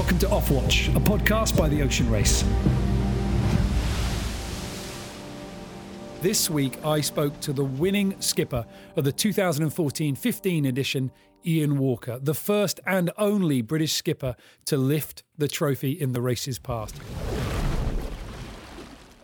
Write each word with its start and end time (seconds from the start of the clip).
Welcome 0.00 0.18
to 0.20 0.28
Offwatch, 0.28 0.96
a 0.96 0.98
podcast 0.98 1.58
by 1.58 1.68
the 1.68 1.82
Ocean 1.82 2.10
Race. 2.10 2.42
This 6.22 6.48
week, 6.48 6.82
I 6.82 7.02
spoke 7.02 7.38
to 7.40 7.52
the 7.52 7.66
winning 7.66 8.18
skipper 8.18 8.64
of 8.96 9.04
the 9.04 9.12
2014 9.12 10.14
15 10.14 10.64
edition, 10.64 11.10
Ian 11.44 11.76
Walker, 11.76 12.18
the 12.18 12.32
first 12.32 12.80
and 12.86 13.10
only 13.18 13.60
British 13.60 13.92
skipper 13.92 14.36
to 14.64 14.78
lift 14.78 15.22
the 15.36 15.48
trophy 15.48 15.90
in 15.90 16.12
the 16.12 16.22
race's 16.22 16.58
past. 16.58 16.96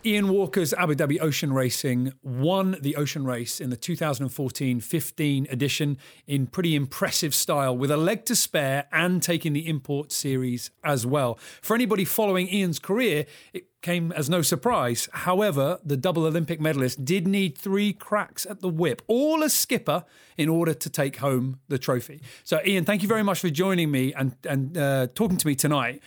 Ian 0.06 0.28
Walker's 0.28 0.72
Abu 0.74 0.94
Dhabi 0.94 1.20
Ocean 1.20 1.52
Racing 1.52 2.12
won 2.22 2.76
the 2.80 2.94
ocean 2.94 3.24
race 3.24 3.60
in 3.60 3.70
the 3.70 3.76
2014 3.76 4.78
15 4.78 5.48
edition 5.50 5.98
in 6.28 6.46
pretty 6.46 6.76
impressive 6.76 7.34
style 7.34 7.76
with 7.76 7.90
a 7.90 7.96
leg 7.96 8.24
to 8.26 8.36
spare 8.36 8.86
and 8.92 9.20
taking 9.20 9.52
the 9.52 9.66
in-port 9.66 10.12
series 10.12 10.70
as 10.84 11.04
well. 11.04 11.40
For 11.60 11.74
anybody 11.74 12.04
following 12.04 12.46
Ian's 12.46 12.78
career, 12.78 13.26
it 13.52 13.66
came 13.82 14.12
as 14.12 14.30
no 14.30 14.42
surprise. 14.42 15.08
However, 15.12 15.80
the 15.84 15.96
double 15.96 16.24
Olympic 16.24 16.60
medalist 16.60 17.04
did 17.04 17.26
need 17.26 17.58
three 17.58 17.92
cracks 17.92 18.46
at 18.46 18.60
the 18.60 18.68
whip, 18.68 19.02
all 19.08 19.42
as 19.42 19.54
skipper, 19.54 20.04
in 20.36 20.48
order 20.48 20.72
to 20.72 20.88
take 20.88 21.16
home 21.16 21.58
the 21.66 21.80
trophy. 21.80 22.22
So, 22.44 22.60
Ian, 22.64 22.84
thank 22.84 23.02
you 23.02 23.08
very 23.08 23.24
much 23.24 23.40
for 23.40 23.50
joining 23.50 23.90
me 23.90 24.14
and, 24.14 24.36
and 24.48 24.78
uh, 24.78 25.08
talking 25.16 25.36
to 25.36 25.46
me 25.48 25.56
tonight. 25.56 26.00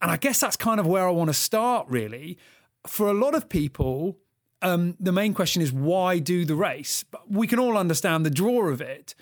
And 0.00 0.10
I 0.10 0.16
guess 0.16 0.40
that's 0.40 0.56
kind 0.56 0.80
of 0.80 0.86
where 0.86 1.06
I 1.06 1.10
want 1.10 1.28
to 1.28 1.34
start, 1.34 1.86
really 1.90 2.38
for 2.86 3.08
a 3.08 3.12
lot 3.12 3.34
of 3.34 3.48
people, 3.48 4.18
um, 4.60 4.96
the 4.98 5.12
main 5.12 5.34
question 5.34 5.62
is 5.62 5.72
why 5.72 6.18
do 6.18 6.44
the 6.44 6.54
race? 6.54 7.04
We 7.28 7.46
can 7.46 7.58
all 7.58 7.76
understand 7.76 8.24
the 8.24 8.30
draw 8.30 8.68
of 8.68 8.80
it, 8.80 9.14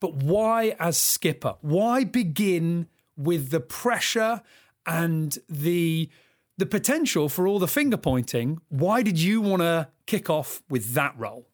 but 0.00 0.14
why 0.14 0.76
as 0.78 0.96
skipper? 0.96 1.54
Why 1.60 2.04
begin 2.04 2.88
with 3.16 3.50
the 3.50 3.60
pressure 3.60 4.42
and 4.86 5.36
the 5.48 6.08
the 6.56 6.66
potential 6.66 7.28
for 7.28 7.46
all 7.46 7.60
the 7.60 7.68
finger 7.68 7.96
pointing? 7.96 8.60
Why 8.68 9.02
did 9.02 9.20
you 9.20 9.40
want 9.40 9.62
to 9.62 9.88
kick 10.06 10.28
off 10.28 10.60
with 10.68 10.94
that 10.94 11.16
role? 11.16 11.46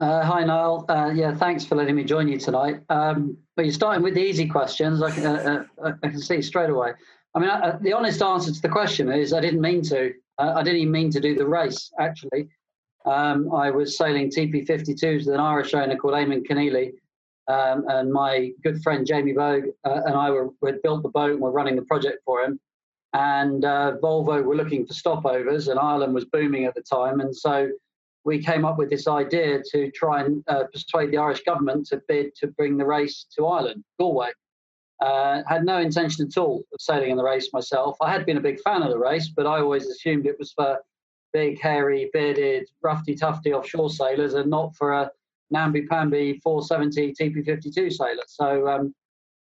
Uh, 0.00 0.22
hi, 0.22 0.44
Niall. 0.44 0.84
Uh, 0.88 1.10
yeah, 1.12 1.34
thanks 1.34 1.64
for 1.64 1.74
letting 1.74 1.96
me 1.96 2.04
join 2.04 2.28
you 2.28 2.38
tonight. 2.38 2.82
Um, 2.88 3.36
but 3.56 3.64
you're 3.64 3.74
starting 3.74 4.04
with 4.04 4.14
the 4.14 4.22
easy 4.22 4.46
questions. 4.46 5.02
I 5.02 5.10
can, 5.10 5.26
uh, 5.26 5.64
uh 5.82 5.92
I 6.04 6.08
can 6.08 6.20
see 6.20 6.40
straight 6.40 6.70
away. 6.70 6.92
I 7.38 7.40
mean, 7.40 7.50
uh, 7.50 7.78
the 7.80 7.92
honest 7.92 8.20
answer 8.20 8.52
to 8.52 8.60
the 8.60 8.68
question 8.68 9.12
is 9.12 9.32
I 9.32 9.40
didn't 9.40 9.60
mean 9.60 9.80
to. 9.82 10.12
Uh, 10.38 10.54
I 10.56 10.62
didn't 10.64 10.80
even 10.80 10.92
mean 10.92 11.10
to 11.10 11.20
do 11.20 11.36
the 11.36 11.46
race, 11.46 11.92
actually. 12.00 12.48
Um, 13.06 13.54
I 13.54 13.70
was 13.70 13.96
sailing 13.96 14.28
TP52s 14.28 15.18
with 15.18 15.34
an 15.34 15.40
Irish 15.40 15.72
owner 15.72 15.94
called 15.96 16.14
Eamon 16.14 16.44
Conneely. 16.48 16.94
Um, 17.46 17.84
and 17.88 18.12
my 18.12 18.50
good 18.64 18.82
friend 18.82 19.06
Jamie 19.06 19.34
Boag 19.34 19.68
uh, 19.84 20.00
and 20.06 20.16
I 20.16 20.30
were 20.30 20.50
had 20.66 20.82
built 20.82 21.04
the 21.04 21.10
boat 21.10 21.30
and 21.30 21.40
were 21.40 21.52
running 21.52 21.76
the 21.76 21.82
project 21.82 22.18
for 22.24 22.42
him. 22.42 22.58
And 23.12 23.64
uh, 23.64 23.92
Volvo 24.02 24.42
were 24.42 24.56
looking 24.56 24.84
for 24.84 24.92
stopovers, 24.92 25.68
and 25.68 25.78
Ireland 25.78 26.14
was 26.14 26.24
booming 26.24 26.64
at 26.64 26.74
the 26.74 26.82
time. 26.82 27.20
And 27.20 27.34
so 27.34 27.70
we 28.24 28.42
came 28.42 28.64
up 28.64 28.78
with 28.78 28.90
this 28.90 29.06
idea 29.06 29.62
to 29.70 29.92
try 29.92 30.24
and 30.24 30.42
uh, 30.48 30.64
persuade 30.72 31.12
the 31.12 31.18
Irish 31.18 31.44
government 31.44 31.86
to 31.86 32.02
bid 32.08 32.34
to 32.40 32.48
bring 32.48 32.76
the 32.76 32.84
race 32.84 33.26
to 33.36 33.46
Ireland, 33.46 33.84
Galway. 34.00 34.30
Uh, 35.00 35.42
had 35.46 35.64
no 35.64 35.78
intention 35.78 36.26
at 36.26 36.36
all 36.36 36.64
of 36.72 36.80
sailing 36.80 37.10
in 37.10 37.16
the 37.16 37.22
race 37.22 37.52
myself. 37.52 37.96
I 38.00 38.10
had 38.10 38.26
been 38.26 38.36
a 38.36 38.40
big 38.40 38.60
fan 38.60 38.82
of 38.82 38.90
the 38.90 38.98
race, 38.98 39.28
but 39.28 39.46
I 39.46 39.60
always 39.60 39.86
assumed 39.86 40.26
it 40.26 40.38
was 40.38 40.52
for 40.52 40.78
big, 41.32 41.60
hairy, 41.60 42.10
bearded, 42.12 42.68
roughy, 42.84 43.18
tufty 43.18 43.52
offshore 43.52 43.90
sailors 43.90 44.34
and 44.34 44.50
not 44.50 44.74
for 44.74 44.92
a 44.92 45.10
namby-pamby 45.50 46.40
470 46.42 47.14
TP52 47.14 47.92
sailor. 47.92 48.22
So, 48.26 48.68
um, 48.68 48.94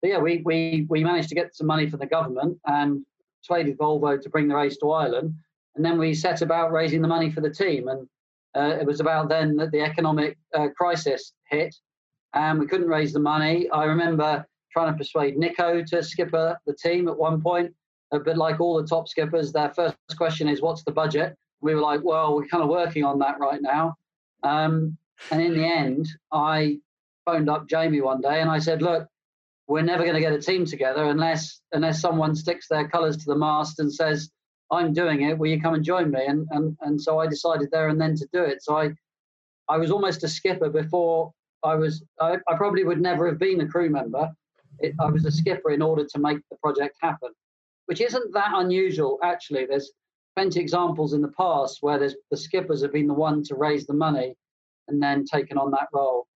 yeah, 0.01 0.19
we, 0.19 0.41
we, 0.45 0.85
we 0.89 1.03
managed 1.03 1.29
to 1.29 1.35
get 1.35 1.55
some 1.55 1.67
money 1.67 1.89
from 1.89 1.99
the 1.99 2.05
government 2.05 2.57
and 2.65 3.05
persuaded 3.41 3.77
Volvo 3.77 4.19
to 4.21 4.29
bring 4.29 4.47
the 4.47 4.55
race 4.55 4.77
to 4.77 4.91
Ireland. 4.91 5.33
And 5.75 5.83
then 5.83 5.97
we 5.97 6.13
set 6.13 6.41
about 6.41 6.71
raising 6.71 7.01
the 7.01 7.07
money 7.07 7.31
for 7.31 7.41
the 7.41 7.49
team. 7.49 7.87
And 7.87 8.07
uh, 8.55 8.77
it 8.79 8.85
was 8.85 8.99
about 8.99 9.29
then 9.29 9.55
that 9.57 9.71
the 9.71 9.81
economic 9.81 10.37
uh, 10.53 10.67
crisis 10.77 11.33
hit 11.49 11.75
and 12.33 12.59
we 12.59 12.67
couldn't 12.67 12.87
raise 12.87 13.13
the 13.13 13.19
money. 13.19 13.69
I 13.69 13.85
remember 13.85 14.45
trying 14.73 14.91
to 14.91 14.97
persuade 14.97 15.37
Nico 15.37 15.83
to 15.83 16.03
skipper 16.03 16.57
the 16.65 16.73
team 16.73 17.07
at 17.07 17.17
one 17.17 17.41
point. 17.41 17.73
Uh, 18.11 18.19
but 18.19 18.37
like 18.37 18.59
all 18.59 18.81
the 18.81 18.87
top 18.87 19.07
skippers, 19.07 19.51
their 19.51 19.69
first 19.73 19.95
question 20.17 20.49
is, 20.49 20.61
"What's 20.61 20.83
the 20.83 20.91
budget?" 20.91 21.37
We 21.61 21.73
were 21.75 21.81
like, 21.81 22.01
"Well, 22.03 22.35
we're 22.35 22.47
kind 22.47 22.63
of 22.63 22.69
working 22.69 23.03
on 23.03 23.19
that 23.19 23.39
right 23.39 23.61
now." 23.61 23.95
Um, 24.43 24.97
and 25.31 25.41
in 25.41 25.53
the 25.53 25.65
end, 25.65 26.07
I 26.31 26.79
phoned 27.25 27.49
up 27.49 27.67
Jamie 27.69 28.01
one 28.01 28.21
day 28.21 28.41
and 28.41 28.49
I 28.49 28.59
said, 28.59 28.81
"Look, 28.81 29.07
we're 29.67 29.81
never 29.81 30.03
going 30.03 30.15
to 30.15 30.19
get 30.19 30.33
a 30.33 30.41
team 30.41 30.65
together 30.65 31.05
unless 31.05 31.61
unless 31.71 32.01
someone 32.01 32.35
sticks 32.35 32.67
their 32.67 32.87
colours 32.87 33.17
to 33.17 33.25
the 33.25 33.37
mast 33.37 33.79
and 33.79 33.93
says." 33.93 34.29
I'm 34.71 34.91
doing 34.91 35.21
it. 35.21 35.37
Will 35.37 35.49
you 35.49 35.61
come 35.61 35.75
and 35.75 35.83
join 35.83 36.09
me? 36.09 36.25
And 36.25 36.47
and 36.49 36.75
and 36.81 36.99
so 36.99 37.19
I 37.19 37.27
decided 37.27 37.69
there 37.71 37.89
and 37.89 38.01
then 38.01 38.15
to 38.15 38.27
do 38.33 38.43
it. 38.43 38.63
So 38.63 38.75
I 38.75 38.91
I 39.69 39.77
was 39.77 39.91
almost 39.91 40.23
a 40.23 40.27
skipper 40.27 40.69
before 40.69 41.31
I 41.63 41.75
was. 41.75 42.03
I, 42.19 42.37
I 42.47 42.55
probably 42.55 42.83
would 42.83 42.99
never 42.99 43.27
have 43.27 43.37
been 43.37 43.61
a 43.61 43.67
crew 43.67 43.89
member 43.89 44.31
it, 44.79 44.95
I 44.99 45.07
was 45.07 45.25
a 45.25 45.31
skipper 45.31 45.71
in 45.71 45.81
order 45.81 46.05
to 46.05 46.19
make 46.19 46.39
the 46.49 46.57
project 46.57 46.97
happen, 47.01 47.29
which 47.85 48.01
isn't 48.01 48.33
that 48.33 48.51
unusual, 48.53 49.19
actually. 49.23 49.65
There's 49.65 49.91
plenty 50.35 50.59
of 50.59 50.63
examples 50.63 51.13
in 51.13 51.21
the 51.21 51.31
past 51.37 51.79
where 51.81 51.99
there's, 51.99 52.15
the 52.31 52.37
skippers 52.37 52.81
have 52.81 52.93
been 52.93 53.07
the 53.07 53.13
one 53.13 53.43
to 53.43 53.55
raise 53.55 53.85
the 53.85 53.93
money 53.93 54.35
and 54.87 55.01
then 55.01 55.25
taken 55.25 55.57
on 55.57 55.71
that 55.71 55.87
role. 55.93 56.27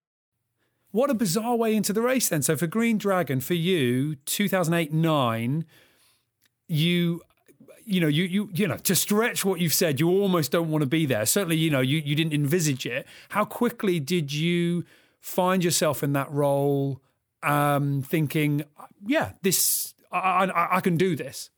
What 0.92 1.10
a 1.10 1.14
bizarre 1.14 1.56
way 1.56 1.76
into 1.76 1.94
the 1.94 2.02
race 2.02 2.30
then. 2.30 2.42
So 2.42 2.56
for 2.56 2.68
Green 2.68 2.98
Dragon, 2.98 3.42
for 3.42 3.54
you, 3.54 4.16
2008 4.26 4.94
9, 4.94 5.66
you 6.68 7.22
you 7.86 8.02
know, 8.02 8.08
you 8.08 8.24
you 8.24 8.50
you 8.54 8.68
know, 8.68 8.78
to 8.78 8.96
stretch 8.96 9.46
what 9.46 9.60
you've 9.60 9.74
said, 9.74 10.00
you 10.00 10.10
almost 10.10 10.52
don't 10.52 10.70
want 10.70 10.82
to 10.82 10.88
be 10.88 11.06
there. 11.06 11.26
Certainly, 11.26 11.58
you 11.58 11.70
know, 11.70 11.80
you, 11.82 12.00
you 12.00 12.16
didn't 12.16 12.34
envisage 12.34 12.86
it. 12.86 13.06
How 13.30 13.46
quickly 13.46 14.00
did 14.00 14.34
you 14.34 14.86
find 15.22 15.64
yourself 15.64 16.04
in 16.04 16.14
that 16.14 16.32
role? 16.32 17.02
Um, 17.44 18.02
thinking, 18.02 18.66
yeah, 19.06 19.34
this 19.44 19.94
I, 20.12 20.46
I, 20.46 20.78
I, 20.78 20.82
can 20.82 20.98
do 20.98 21.16
this? 21.16 21.50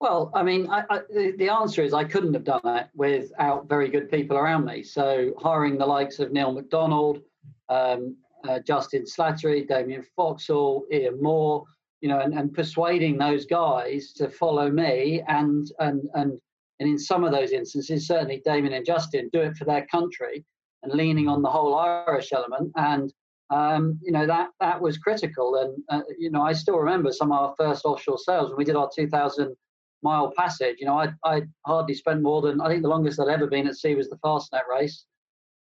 Well, 0.00 0.30
I 0.34 0.42
mean, 0.42 0.68
I, 0.70 0.84
I, 0.90 1.00
the 1.36 1.48
answer 1.48 1.82
is 1.82 1.94
I 1.94 2.04
couldn't 2.04 2.34
have 2.34 2.44
done 2.44 2.60
that 2.64 2.90
without 2.94 3.68
very 3.68 3.88
good 3.88 4.10
people 4.10 4.36
around 4.36 4.64
me. 4.64 4.82
So 4.82 5.32
hiring 5.38 5.78
the 5.78 5.86
likes 5.86 6.18
of 6.18 6.32
Neal 6.32 6.52
McDonald, 6.52 7.20
um, 7.68 8.16
uh, 8.48 8.58
Justin 8.60 9.04
Slattery, 9.04 9.66
Damien 9.66 10.04
Foxall, 10.16 10.84
Ian 10.92 11.22
Moore, 11.22 11.64
you 12.00 12.08
know, 12.08 12.20
and, 12.20 12.34
and 12.34 12.52
persuading 12.52 13.16
those 13.16 13.46
guys 13.46 14.12
to 14.14 14.28
follow 14.28 14.70
me 14.70 15.22
and 15.28 15.70
and 15.78 16.02
and 16.14 16.40
and 16.80 16.90
in 16.90 16.98
some 16.98 17.22
of 17.22 17.30
those 17.30 17.52
instances, 17.52 18.08
certainly 18.08 18.42
Damien 18.44 18.74
and 18.74 18.84
Justin 18.84 19.30
do 19.32 19.40
it 19.40 19.56
for 19.56 19.64
their 19.64 19.86
country 19.86 20.44
and 20.82 20.92
leaning 20.92 21.28
on 21.28 21.42
the 21.42 21.48
whole 21.48 21.76
Irish 21.76 22.32
element 22.32 22.72
and 22.74 23.12
um, 23.52 23.98
you 24.02 24.12
know 24.12 24.26
that 24.26 24.48
that 24.60 24.80
was 24.80 24.96
critical. 24.96 25.56
And 25.56 25.84
uh, 25.90 26.02
you 26.18 26.30
know, 26.30 26.42
I 26.42 26.52
still 26.52 26.78
remember 26.78 27.12
some 27.12 27.30
of 27.30 27.38
our 27.38 27.54
first 27.58 27.84
offshore 27.84 28.18
sails 28.18 28.48
when 28.48 28.56
we 28.56 28.64
did 28.64 28.76
our 28.76 28.88
2,000 28.94 29.54
mile 30.02 30.32
passage. 30.36 30.76
You 30.78 30.86
know, 30.86 30.98
I 30.98 31.12
I 31.24 31.42
hardly 31.66 31.94
spent 31.94 32.22
more 32.22 32.40
than 32.40 32.60
I 32.60 32.68
think 32.68 32.82
the 32.82 32.88
longest 32.88 33.20
I'd 33.20 33.28
ever 33.28 33.46
been 33.46 33.68
at 33.68 33.76
sea 33.76 33.94
was 33.94 34.08
the 34.08 34.16
Fastnet 34.16 34.66
race, 34.70 35.04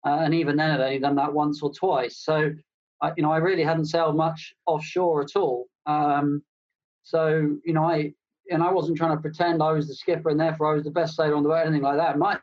uh, 0.07 0.21
and 0.21 0.35
even 0.35 0.57
then 0.57 0.71
I'd 0.71 0.81
only 0.81 0.99
done 1.01 1.17
that 1.17 1.33
once 1.33 1.63
or 1.63 1.73
twice. 1.73 2.19
So, 2.19 2.53
I, 3.03 3.13
you 3.17 3.25
know, 3.25 3.33
I 3.33 3.39
really 3.39 3.65
hadn't 3.65 3.87
sailed 3.87 4.17
much 4.17 4.55
offshore 4.67 5.23
at 5.23 5.35
all. 5.35 5.67
Um, 5.87 6.43
so, 7.03 7.57
you 7.65 7.73
know, 7.73 7.85
I 7.85 8.13
and 8.53 8.63
I 8.63 8.71
wasn't 8.71 8.99
trying 8.99 9.17
to 9.17 9.21
pretend 9.21 9.63
I 9.63 9.73
was 9.73 9.89
the 9.89 9.95
skipper 9.95 10.31
and 10.31 10.39
therefore 10.39 10.71
I 10.71 10.75
was 10.75 10.85
the 10.85 10.91
best 10.91 11.17
sailor 11.17 11.35
on 11.35 11.43
the 11.43 11.49
boat, 11.49 11.57
or 11.57 11.63
anything 11.63 11.83
like 11.83 11.97
that. 11.97 12.19
My 12.19 12.39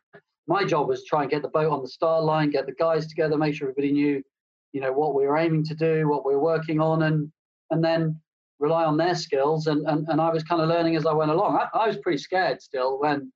my 0.48 0.66
job 0.66 0.90
was 0.90 1.04
to 1.04 1.06
try 1.08 1.22
and 1.22 1.32
get 1.32 1.42
the 1.42 1.50
boat 1.50 1.72
on 1.72 1.82
the 1.82 1.88
star 1.88 2.22
line, 2.22 2.50
get 2.50 2.66
the 2.66 2.74
guys 2.74 3.08
together, 3.08 3.38
make 3.38 3.56
sure 3.56 3.70
everybody 3.70 3.94
knew 3.94 4.24
you 4.74 4.82
know 4.82 4.92
what 4.92 5.16
we 5.16 5.26
were 5.26 5.38
aiming 5.38 5.64
to 5.66 5.76
do, 5.76 6.08
what 6.08 6.26
we 6.26 6.36
were 6.36 6.42
working 6.42 6.80
on, 6.80 7.04
and 7.04 7.32
and 7.72 7.84
then 7.84 8.20
rely 8.60 8.86
on 8.86 8.98
their 8.98 9.16
skills. 9.16 9.68
And 9.68 9.88
and, 9.88 10.08
and 10.10 10.22
I 10.22 10.30
was 10.30 10.44
kind 10.44 10.62
of 10.62 10.70
learning 10.70 10.96
as 10.96 11.06
I 11.06 11.14
went 11.14 11.32
along. 11.32 11.58
I, 11.58 11.78
I 11.78 11.88
was 11.88 11.98
pretty 11.98 12.18
scared 12.18 12.62
still 12.62 13.00
when 13.00 13.32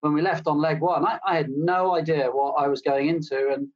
when 0.00 0.12
we 0.12 0.22
left 0.22 0.46
on 0.46 0.58
leg 0.58 0.80
one. 0.80 1.04
I, 1.06 1.18
I 1.26 1.36
had 1.36 1.50
no 1.50 1.94
idea 1.94 2.30
what 2.30 2.52
I 2.52 2.68
was 2.68 2.82
going 2.82 3.08
into, 3.08 3.50
and 3.52 3.68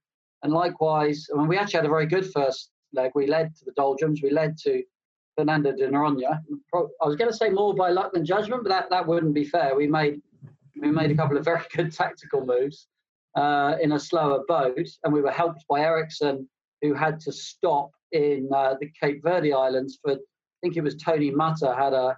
and 0.43 0.53
likewise, 0.53 1.27
I 1.33 1.39
mean, 1.39 1.49
we 1.49 1.59
actually 1.59 1.79
had 1.79 1.87
a 1.87 1.91
very 1.91 2.07
good 2.07 2.31
first 2.33 2.71
leg. 2.93 3.13
We 3.15 3.27
led 3.27 3.55
to 3.57 3.65
the 3.65 3.73
doldrums. 3.77 4.21
We 4.23 4.31
led 4.31 4.57
to 4.65 4.83
Fernando 5.37 5.73
de 5.73 5.89
Noronha. 5.89 6.39
I 6.75 7.07
was 7.07 7.17
going 7.17 7.31
to 7.31 7.37
say 7.37 7.51
more 7.51 7.75
by 7.75 7.91
luck 7.91 8.13
than 8.13 8.25
judgment, 8.25 8.63
but 8.63 8.71
that, 8.71 8.91
that 8.91 9.07
wouldn't 9.07 9.35
be 9.35 9.45
fair. 9.45 9.75
We 9.75 9.87
made 9.87 10.21
we 10.81 10.91
made 10.91 11.11
a 11.11 11.15
couple 11.15 11.37
of 11.37 11.45
very 11.45 11.61
good 11.77 11.93
tactical 11.93 12.45
moves 12.45 12.89
uh, 13.37 13.77
in 13.83 13.93
a 13.93 14.01
slower 14.01 14.43
boat, 14.49 14.89
and 15.05 15.13
we 15.13 15.21
were 15.21 15.31
helped 15.31 15.65
by 15.69 15.81
Ericsson 15.81 16.49
who 16.83 16.95
had 16.95 17.21
to 17.21 17.33
stop 17.33 17.91
in 18.13 18.49
uh, 18.55 18.75
the 18.81 18.91
Cape 19.01 19.23
Verde 19.23 19.53
Islands 19.53 19.99
for, 20.03 20.13
I 20.13 20.17
think 20.63 20.77
it 20.77 20.83
was 20.83 20.97
Tony 20.97 21.31
Mutter 21.31 21.75
had 21.75 21.93
a 21.93 22.17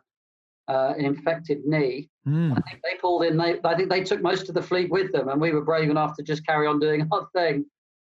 uh, 0.68 0.94
an 0.96 1.04
infected 1.04 1.64
knee. 1.64 2.08
Mm. 2.26 2.52
I 2.52 2.60
think 2.62 2.82
they 2.82 2.96
pulled 3.00 3.24
in. 3.24 3.36
They, 3.36 3.58
I 3.64 3.74
think 3.74 3.90
they 3.90 4.02
took 4.02 4.22
most 4.22 4.48
of 4.48 4.54
the 4.54 4.62
fleet 4.62 4.90
with 4.90 5.12
them, 5.12 5.28
and 5.28 5.40
we 5.40 5.52
were 5.52 5.64
brave 5.64 5.90
enough 5.90 6.16
to 6.16 6.22
just 6.22 6.46
carry 6.46 6.66
on 6.66 6.78
doing 6.78 7.08
our 7.12 7.28
thing. 7.34 7.64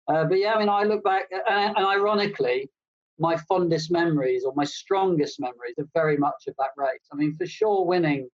Uh, 0.08 0.26
but 0.26 0.40
yeah, 0.40 0.54
I 0.54 0.60
mean, 0.60 0.70
I 0.70 0.84
look 0.84 1.04
back, 1.04 1.26
and, 1.32 1.78
and 1.78 1.86
ironically, 1.86 2.70
my 3.20 3.38
fondest 3.48 3.92
memories 3.92 4.44
or 4.44 4.54
my 4.56 4.66
strongest 4.66 5.40
memories 5.40 5.76
are 5.80 5.88
very 5.94 6.18
much 6.18 6.48
of 6.48 6.56
that 6.58 6.72
race. 6.76 7.08
I 7.12 7.16
mean, 7.16 7.36
for 7.36 7.46
sure, 7.46 7.86
winning 7.86 8.28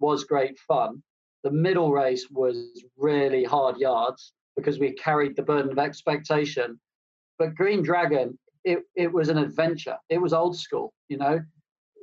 was 0.00 0.24
great 0.24 0.58
fun. 0.60 1.02
The 1.44 1.50
middle 1.50 1.92
race 1.92 2.28
was 2.30 2.84
really 2.96 3.44
hard 3.44 3.78
yards 3.78 4.32
because 4.56 4.78
we 4.78 4.92
carried 4.92 5.34
the 5.34 5.42
burden 5.42 5.72
of 5.72 5.78
expectation. 5.78 6.78
But 7.38 7.54
Green 7.54 7.82
Dragon, 7.82 8.38
it, 8.64 8.80
it 8.96 9.12
was 9.12 9.28
an 9.28 9.38
adventure. 9.38 9.96
It 10.08 10.18
was 10.18 10.32
old 10.32 10.56
school, 10.56 10.92
you 11.08 11.16
know. 11.16 11.40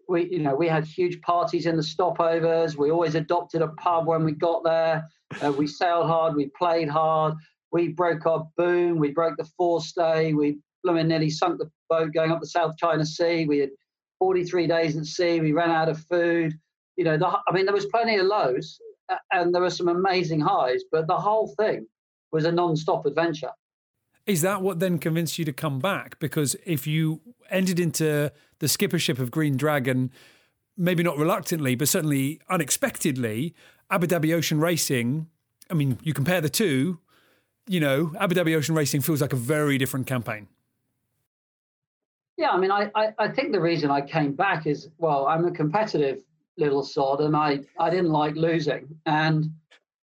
We, 0.08 0.30
you 0.30 0.40
know, 0.40 0.56
we 0.56 0.68
had 0.68 0.86
huge 0.86 1.20
parties 1.22 1.66
in 1.66 1.76
the 1.76 1.82
stopovers. 1.82 2.76
We 2.78 2.92
always 2.92 3.16
adopted 3.16 3.62
a 3.62 3.70
pub 3.70 4.06
when 4.06 4.24
we 4.24 4.34
got 4.34 4.64
there. 4.64 5.08
Uh, 5.44 5.52
we 5.52 5.66
sailed 5.66 6.06
hard. 6.06 6.36
We 6.36 6.52
played 6.58 6.90
hard. 6.90 7.34
We 7.72 7.90
broke 7.90 8.26
our 8.28 8.48
boom. 8.56 9.00
We 9.00 9.12
broke 9.12 9.38
the 9.38 9.50
forestay. 9.60 10.36
We 10.36 10.60
blooming 10.84 11.08
nearly 11.08 11.32
sunk 11.32 11.58
the 11.58 11.70
boat 11.90 12.14
going 12.14 12.32
up 12.32 12.40
the 12.40 12.48
South 12.48 12.78
China 12.78 13.06
Sea. 13.06 13.46
We 13.46 13.58
had 13.58 13.72
43 14.20 14.68
days 14.68 14.96
at 14.96 15.06
sea. 15.06 15.40
We 15.42 15.52
ran 15.52 15.72
out 15.72 15.90
of 15.90 16.00
food. 16.00 16.54
You 16.98 17.04
know, 17.04 17.18
the, 17.18 17.28
I 17.28 17.52
mean, 17.52 17.66
there 17.66 17.74
was 17.74 17.88
plenty 17.88 18.16
of 18.18 18.28
lows 18.28 18.80
and 19.32 19.54
there 19.54 19.62
were 19.62 19.70
some 19.70 19.90
amazing 19.90 20.40
highs, 20.40 20.84
but 20.92 21.08
the 21.08 21.18
whole 21.18 21.54
thing 21.60 21.86
was 22.32 22.46
a 22.46 22.52
non-stop 22.52 23.06
adventure. 23.06 23.52
Is 24.26 24.42
that 24.42 24.62
what 24.62 24.80
then 24.80 24.98
convinced 24.98 25.38
you 25.38 25.46
to 25.46 25.54
come 25.54 25.80
back? 25.80 26.20
Because 26.20 26.56
if 26.66 26.88
you 26.88 27.22
entered 27.50 27.80
into 27.80 28.32
the 28.60 28.68
skippership 28.68 29.20
of 29.20 29.30
Green 29.30 29.56
Dragon, 29.56 30.12
maybe 30.78 31.04
not 31.04 31.18
reluctantly, 31.18 31.76
but 31.76 31.88
certainly 31.88 32.40
unexpectedly, 32.50 33.54
Abu 33.92 34.08
Dhabi 34.08 34.34
Ocean 34.34 34.60
Racing, 34.60 35.28
I 35.70 35.76
mean, 35.76 36.00
you 36.02 36.14
compare 36.14 36.42
the 36.42 36.50
two, 36.50 37.00
you 37.68 37.80
know, 37.80 38.14
Abu 38.20 38.36
Dhabi 38.36 38.56
Ocean 38.56 38.76
Racing 38.76 39.02
feels 39.02 39.22
like 39.22 39.34
a 39.34 39.38
very 39.38 39.78
different 39.78 40.08
campaign. 40.08 40.48
Yeah, 42.38 42.50
I 42.50 42.58
mean, 42.58 42.72
I, 42.72 42.92
I, 42.96 43.14
I, 43.18 43.28
think 43.30 43.54
the 43.54 43.62
reason 43.62 43.90
I 43.90 44.02
came 44.02 44.34
back 44.34 44.68
is, 44.68 44.90
well, 44.98 45.26
I'm 45.26 45.46
a 45.46 45.52
competitive 45.52 46.22
little 46.58 46.84
sod 46.84 47.22
and 47.22 47.36
I, 47.36 47.62
I 47.80 47.90
didn't 47.90 48.12
like 48.12 48.36
losing. 48.36 49.00
And 49.06 49.52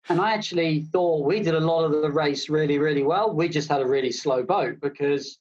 and 0.09 0.21
I 0.21 0.33
actually 0.33 0.85
thought 0.93 1.25
we 1.25 1.41
did 1.41 1.55
a 1.55 1.61
lot 1.61 1.85
of 1.85 1.93
the 1.93 2.11
race 2.11 2.49
really, 2.49 2.79
really 2.79 3.03
well. 3.03 3.33
We 3.35 3.49
just 3.49 3.69
had 3.69 3.81
a 3.81 3.87
really 3.87 4.11
slow 4.11 4.43
boat 4.43 4.81
because 4.81 5.39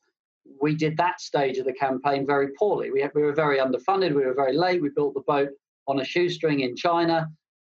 we 0.62 0.76
did 0.76 0.98
that 0.98 1.20
stage 1.20 1.58
of 1.58 1.66
the 1.66 1.74
campaign 1.74 2.26
very 2.26 2.50
poorly. 2.58 2.92
We, 2.92 3.02
had, 3.02 3.12
we 3.16 3.24
were 3.24 3.34
very 3.34 3.58
underfunded. 3.58 4.14
We 4.14 4.26
were 4.26 4.34
very 4.34 4.56
late. 4.56 4.82
We 4.82 4.90
built 4.90 5.16
the 5.16 5.22
boat 5.22 5.50
on 5.88 6.00
a 6.00 6.06
shoestring 6.06 6.60
in 6.60 6.76
China. 6.76 7.30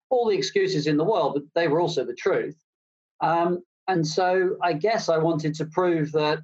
All 0.09 0.27
the 0.27 0.37
excuses 0.37 0.87
in 0.87 0.97
the 0.97 1.03
world, 1.03 1.33
but 1.35 1.43
they 1.55 1.67
were 1.67 1.79
also 1.79 2.05
the 2.05 2.15
truth. 2.15 2.57
Um, 3.21 3.63
and 3.87 4.05
so 4.05 4.57
I 4.61 4.73
guess 4.73 5.09
I 5.09 5.17
wanted 5.17 5.55
to 5.55 5.65
prove 5.65 6.11
that 6.11 6.39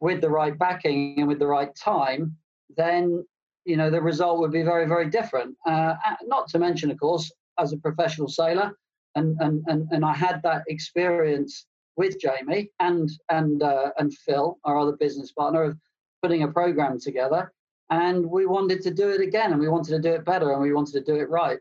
with 0.00 0.20
the 0.20 0.30
right 0.30 0.56
backing 0.58 1.14
and 1.18 1.28
with 1.28 1.38
the 1.38 1.46
right 1.46 1.74
time, 1.74 2.36
then 2.76 3.24
you 3.64 3.76
know 3.76 3.90
the 3.90 4.00
result 4.00 4.40
would 4.40 4.50
be 4.50 4.62
very 4.62 4.86
very 4.86 5.08
different. 5.08 5.56
Uh, 5.66 5.94
not 6.24 6.48
to 6.48 6.58
mention, 6.58 6.90
of 6.90 6.98
course, 6.98 7.30
as 7.58 7.72
a 7.72 7.76
professional 7.76 8.28
sailor, 8.28 8.72
and 9.14 9.36
and 9.40 9.64
and, 9.66 9.88
and 9.90 10.04
I 10.04 10.14
had 10.14 10.42
that 10.42 10.64
experience 10.68 11.66
with 11.96 12.18
Jamie 12.20 12.70
and 12.80 13.10
and 13.30 13.62
uh, 13.62 13.90
and 13.98 14.12
Phil, 14.12 14.58
our 14.64 14.78
other 14.78 14.92
business 14.92 15.32
partner, 15.32 15.62
of 15.64 15.78
putting 16.22 16.42
a 16.42 16.48
program 16.48 16.98
together, 17.00 17.52
and 17.90 18.26
we 18.26 18.46
wanted 18.46 18.82
to 18.82 18.90
do 18.92 19.10
it 19.10 19.20
again, 19.20 19.52
and 19.52 19.60
we 19.60 19.68
wanted 19.68 19.90
to 19.90 20.00
do 20.00 20.14
it 20.14 20.24
better, 20.24 20.52
and 20.52 20.62
we 20.62 20.72
wanted 20.72 20.92
to 20.92 21.00
do 21.00 21.20
it 21.20 21.28
right. 21.28 21.58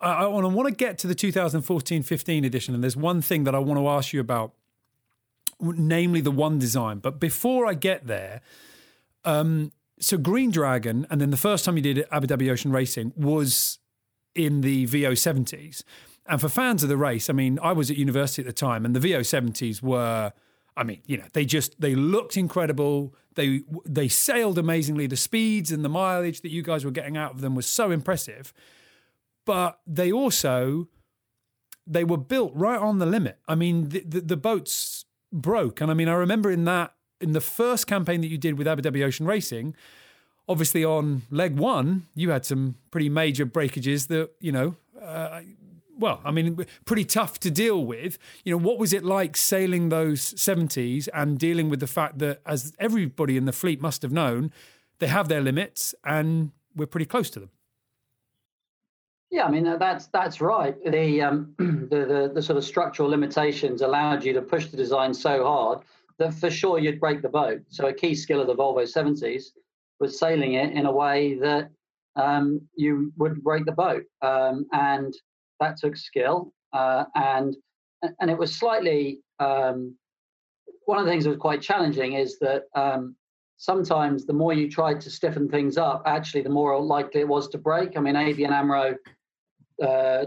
I, 0.00 0.26
want 0.26 0.66
to 0.66 0.74
get 0.74 0.96
to 0.98 1.06
the 1.06 1.14
2014-15 1.14 2.46
edition, 2.46 2.74
and 2.74 2.82
there's 2.82 2.96
one 2.96 3.20
thing 3.20 3.44
that 3.44 3.54
I 3.54 3.58
want 3.58 3.78
to 3.78 3.86
ask 3.86 4.14
you 4.14 4.20
about 4.20 4.54
namely 5.60 6.20
the 6.20 6.30
one 6.30 6.58
design. 6.58 6.98
But 6.98 7.20
before 7.20 7.66
I 7.66 7.74
get 7.74 8.06
there, 8.06 8.40
um, 9.24 9.72
so 9.98 10.16
Green 10.16 10.50
Dragon, 10.50 11.06
and 11.10 11.20
then 11.20 11.30
the 11.30 11.36
first 11.36 11.64
time 11.64 11.76
you 11.76 11.82
did 11.82 12.06
Abu 12.10 12.26
Dhabi 12.26 12.50
Ocean 12.50 12.72
Racing 12.72 13.12
was 13.16 13.78
in 14.34 14.60
the 14.60 14.86
VO70s. 14.86 15.82
And 16.26 16.40
for 16.40 16.48
fans 16.48 16.82
of 16.82 16.88
the 16.88 16.96
race, 16.96 17.28
I 17.28 17.32
mean, 17.34 17.58
I 17.62 17.72
was 17.72 17.90
at 17.90 17.96
university 17.96 18.42
at 18.42 18.46
the 18.46 18.52
time, 18.52 18.84
and 18.84 18.96
the 18.96 19.00
VO70s 19.00 19.82
were, 19.82 20.32
I 20.76 20.82
mean, 20.82 21.02
you 21.06 21.18
know, 21.18 21.24
they 21.32 21.44
just 21.44 21.80
they 21.80 21.94
looked 21.94 22.36
incredible. 22.36 23.14
They 23.34 23.62
they 23.84 24.08
sailed 24.08 24.58
amazingly. 24.58 25.06
The 25.06 25.16
speeds 25.16 25.70
and 25.70 25.84
the 25.84 25.88
mileage 25.88 26.40
that 26.40 26.50
you 26.50 26.62
guys 26.62 26.84
were 26.84 26.90
getting 26.90 27.16
out 27.16 27.32
of 27.32 27.40
them 27.40 27.54
was 27.54 27.66
so 27.66 27.90
impressive. 27.90 28.54
But 29.44 29.80
they 29.86 30.10
also 30.10 30.88
they 31.86 32.04
were 32.04 32.16
built 32.16 32.52
right 32.54 32.80
on 32.80 32.98
the 32.98 33.06
limit. 33.06 33.38
I 33.46 33.54
mean, 33.54 33.90
the, 33.90 34.00
the, 34.00 34.20
the 34.22 34.36
boats 34.36 35.04
broke. 35.32 35.80
And 35.80 35.90
I 35.90 35.94
mean, 35.94 36.08
I 36.08 36.14
remember 36.14 36.50
in 36.50 36.64
that, 36.64 36.94
in 37.20 37.32
the 37.32 37.40
first 37.40 37.86
campaign 37.86 38.20
that 38.22 38.28
you 38.28 38.38
did 38.38 38.56
with 38.58 38.66
Abu 38.66 38.82
Dhabi 38.82 39.04
Ocean 39.04 39.26
Racing, 39.26 39.74
obviously 40.48 40.84
on 40.84 41.22
leg 41.30 41.56
one, 41.56 42.06
you 42.14 42.30
had 42.30 42.44
some 42.44 42.76
pretty 42.90 43.08
major 43.08 43.44
breakages 43.44 44.06
that, 44.06 44.30
you 44.40 44.52
know, 44.52 44.76
uh, 45.00 45.40
well, 45.98 46.20
I 46.24 46.30
mean, 46.30 46.64
pretty 46.84 47.04
tough 47.04 47.38
to 47.40 47.50
deal 47.50 47.84
with. 47.84 48.18
You 48.44 48.52
know, 48.52 48.58
what 48.58 48.78
was 48.78 48.92
it 48.92 49.04
like 49.04 49.36
sailing 49.36 49.88
those 49.88 50.34
70s 50.34 51.08
and 51.12 51.38
dealing 51.38 51.68
with 51.68 51.80
the 51.80 51.86
fact 51.86 52.18
that, 52.18 52.40
as 52.46 52.72
everybody 52.78 53.36
in 53.36 53.44
the 53.44 53.52
fleet 53.52 53.80
must 53.80 54.02
have 54.02 54.12
known, 54.12 54.52
they 54.98 55.06
have 55.06 55.28
their 55.28 55.40
limits 55.40 55.94
and 56.04 56.52
we're 56.74 56.86
pretty 56.86 57.06
close 57.06 57.30
to 57.30 57.40
them? 57.40 57.50
Yeah, 59.30 59.46
I 59.46 59.50
mean 59.50 59.64
that's 59.64 60.06
that's 60.08 60.40
right. 60.40 60.76
The, 60.84 61.22
um, 61.22 61.54
the, 61.58 62.06
the 62.06 62.32
the 62.34 62.42
sort 62.42 62.56
of 62.56 62.64
structural 62.64 63.08
limitations 63.08 63.82
allowed 63.82 64.24
you 64.24 64.32
to 64.32 64.40
push 64.40 64.66
the 64.66 64.76
design 64.76 65.12
so 65.12 65.42
hard 65.42 65.80
that 66.18 66.34
for 66.34 66.50
sure 66.50 66.78
you'd 66.78 67.00
break 67.00 67.20
the 67.20 67.28
boat. 67.28 67.62
So 67.68 67.88
a 67.88 67.92
key 67.92 68.14
skill 68.14 68.40
of 68.40 68.46
the 68.46 68.54
Volvo 68.54 68.84
70s 68.84 69.46
was 69.98 70.18
sailing 70.18 70.54
it 70.54 70.72
in 70.72 70.86
a 70.86 70.92
way 70.92 71.34
that 71.34 71.70
um, 72.14 72.60
you 72.76 73.12
would 73.16 73.42
break 73.42 73.64
the 73.64 73.72
boat, 73.72 74.04
um, 74.22 74.66
and 74.72 75.12
that 75.64 75.76
took 75.76 75.96
skill. 75.96 76.52
Uh, 76.72 77.04
and 77.14 77.56
and 78.20 78.30
it 78.30 78.38
was 78.38 78.54
slightly 78.54 79.20
um, 79.38 79.96
one 80.86 80.98
of 80.98 81.04
the 81.04 81.10
things 81.10 81.24
that 81.24 81.30
was 81.30 81.38
quite 81.38 81.62
challenging 81.62 82.14
is 82.14 82.38
that 82.40 82.64
um, 82.74 83.16
sometimes 83.56 84.26
the 84.26 84.32
more 84.32 84.52
you 84.52 84.70
tried 84.70 85.00
to 85.00 85.10
stiffen 85.10 85.48
things 85.48 85.76
up, 85.78 86.02
actually 86.06 86.42
the 86.42 86.48
more 86.48 86.78
likely 86.80 87.20
it 87.20 87.28
was 87.28 87.48
to 87.48 87.58
break. 87.58 87.96
I 87.96 88.00
mean, 88.00 88.14
ABN 88.14 88.50
AMRO 88.50 88.94
uh, 89.82 90.26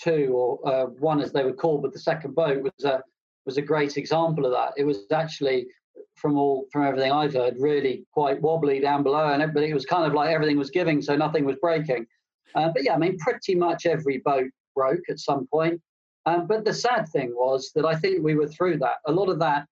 two 0.00 0.32
or 0.34 0.68
uh, 0.68 0.86
one 0.86 1.20
as 1.20 1.32
they 1.32 1.44
were 1.44 1.52
called, 1.52 1.82
but 1.82 1.92
the 1.92 1.98
second 1.98 2.34
boat 2.34 2.62
was 2.62 2.84
a 2.84 3.02
was 3.46 3.56
a 3.56 3.62
great 3.62 3.96
example 3.96 4.44
of 4.44 4.52
that. 4.52 4.74
It 4.76 4.84
was 4.84 5.06
actually 5.10 5.66
from 6.14 6.36
all 6.36 6.66
from 6.72 6.84
everything 6.84 7.12
I've 7.12 7.34
heard 7.34 7.56
really 7.58 8.04
quite 8.12 8.40
wobbly 8.42 8.80
down 8.80 9.02
below, 9.02 9.32
and 9.32 9.42
everybody 9.42 9.70
it 9.70 9.74
was 9.74 9.86
kind 9.86 10.06
of 10.06 10.12
like 10.12 10.30
everything 10.30 10.58
was 10.58 10.70
giving, 10.70 11.00
so 11.00 11.16
nothing 11.16 11.44
was 11.44 11.56
breaking. 11.60 12.06
Uh, 12.54 12.70
but 12.72 12.82
yeah, 12.84 12.94
I 12.94 12.98
mean, 12.98 13.18
pretty 13.18 13.54
much 13.54 13.86
every 13.86 14.18
boat 14.24 14.50
broke 14.78 15.06
at 15.08 15.26
some 15.28 15.42
point. 15.56 15.80
Um, 16.26 16.46
but 16.46 16.64
the 16.64 16.74
sad 16.86 17.02
thing 17.14 17.30
was 17.44 17.60
that 17.74 17.86
I 17.92 17.94
think 18.00 18.14
we 18.16 18.36
were 18.40 18.52
through 18.54 18.76
that. 18.78 18.98
A 19.06 19.12
lot 19.20 19.28
of 19.32 19.38
that 19.46 19.62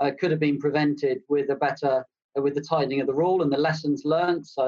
uh, 0.00 0.10
could 0.18 0.30
have 0.30 0.40
been 0.48 0.58
prevented 0.64 1.18
with 1.28 1.50
a 1.50 1.56
better, 1.66 1.94
uh, 2.36 2.42
with 2.44 2.54
the 2.54 2.68
tightening 2.72 3.00
of 3.00 3.08
the 3.08 3.20
rule 3.24 3.42
and 3.42 3.52
the 3.52 3.66
lessons 3.68 4.02
learned. 4.04 4.46
So 4.46 4.64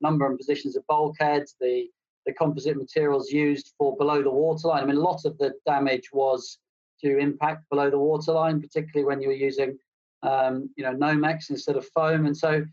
number 0.00 0.26
and 0.26 0.38
positions 0.38 0.76
of 0.76 0.86
bulkheads, 0.86 1.56
the 1.60 1.88
the 2.26 2.32
composite 2.32 2.78
materials 2.78 3.30
used 3.30 3.66
for 3.76 3.96
below 3.98 4.22
the 4.22 4.30
waterline. 4.30 4.82
I 4.82 4.86
mean, 4.86 4.96
a 4.96 5.08
lot 5.10 5.26
of 5.26 5.36
the 5.36 5.52
damage 5.66 6.08
was 6.12 6.58
to 7.02 7.18
impact 7.18 7.68
below 7.70 7.90
the 7.90 7.98
waterline, 7.98 8.62
particularly 8.62 9.06
when 9.06 9.20
you 9.20 9.28
were 9.28 9.34
using, 9.34 9.78
um, 10.22 10.70
you 10.76 10.84
know, 10.84 10.94
Nomex 10.94 11.50
instead 11.50 11.76
of 11.76 11.86
foam. 11.88 12.24
And 12.24 12.36
so 12.44 12.64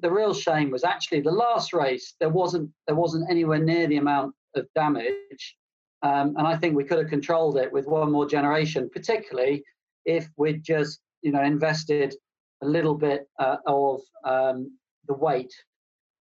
the 0.00 0.12
real 0.18 0.32
shame 0.32 0.70
was 0.70 0.84
actually 0.84 1.22
the 1.22 1.38
last 1.44 1.72
race. 1.72 2.14
There 2.20 2.34
wasn't 2.40 2.70
there 2.86 2.96
wasn't 2.96 3.30
anywhere 3.30 3.58
near 3.58 3.86
the 3.88 3.96
amount 3.96 4.34
of 4.54 4.66
damage, 4.74 5.56
um, 6.02 6.34
and 6.36 6.46
I 6.46 6.56
think 6.56 6.74
we 6.74 6.84
could 6.84 6.98
have 6.98 7.08
controlled 7.08 7.56
it 7.56 7.72
with 7.72 7.86
one 7.86 8.10
more 8.10 8.26
generation, 8.26 8.88
particularly 8.92 9.62
if 10.04 10.28
we'd 10.36 10.62
just 10.62 11.00
you 11.22 11.32
know 11.32 11.42
invested 11.42 12.14
a 12.62 12.66
little 12.66 12.94
bit 12.94 13.28
uh, 13.38 13.56
of 13.66 14.00
um, 14.24 14.76
the 15.06 15.14
weight 15.14 15.52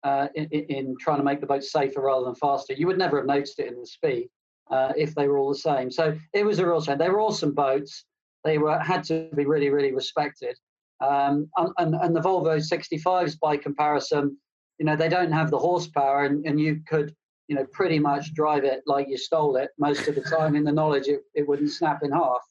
uh, 0.04 0.28
in, 0.35 0.47
in, 0.47 0.97
trying 1.00 1.18
to 1.18 1.25
make 1.25 1.40
the 1.40 1.47
boat 1.47 1.64
safer 1.64 2.00
rather 2.00 2.25
than 2.25 2.35
faster. 2.35 2.73
You 2.73 2.87
would 2.87 2.99
never 2.99 3.16
have 3.18 3.26
noticed 3.26 3.58
it 3.58 3.68
in 3.68 3.80
the 3.80 3.87
speed 3.87 4.28
uh, 4.70 4.92
if 4.97 5.14
they 5.14 5.28
were 5.28 5.38
all 5.38 5.49
the 5.49 5.58
same. 5.58 5.90
So 5.90 6.16
it 6.32 6.44
was 6.44 6.58
a 6.58 6.66
real 6.66 6.80
shame. 6.80 6.99
They 6.99 7.11
were 7.11 7.20
awesome 7.20 7.54
boats. 7.54 8.04
They 8.44 8.58
were 8.58 8.78
had 8.78 9.02
to 9.04 9.28
be 9.35 9.47
really, 9.47 9.70
really 9.70 9.92
respected. 9.92 10.56
Um, 11.00 11.49
and, 11.56 11.94
and 11.94 12.14
the 12.14 12.20
Volvo 12.20 12.56
65s, 12.56 13.38
by 13.38 13.56
comparison, 13.56 14.37
you 14.78 14.87
know, 14.87 14.97
they 14.97 15.08
don't 15.08 15.32
have 15.32 15.50
the 15.50 15.58
horsepower, 15.58 16.25
and, 16.25 16.44
and 16.47 16.61
you 16.61 16.80
could, 16.87 17.14
you 17.48 17.56
know, 17.56 17.64
pretty 17.72 17.98
much 17.98 18.34
drive 18.34 18.64
it 18.64 18.82
like 18.86 19.08
you 19.08 19.16
stole 19.16 19.56
it 19.56 19.70
most 19.78 20.06
of 20.06 20.14
the 20.14 20.20
time 20.20 20.54
in 20.54 20.64
the 20.64 20.72
knowledge 20.72 21.08
it, 21.08 21.22
it 21.34 21.48
wouldn't 21.48 21.70
snap 21.70 22.02
in 22.02 22.12
half. 22.12 22.42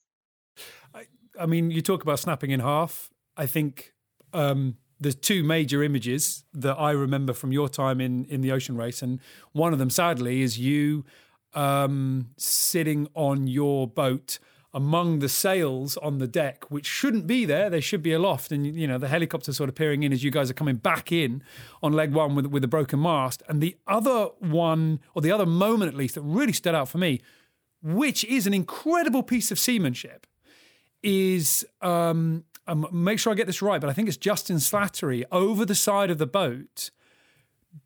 I, 0.93 1.05
I 1.39 1.45
mean, 1.45 1.71
you 1.71 1.81
talk 1.81 2.03
about 2.03 2.19
snapping 2.19 2.51
in 2.51 2.59
half. 2.59 3.09
I 3.37 3.45
think 3.45 3.93
um, 4.33 4.77
there's 4.99 5.15
two 5.15 5.43
major 5.43 5.83
images 5.83 6.43
that 6.53 6.75
I 6.75 6.91
remember 6.91 7.33
from 7.33 7.51
your 7.51 7.69
time 7.69 8.01
in 8.01 8.25
in 8.25 8.41
the 8.41 8.51
ocean 8.51 8.75
race, 8.75 9.01
and 9.01 9.19
one 9.51 9.71
of 9.71 9.79
them, 9.79 9.91
sadly, 9.91 10.41
is 10.41 10.57
you 10.59 11.05
um, 11.53 12.31
sitting 12.37 13.07
on 13.13 13.47
your 13.47 13.87
boat 13.87 14.39
among 14.73 15.19
the 15.19 15.29
sails 15.29 15.97
on 15.97 16.17
the 16.17 16.27
deck, 16.27 16.65
which 16.69 16.85
shouldn't 16.85 17.25
be 17.25 17.45
there. 17.45 17.69
They 17.69 17.79
should 17.79 18.03
be 18.03 18.13
aloft. 18.13 18.51
And, 18.51 18.75
you 18.75 18.87
know, 18.87 18.97
the 18.97 19.07
helicopter 19.07 19.53
sort 19.53 19.69
of 19.69 19.75
peering 19.75 20.03
in 20.03 20.11
as 20.13 20.23
you 20.23 20.31
guys 20.31 20.49
are 20.49 20.53
coming 20.53 20.75
back 20.75 21.11
in 21.11 21.41
on 21.81 21.93
leg 21.93 22.11
one 22.13 22.35
with, 22.35 22.47
with 22.47 22.63
a 22.63 22.67
broken 22.67 23.01
mast. 23.01 23.41
And 23.47 23.61
the 23.61 23.77
other 23.87 24.29
one, 24.39 24.99
or 25.15 25.21
the 25.21 25.31
other 25.31 25.45
moment 25.45 25.89
at 25.89 25.97
least, 25.97 26.15
that 26.15 26.21
really 26.21 26.53
stood 26.53 26.75
out 26.75 26.89
for 26.89 26.97
me, 26.97 27.21
which 27.81 28.25
is 28.25 28.45
an 28.45 28.53
incredible 28.53 29.23
piece 29.23 29.51
of 29.51 29.57
seamanship, 29.57 30.27
is 31.01 31.65
um, 31.81 32.43
um, 32.67 32.87
make 32.91 33.19
sure 33.19 33.31
I 33.31 33.35
get 33.35 33.47
this 33.47 33.61
right, 33.61 33.79
but 33.79 33.89
I 33.89 33.93
think 33.93 34.07
it's 34.07 34.17
Justin 34.17 34.57
Slattery 34.57 35.23
over 35.31 35.65
the 35.65 35.75
side 35.75 36.11
of 36.11 36.17
the 36.17 36.27
boat 36.27 36.91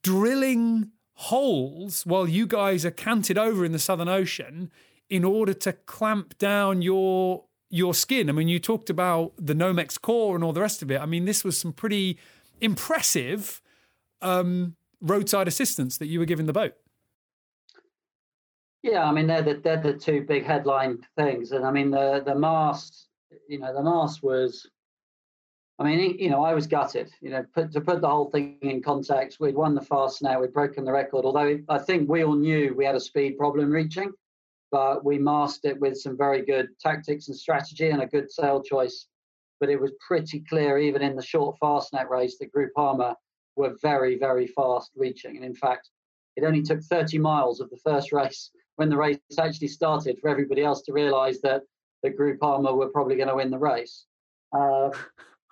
drilling 0.01 0.91
holes 1.13 2.05
while 2.05 2.27
you 2.27 2.47
guys 2.47 2.85
are 2.85 2.91
canted 2.91 3.37
over 3.37 3.63
in 3.63 3.71
the 3.71 3.79
Southern 3.79 4.07
Ocean 4.07 4.71
in 5.11 5.25
order 5.25 5.53
to 5.53 5.73
clamp 5.73 6.37
down 6.39 6.81
your 6.81 7.43
your 7.69 7.93
skin. 7.93 8.29
I 8.29 8.33
mean, 8.33 8.47
you 8.47 8.59
talked 8.59 8.89
about 8.89 9.33
the 9.37 9.53
Nomex 9.53 10.01
core 10.01 10.35
and 10.35 10.43
all 10.43 10.53
the 10.53 10.61
rest 10.61 10.81
of 10.81 10.89
it. 10.89 10.99
I 10.99 11.05
mean, 11.05 11.25
this 11.25 11.43
was 11.43 11.57
some 11.57 11.71
pretty 11.71 12.17
impressive 12.59 13.61
um, 14.21 14.75
roadside 15.01 15.47
assistance 15.47 15.97
that 15.97 16.07
you 16.07 16.19
were 16.19 16.25
giving 16.25 16.47
the 16.47 16.53
boat. 16.53 16.73
Yeah, 18.83 19.03
I 19.03 19.11
mean 19.11 19.27
they're 19.27 19.43
the 19.43 19.61
they're 19.63 19.81
the 19.81 19.93
two 19.93 20.23
big 20.23 20.43
headline 20.43 21.05
things, 21.15 21.51
and 21.51 21.65
I 21.65 21.71
mean 21.71 21.91
the 21.91 22.23
the 22.25 22.33
mast, 22.33 23.07
you 23.47 23.59
know, 23.59 23.73
the 23.73 23.83
mast 23.83 24.23
was. 24.23 24.67
I 25.77 25.83
mean, 25.83 26.19
you 26.19 26.29
know, 26.29 26.43
I 26.43 26.53
was 26.53 26.67
gutted. 26.67 27.11
You 27.21 27.31
know, 27.31 27.45
put, 27.55 27.71
to 27.71 27.81
put 27.81 28.01
the 28.01 28.07
whole 28.07 28.29
thing 28.29 28.59
in 28.61 28.83
context, 28.83 29.39
we'd 29.39 29.55
won 29.55 29.73
the 29.73 29.81
Fastnet, 29.81 30.39
we'd 30.39 30.53
broken 30.53 30.85
the 30.85 30.91
record. 30.91 31.25
Although 31.25 31.59
I 31.69 31.79
think 31.79 32.07
we 32.07 32.23
all 32.23 32.35
knew 32.35 32.75
we 32.75 32.85
had 32.85 32.93
a 32.93 32.99
speed 32.99 33.35
problem 33.35 33.71
reaching, 33.71 34.11
but 34.71 35.03
we 35.03 35.17
masked 35.17 35.65
it 35.65 35.79
with 35.79 35.97
some 35.97 36.17
very 36.17 36.43
good 36.43 36.69
tactics 36.79 37.27
and 37.27 37.37
strategy 37.37 37.89
and 37.89 38.01
a 38.01 38.07
good 38.07 38.31
sail 38.31 38.61
choice. 38.63 39.07
But 39.59 39.69
it 39.69 39.79
was 39.79 39.91
pretty 40.05 40.39
clear, 40.49 40.77
even 40.77 41.01
in 41.01 41.15
the 41.15 41.21
short 41.21 41.57
Fastnet 41.61 42.09
race, 42.09 42.37
that 42.39 42.53
Groupama 42.53 43.15
were 43.55 43.75
very, 43.81 44.17
very 44.17 44.47
fast 44.47 44.91
reaching. 44.95 45.35
And 45.35 45.45
in 45.45 45.53
fact, 45.53 45.89
it 46.35 46.45
only 46.45 46.61
took 46.61 46.81
30 46.81 47.19
miles 47.19 47.59
of 47.59 47.69
the 47.69 47.77
first 47.83 48.11
race 48.13 48.51
when 48.77 48.89
the 48.89 48.97
race 48.97 49.19
actually 49.37 49.67
started 49.67 50.17
for 50.19 50.29
everybody 50.29 50.63
else 50.63 50.81
to 50.83 50.93
realise 50.93 51.41
that 51.41 51.61
the 52.01 52.09
Groupama 52.09 52.75
were 52.75 52.89
probably 52.89 53.15
going 53.15 53.27
to 53.27 53.35
win 53.35 53.51
the 53.51 53.59
race. 53.59 54.05
Uh, 54.57 54.89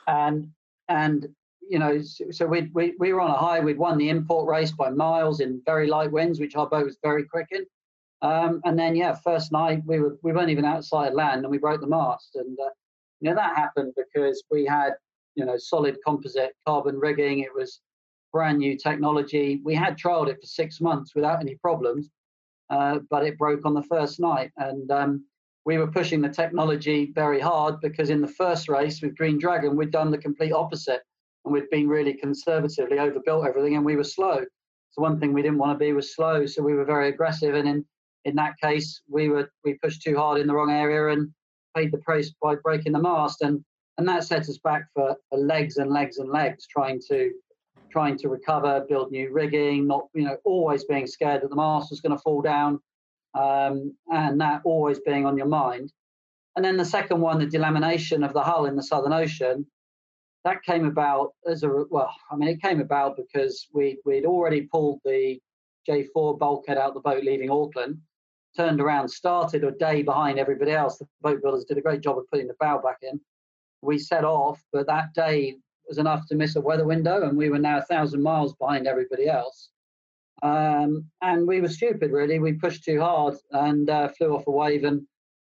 and 0.08 0.50
and 0.88 1.28
you 1.70 1.78
know, 1.78 2.02
so, 2.02 2.26
so 2.32 2.48
we, 2.48 2.72
we 2.74 2.96
we 2.98 3.14
were 3.14 3.22
on 3.22 3.30
a 3.30 3.38
high. 3.38 3.60
We'd 3.60 3.78
won 3.78 3.98
the 3.98 4.10
in-port 4.10 4.48
race 4.48 4.72
by 4.72 4.90
miles 4.90 5.40
in 5.40 5.62
very 5.66 5.88
light 5.88 6.12
winds, 6.12 6.40
which 6.40 6.56
our 6.56 6.68
boat 6.68 6.86
was 6.86 6.98
very 7.04 7.24
quick 7.26 7.48
in. 7.52 7.66
Um, 8.22 8.62
and 8.66 8.78
then 8.78 8.96
yeah, 8.96 9.16
first 9.16 9.52
night 9.52 9.82
we 9.86 10.00
were 10.00 10.18
we 10.24 10.34
weren't 10.34 10.50
even 10.50 10.66
outside 10.66 11.14
land, 11.14 11.44
and 11.44 11.52
we 11.52 11.58
broke 11.58 11.82
the 11.82 11.88
mast. 11.88 12.36
And 12.36 12.58
uh, 12.60 12.70
you 13.22 13.30
know 13.30 13.36
that 13.36 13.56
happened 13.56 13.94
because 13.96 14.44
we 14.52 14.66
had 14.66 14.94
you 15.36 15.46
know 15.46 15.58
solid 15.58 15.98
composite 16.06 16.54
carbon 16.68 17.00
rigging. 17.00 17.40
It 17.40 17.54
was 17.56 17.82
brand 18.32 18.60
new 18.60 18.78
technology. 18.78 19.62
We 19.64 19.76
had 19.76 19.98
trialed 19.98 20.30
it 20.30 20.40
for 20.42 20.48
six 20.48 20.82
months 20.82 21.16
without 21.16 21.40
any 21.40 21.56
problems, 21.56 22.10
uh, 22.70 23.00
but 23.10 23.26
it 23.26 23.38
broke 23.38 23.66
on 23.66 23.74
the 23.74 23.84
first 23.84 24.20
night. 24.20 24.52
And 24.58 24.92
um, 24.92 25.26
we 25.66 25.78
were 25.78 25.88
pushing 25.88 26.22
the 26.22 26.30
technology 26.30 27.12
very 27.14 27.40
hard 27.40 27.80
because 27.82 28.10
in 28.10 28.22
the 28.22 28.28
first 28.28 28.70
race 28.70 29.02
with 29.02 29.18
Green 29.18 29.38
Dragon, 29.38 29.76
we'd 29.76 29.92
done 29.92 30.12
the 30.12 30.18
complete 30.18 30.52
opposite 30.52 31.02
and 31.46 31.54
we'd 31.54 31.70
been 31.70 31.88
really 31.88 32.14
conservatively 32.14 33.00
overbuilt 33.00 33.48
everything 33.48 33.76
and 33.76 33.86
we 33.86 33.96
were 33.96 34.04
slow. 34.04 34.40
So 34.92 35.02
one 35.02 35.20
thing 35.20 35.34
we 35.34 35.42
didn't 35.42 35.60
want 35.60 35.78
to 35.78 35.84
be 35.84 35.94
was 35.94 36.16
slow, 36.16 36.46
so 36.46 36.64
we 36.64 36.74
were 36.74 36.86
very 36.86 37.10
aggressive. 37.10 37.56
And 37.56 37.68
in 37.68 37.86
in 38.26 38.36
that 38.36 38.60
case, 38.62 39.02
we 39.08 39.30
were 39.30 39.50
we 39.64 39.76
pushed 39.76 40.02
too 40.02 40.18
hard 40.18 40.40
in 40.40 40.48
the 40.48 40.54
wrong 40.54 40.72
area 40.72 41.14
and 41.14 41.32
paid 41.76 41.92
the 41.92 41.98
price 42.00 42.34
by 42.42 42.56
breaking 42.56 42.94
the 42.94 43.00
mast. 43.00 43.42
And 43.42 43.64
and 43.98 44.08
that 44.08 44.24
set 44.24 44.48
us 44.48 44.58
back 44.58 44.86
for, 44.94 45.16
for 45.30 45.38
legs 45.38 45.78
and 45.78 45.92
legs 45.92 46.18
and 46.18 46.30
legs 46.30 46.68
trying 46.68 47.02
to 47.10 47.32
trying 47.92 48.18
to 48.18 48.30
recover, 48.30 48.86
build 48.88 49.12
new 49.12 49.32
rigging, 49.32 49.88
not 49.88 50.08
you 50.14 50.24
know 50.24 50.38
always 50.46 50.84
being 50.86 51.08
scared 51.08 51.42
that 51.42 51.50
the 51.50 51.56
mast 51.56 51.90
was 51.90 52.02
going 52.02 52.16
to 52.16 52.22
fall 52.22 52.42
down, 52.42 52.80
um, 53.34 53.96
and 54.12 54.40
that 54.42 54.62
always 54.64 55.00
being 55.00 55.26
on 55.26 55.38
your 55.38 55.48
mind. 55.48 55.92
And 56.56 56.66
then 56.66 56.78
the 56.78 56.86
second 56.86 57.22
one, 57.22 57.40
the 57.40 57.46
delamination 57.46 58.26
of 58.26 58.34
the 58.34 58.42
hull 58.42 58.66
in 58.66 58.76
the 58.76 58.84
Southern 58.84 59.14
Ocean, 59.14 59.66
that 60.46 60.64
came 60.64 60.86
about 60.86 61.34
as 61.48 61.64
a 61.64 61.70
well. 61.90 62.14
I 62.32 62.36
mean, 62.36 62.50
it 62.50 62.62
came 62.62 62.82
about 62.82 63.18
because 63.18 63.68
we 63.74 64.00
we'd 64.06 64.26
already 64.26 64.62
pulled 64.62 65.00
the 65.04 65.40
J4 65.90 66.38
bulkhead 66.38 66.78
out 66.78 66.94
the 66.94 67.00
boat 67.00 67.24
leaving 67.24 67.50
Auckland, 67.50 68.00
turned 68.56 68.82
around, 68.82 69.10
started 69.10 69.64
a 69.64 69.72
day 69.72 70.02
behind 70.02 70.40
everybody 70.40 70.72
else. 70.72 70.98
The 70.98 71.08
boat 71.22 71.42
builders 71.42 71.66
did 71.66 71.78
a 71.78 71.82
great 71.82 72.02
job 72.02 72.18
of 72.18 72.30
putting 72.32 72.48
the 72.48 72.56
bow 72.60 72.82
back 72.82 72.98
in. 73.02 73.20
We 73.82 73.98
set 73.98 74.26
off, 74.26 74.62
but 74.74 74.88
that 74.88 75.14
day 75.14 75.58
was 75.88 75.98
enough 75.98 76.28
to 76.28 76.36
miss 76.36 76.56
a 76.56 76.62
weather 76.62 76.86
window, 76.86 77.28
and 77.28 77.38
we 77.38 77.50
were 77.50 77.60
now 77.60 77.80
a 77.80 77.84
thousand 77.84 78.22
miles 78.22 78.54
behind 78.56 78.88
everybody 78.88 79.28
else. 79.28 79.70
Um, 80.42 81.06
and 81.22 81.48
we 81.48 81.62
were 81.62 81.68
stupid, 81.68 82.12
really. 82.12 82.40
We 82.40 82.54
pushed 82.54 82.84
too 82.84 83.02
hard 83.02 83.36
and 83.52 83.90
uh, 83.90 84.10
flew 84.10 84.36
off 84.36 84.48
a 84.48 84.52
wave 84.52 84.84
and, 84.84 85.02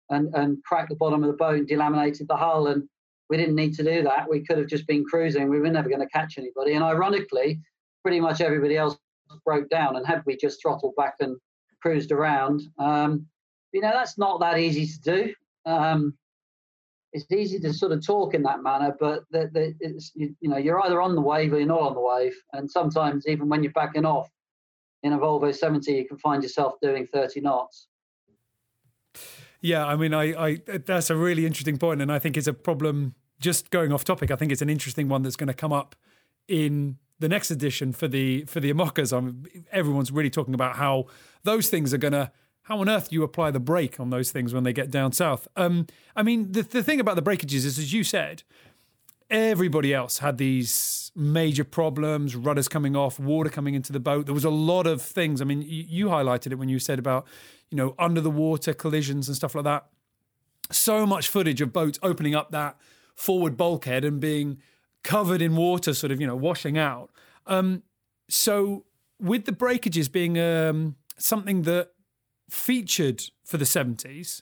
and 0.09 0.33
and 0.33 0.63
cracked 0.63 0.89
the 0.89 0.95
bottom 0.95 1.23
of 1.23 1.29
the 1.29 1.37
boat 1.37 1.59
and 1.59 1.69
delaminated 1.69 2.27
the 2.27 2.35
hull. 2.35 2.67
And 2.67 2.87
we 3.29 3.37
didn't 3.37 3.55
need 3.55 3.75
to 3.75 3.83
do 3.83 4.01
that. 4.03 4.27
We 4.27 4.43
could 4.43 4.57
have 4.57 4.67
just 4.67 4.87
been 4.87 5.05
cruising. 5.05 5.49
We 5.49 5.59
were 5.59 5.69
never 5.69 5.89
going 5.89 6.01
to 6.01 6.07
catch 6.07 6.37
anybody. 6.37 6.73
And 6.73 6.83
ironically, 6.83 7.59
pretty 8.01 8.19
much 8.19 8.41
everybody 8.41 8.77
else 8.77 8.97
broke 9.45 9.69
down. 9.69 9.95
And 9.95 10.07
had 10.07 10.23
we 10.25 10.35
just 10.35 10.61
throttled 10.61 10.95
back 10.95 11.15
and 11.19 11.37
cruised 11.81 12.11
around, 12.11 12.61
um, 12.77 13.25
you 13.71 13.81
know, 13.81 13.91
that's 13.93 14.17
not 14.17 14.39
that 14.39 14.57
easy 14.57 14.85
to 14.87 14.99
do. 15.01 15.33
Um, 15.65 16.13
it's 17.11 17.31
easy 17.31 17.59
to 17.59 17.73
sort 17.73 17.91
of 17.91 18.05
talk 18.05 18.33
in 18.33 18.43
that 18.43 18.61
manner, 18.61 18.95
but 18.99 19.23
the, 19.31 19.49
the, 19.51 19.75
it's, 19.79 20.11
you, 20.15 20.35
you, 20.41 20.49
know 20.49 20.57
you're 20.57 20.83
either 20.85 21.01
on 21.01 21.15
the 21.15 21.21
wave 21.21 21.53
or 21.53 21.57
you're 21.57 21.67
not 21.67 21.81
on 21.81 21.93
the 21.95 22.01
wave. 22.01 22.35
And 22.53 22.69
sometimes 22.69 23.27
even 23.27 23.49
when 23.49 23.63
you're 23.63 23.71
backing 23.71 24.05
off 24.05 24.29
in 25.01 25.13
a 25.13 25.17
Volvo 25.17 25.55
70, 25.55 25.91
you 25.91 26.07
can 26.07 26.17
find 26.17 26.43
yourself 26.43 26.75
doing 26.81 27.07
30 27.07 27.41
knots. 27.41 27.87
Yeah, 29.61 29.85
I 29.85 29.95
mean, 29.95 30.13
I, 30.13 30.49
I 30.49 30.61
that's 30.85 31.09
a 31.09 31.15
really 31.15 31.45
interesting 31.45 31.77
point, 31.77 32.01
and 32.01 32.11
I 32.11 32.19
think 32.19 32.37
it's 32.37 32.47
a 32.47 32.53
problem. 32.53 33.15
Just 33.41 33.71
going 33.71 33.91
off 33.91 34.03
topic, 34.03 34.31
I 34.31 34.35
think 34.35 34.51
it's 34.51 34.61
an 34.61 34.69
interesting 34.69 35.09
one 35.09 35.21
that's 35.21 35.35
going 35.35 35.47
to 35.47 35.53
come 35.53 35.73
up 35.73 35.95
in 36.47 36.97
the 37.19 37.29
next 37.29 37.51
edition 37.51 37.91
for 37.91 38.07
the 38.07 38.45
for 38.45 38.59
the 38.59 38.73
IMOCAs. 38.73 39.15
I 39.15 39.19
mean, 39.19 39.65
everyone's 39.71 40.11
really 40.11 40.29
talking 40.29 40.53
about 40.53 40.77
how 40.77 41.05
those 41.43 41.69
things 41.69 41.93
are 41.93 41.97
going 41.97 42.13
to 42.13 42.31
how 42.63 42.79
on 42.79 42.87
earth 42.87 43.09
do 43.09 43.15
you 43.15 43.23
apply 43.23 43.49
the 43.49 43.59
brake 43.59 43.99
on 43.99 44.11
those 44.11 44.31
things 44.31 44.53
when 44.53 44.63
they 44.63 44.73
get 44.73 44.91
down 44.91 45.11
south? 45.11 45.47
Um, 45.55 45.87
I 46.15 46.21
mean, 46.21 46.51
the, 46.51 46.61
the 46.61 46.83
thing 46.83 46.99
about 46.99 47.15
the 47.15 47.21
breakages 47.23 47.65
is, 47.65 47.79
as 47.79 47.91
you 47.91 48.03
said, 48.03 48.43
everybody 49.29 49.91
else 49.91 50.19
had 50.19 50.37
these 50.37 51.11
major 51.15 51.63
problems, 51.63 52.35
rudders 52.35 52.67
coming 52.67 52.95
off, 52.95 53.19
water 53.19 53.49
coming 53.49 53.73
into 53.73 53.91
the 53.91 53.99
boat. 53.99 54.27
There 54.27 54.35
was 54.35 54.45
a 54.45 54.51
lot 54.51 54.85
of 54.85 55.01
things. 55.01 55.41
I 55.41 55.45
mean, 55.45 55.63
you, 55.63 55.83
you 55.87 56.05
highlighted 56.09 56.51
it 56.51 56.55
when 56.59 56.69
you 56.69 56.77
said 56.77 56.99
about, 56.99 57.25
you 57.71 57.75
know, 57.75 57.95
under 57.97 58.21
the 58.21 58.29
water 58.29 58.73
collisions 58.73 59.27
and 59.27 59.35
stuff 59.35 59.55
like 59.55 59.63
that. 59.63 59.87
So 60.71 61.07
much 61.07 61.27
footage 61.27 61.61
of 61.61 61.73
boats 61.73 61.97
opening 62.03 62.35
up 62.35 62.51
that 62.51 62.77
forward 63.15 63.57
bulkhead 63.57 64.05
and 64.05 64.19
being 64.19 64.59
covered 65.03 65.41
in 65.41 65.55
water, 65.55 65.93
sort 65.93 66.11
of, 66.11 66.19
you 66.19 66.27
know, 66.27 66.35
washing 66.35 66.77
out. 66.77 67.09
Um, 67.47 67.83
so 68.29 68.85
with 69.19 69.45
the 69.45 69.51
breakages 69.51 70.09
being 70.09 70.39
um, 70.39 70.95
something 71.17 71.63
that 71.63 71.91
featured 72.49 73.23
for 73.43 73.57
the 73.57 73.65
70s. 73.65 74.41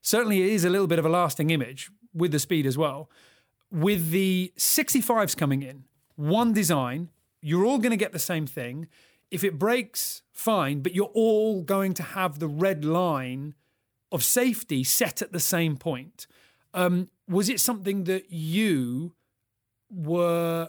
Certainly, 0.00 0.42
it 0.42 0.52
is 0.52 0.64
a 0.64 0.70
little 0.70 0.86
bit 0.86 0.98
of 0.98 1.04
a 1.04 1.08
lasting 1.08 1.50
image 1.50 1.90
with 2.14 2.32
the 2.32 2.38
speed 2.38 2.66
as 2.66 2.78
well. 2.78 3.10
With 3.70 4.10
the 4.10 4.52
65s 4.56 5.36
coming 5.36 5.62
in, 5.62 5.84
one 6.16 6.52
design, 6.52 7.10
you're 7.42 7.64
all 7.64 7.78
going 7.78 7.90
to 7.90 7.96
get 7.96 8.12
the 8.12 8.18
same 8.18 8.46
thing. 8.46 8.88
If 9.30 9.44
it 9.44 9.58
breaks, 9.58 10.22
fine, 10.32 10.80
but 10.80 10.94
you're 10.94 11.10
all 11.14 11.62
going 11.62 11.94
to 11.94 12.02
have 12.02 12.38
the 12.38 12.48
red 12.48 12.84
line 12.84 13.54
of 14.10 14.24
safety 14.24 14.84
set 14.84 15.20
at 15.20 15.32
the 15.32 15.40
same 15.40 15.76
point. 15.76 16.26
Um, 16.72 17.10
was 17.28 17.48
it 17.48 17.60
something 17.60 18.04
that 18.04 18.30
you 18.30 19.12
were 19.90 20.68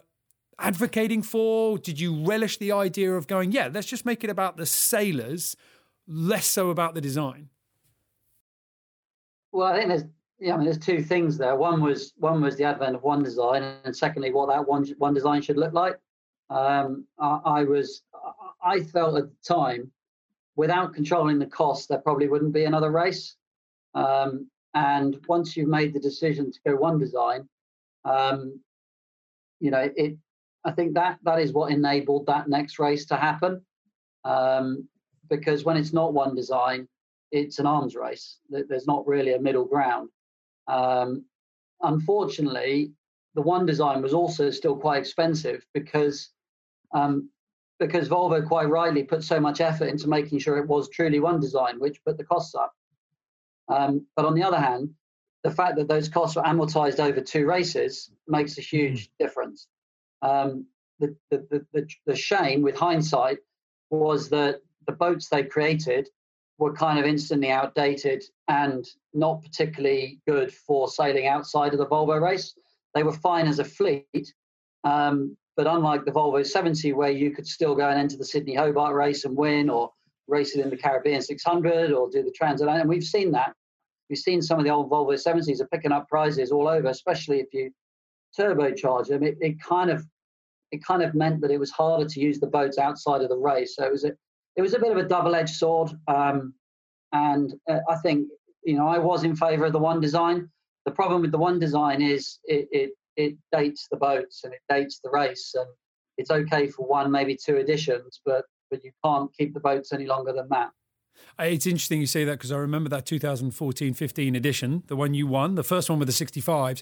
advocating 0.57 1.21
for? 1.21 1.77
Did 1.77 1.99
you 1.99 2.23
relish 2.25 2.57
the 2.57 2.71
idea 2.71 3.13
of 3.13 3.27
going, 3.27 3.51
yeah, 3.51 3.69
let's 3.71 3.88
just 3.88 4.05
make 4.05 4.23
it 4.23 4.29
about 4.29 4.57
the 4.57 4.65
sailors 4.65 5.55
less 6.07 6.47
so 6.47 6.69
about 6.69 6.95
the 6.95 7.01
design? 7.01 7.49
Well, 9.51 9.67
I 9.67 9.77
think 9.77 9.89
there's 9.89 10.03
yeah, 10.39 10.53
I 10.53 10.57
mean, 10.57 10.65
there's 10.65 10.77
two 10.77 11.01
things 11.01 11.38
there. 11.38 11.55
One 11.55 11.81
was 11.81 12.13
one 12.17 12.41
was 12.41 12.55
the 12.55 12.63
advent 12.63 12.95
of 12.95 13.03
one 13.03 13.21
design, 13.21 13.61
and 13.83 13.95
secondly, 13.95 14.31
what 14.31 14.47
that 14.47 14.65
one 14.65 14.85
one 14.97 15.13
design 15.13 15.41
should 15.41 15.57
look 15.57 15.73
like. 15.73 15.97
Um, 16.49 17.05
I, 17.19 17.39
I, 17.45 17.63
was 17.63 18.01
I 18.63 18.79
felt 18.79 19.17
at 19.17 19.25
the 19.25 19.35
time, 19.43 19.91
without 20.55 20.93
controlling 20.93 21.39
the 21.39 21.45
cost, 21.45 21.89
there 21.89 21.99
probably 21.99 22.27
wouldn't 22.27 22.53
be 22.53 22.63
another 22.63 22.89
race. 22.89 23.35
Um, 23.93 24.49
and 24.73 25.17
once 25.27 25.57
you've 25.57 25.69
made 25.69 25.93
the 25.93 25.99
decision 25.99 26.51
to 26.51 26.59
go 26.65 26.75
one 26.75 26.97
design, 26.99 27.47
um, 28.05 28.59
you 29.59 29.71
know 29.71 29.89
it. 29.95 30.17
I 30.65 30.71
think 30.71 30.93
that 30.95 31.19
that 31.23 31.39
is 31.39 31.53
what 31.53 31.71
enabled 31.71 32.25
that 32.25 32.49
next 32.49 32.79
race 32.79 33.05
to 33.07 33.15
happen. 33.15 33.61
Um, 34.25 34.87
because 35.29 35.63
when 35.63 35.77
it's 35.77 35.93
not 35.93 36.13
one 36.13 36.35
design, 36.35 36.87
it's 37.31 37.59
an 37.59 37.65
arms 37.65 37.95
race. 37.95 38.37
There's 38.49 38.87
not 38.87 39.07
really 39.07 39.33
a 39.33 39.39
middle 39.39 39.65
ground. 39.65 40.09
Um, 40.67 41.25
unfortunately, 41.81 42.91
the 43.35 43.41
one 43.41 43.65
design 43.65 44.01
was 44.01 44.13
also 44.13 44.49
still 44.49 44.75
quite 44.75 44.99
expensive 44.99 45.65
because 45.73 46.29
um, 46.93 47.29
because 47.79 48.09
Volvo 48.09 48.45
quite 48.45 48.67
rightly 48.67 49.03
put 49.03 49.23
so 49.23 49.39
much 49.39 49.61
effort 49.61 49.85
into 49.85 50.09
making 50.09 50.39
sure 50.39 50.57
it 50.57 50.67
was 50.67 50.89
truly 50.89 51.19
one 51.19 51.39
design, 51.39 51.79
which 51.79 52.03
put 52.03 52.17
the 52.17 52.25
costs 52.25 52.53
up. 52.55 52.73
Um, 53.69 54.05
but 54.15 54.25
on 54.25 54.33
the 54.33 54.43
other 54.43 54.59
hand, 54.59 54.89
the 55.43 55.51
fact 55.51 55.77
that 55.77 55.88
those 55.88 56.10
costs 56.10 56.36
were 56.36 56.43
amortized 56.43 57.00
over 57.00 57.22
two 57.22 57.46
races 57.46 58.12
makes 58.27 58.58
a 58.58 58.62
huge 58.62 59.08
mm. 59.08 59.12
difference. 59.19 59.67
Um, 60.22 60.65
the, 61.00 61.15
the, 61.31 61.65
the, 61.72 61.88
the, 62.05 62.15
shame 62.15 62.62
with 62.62 62.75
hindsight 62.75 63.38
was 63.89 64.29
that 64.29 64.62
the 64.86 64.91
boats 64.91 65.29
they 65.29 65.43
created 65.43 66.10
were 66.58 66.74
kind 66.74 67.00
of 67.00 67.05
instantly 67.05 67.50
outdated 67.50 68.22
and 68.50 68.86
not 69.13 69.41
particularly 69.41 70.19
good 70.27 70.53
for 70.53 70.89
sailing 70.89 71.25
outside 71.25 71.72
of 71.72 71.79
the 71.79 71.86
Volvo 71.86 72.22
race. 72.22 72.53
They 72.93 73.03
were 73.03 73.13
fine 73.13 73.48
as 73.48 73.60
a 73.60 73.63
fleet, 73.63 74.34
um, 74.84 75.38
but 75.55 75.67
unlike 75.67 76.03
the 76.03 76.12
Volvo 76.12 76.46
70, 76.46 76.91
where 76.93 77.12
you 77.12 77.31
could 77.31 77.48
still 77.48 77.75
go 77.75 77.88
and 77.88 77.98
enter 77.98 78.17
the 78.17 78.25
Sydney 78.25 78.55
Hobart 78.55 78.93
race 78.93 79.24
and 79.24 79.38
win, 79.38 79.69
or 79.69 79.91
race 80.27 80.55
it 80.55 80.62
in 80.62 80.69
the 80.69 80.77
Caribbean 80.77 81.22
600, 81.22 81.91
or 81.91 82.10
do 82.10 82.24
the 82.24 82.31
transatlantic, 82.31 82.81
and 82.81 82.89
we've 82.89 83.03
seen 83.03 83.31
that. 83.31 83.53
We've 84.09 84.17
seen 84.17 84.41
some 84.41 84.57
of 84.57 84.65
the 84.65 84.71
old 84.71 84.89
Volvo 84.89 85.13
70s 85.13 85.61
are 85.61 85.67
picking 85.67 85.91
up 85.91 86.07
prizes 86.07 86.51
all 86.51 86.67
over, 86.67 86.87
especially 86.87 87.39
if 87.39 87.53
you 87.53 87.71
turbocharge 88.37 89.07
them. 89.07 89.23
It, 89.23 89.37
it 89.39 89.61
kind 89.61 89.89
of 89.89 90.05
it 90.71 90.83
kind 90.83 91.01
of 91.01 91.15
meant 91.15 91.41
that 91.41 91.51
it 91.51 91.59
was 91.59 91.71
harder 91.71 92.05
to 92.07 92.19
use 92.19 92.39
the 92.39 92.47
boats 92.47 92.77
outside 92.77 93.21
of 93.21 93.29
the 93.29 93.37
race. 93.37 93.75
So 93.75 93.85
it 93.85 93.91
was 93.91 94.03
a 94.03 94.11
it 94.55 94.61
was 94.61 94.73
a 94.73 94.79
bit 94.79 94.91
of 94.91 94.97
a 94.97 95.07
double-edged 95.07 95.55
sword. 95.55 95.91
Um, 96.07 96.53
and 97.11 97.53
uh, 97.69 97.79
I 97.87 97.95
think 97.97 98.27
you 98.63 98.77
know 98.77 98.87
I 98.87 98.97
was 98.97 99.23
in 99.23 99.35
favour 99.35 99.65
of 99.65 99.73
the 99.73 99.79
one 99.79 99.99
design. 99.99 100.49
The 100.85 100.91
problem 100.91 101.21
with 101.21 101.31
the 101.31 101.37
one 101.37 101.59
design 101.59 102.01
is 102.01 102.39
it, 102.45 102.67
it 102.71 102.91
it 103.15 103.35
dates 103.51 103.87
the 103.91 103.97
boats 103.97 104.43
and 104.43 104.53
it 104.53 104.61
dates 104.69 104.99
the 105.03 105.09
race, 105.09 105.53
and 105.55 105.67
it's 106.17 106.31
okay 106.31 106.67
for 106.67 106.87
one 106.87 107.11
maybe 107.11 107.35
two 107.35 107.57
editions, 107.57 108.21
but 108.25 108.45
but 108.69 108.83
you 108.83 108.91
can't 109.03 109.31
keep 109.35 109.53
the 109.53 109.59
boats 109.59 109.91
any 109.93 110.05
longer 110.05 110.33
than 110.33 110.47
that. 110.49 110.71
It's 111.38 111.65
interesting 111.65 112.01
you 112.01 112.07
say 112.07 112.25
that 112.25 112.33
because 112.33 112.51
I 112.51 112.57
remember 112.57 112.89
that 112.89 113.05
2014 113.05 113.93
15 113.93 114.35
edition, 114.35 114.83
the 114.88 114.95
one 114.95 115.13
you 115.13 115.27
won, 115.27 115.55
the 115.55 115.63
first 115.63 115.89
one 115.89 115.99
with 115.99 116.07
the 116.07 116.25
65s. 116.25 116.81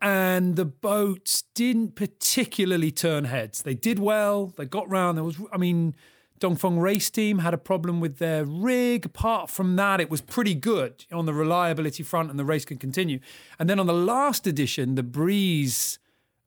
And 0.00 0.56
the 0.56 0.64
boats 0.64 1.44
didn't 1.54 1.94
particularly 1.94 2.90
turn 2.90 3.24
heads. 3.24 3.62
They 3.62 3.74
did 3.74 3.98
well. 3.98 4.52
They 4.56 4.66
got 4.66 4.88
round. 4.90 5.16
There 5.16 5.24
was, 5.24 5.38
I 5.52 5.56
mean, 5.56 5.94
Dongfeng 6.40 6.80
race 6.80 7.10
team 7.10 7.38
had 7.38 7.54
a 7.54 7.58
problem 7.58 8.00
with 8.00 8.18
their 8.18 8.44
rig. 8.44 9.06
Apart 9.06 9.50
from 9.50 9.76
that, 9.76 10.00
it 10.00 10.10
was 10.10 10.20
pretty 10.20 10.54
good 10.54 11.04
on 11.12 11.26
the 11.26 11.32
reliability 11.32 12.02
front 12.02 12.28
and 12.30 12.38
the 12.38 12.44
race 12.44 12.64
could 12.64 12.80
continue. 12.80 13.20
And 13.58 13.70
then 13.70 13.78
on 13.80 13.86
the 13.86 13.94
last 13.94 14.46
edition, 14.46 14.94
the 14.94 15.02
breeze 15.02 15.98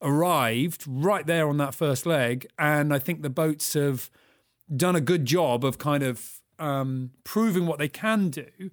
arrived 0.02 0.84
right 0.86 1.26
there 1.26 1.48
on 1.48 1.58
that 1.58 1.74
first 1.74 2.06
leg. 2.06 2.46
And 2.60 2.94
I 2.94 3.00
think 3.00 3.22
the 3.22 3.30
boats 3.30 3.74
have 3.74 4.12
done 4.76 4.96
a 4.96 5.02
good 5.02 5.26
job 5.26 5.64
of 5.64 5.78
kind 5.78 6.04
of 6.04 6.37
um, 6.60 7.12
proving 7.24 7.66
what 7.66 7.80
they 7.80 7.90
can 7.90 8.30
do. 8.30 8.72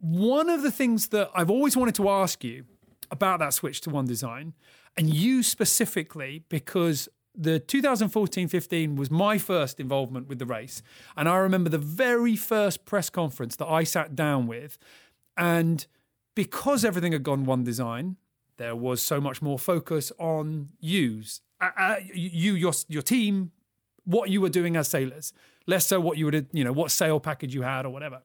One 0.00 0.50
of 0.50 0.62
the 0.62 0.70
things 0.70 1.08
that 1.08 1.30
I've 1.34 1.50
always 1.50 1.76
wanted 1.76 1.94
to 1.96 2.08
ask 2.08 2.44
you 2.44 2.64
about 3.10 3.38
that 3.40 3.54
switch 3.54 3.80
to 3.82 3.90
one 3.90 4.06
design, 4.06 4.54
and 4.96 5.12
you 5.12 5.42
specifically, 5.42 6.44
because 6.48 7.08
the 7.36 7.58
2014-15 7.60 8.96
was 8.96 9.10
my 9.10 9.38
first 9.38 9.80
involvement 9.80 10.28
with 10.28 10.38
the 10.38 10.46
race 10.46 10.82
and 11.16 11.28
i 11.28 11.36
remember 11.36 11.68
the 11.68 11.78
very 11.78 12.36
first 12.36 12.84
press 12.84 13.10
conference 13.10 13.56
that 13.56 13.66
i 13.66 13.82
sat 13.82 14.14
down 14.14 14.46
with 14.46 14.78
and 15.36 15.86
because 16.36 16.84
everything 16.84 17.12
had 17.12 17.24
gone 17.24 17.44
one 17.44 17.64
design 17.64 18.16
there 18.56 18.76
was 18.76 19.02
so 19.02 19.20
much 19.20 19.42
more 19.42 19.58
focus 19.58 20.12
on 20.18 20.68
yous 20.78 21.40
uh, 21.60 21.70
uh, 21.76 21.96
you 22.14 22.54
your 22.54 22.72
your 22.88 23.02
team 23.02 23.50
what 24.04 24.30
you 24.30 24.40
were 24.40 24.48
doing 24.48 24.76
as 24.76 24.88
sailors 24.88 25.32
less 25.66 25.86
so 25.86 26.00
what 26.00 26.18
you 26.18 26.24
would 26.26 26.46
you 26.52 26.64
know 26.64 26.72
what 26.72 26.90
sail 26.90 27.20
package 27.20 27.54
you 27.54 27.62
had 27.62 27.86
or 27.86 27.90
whatever 27.90 28.22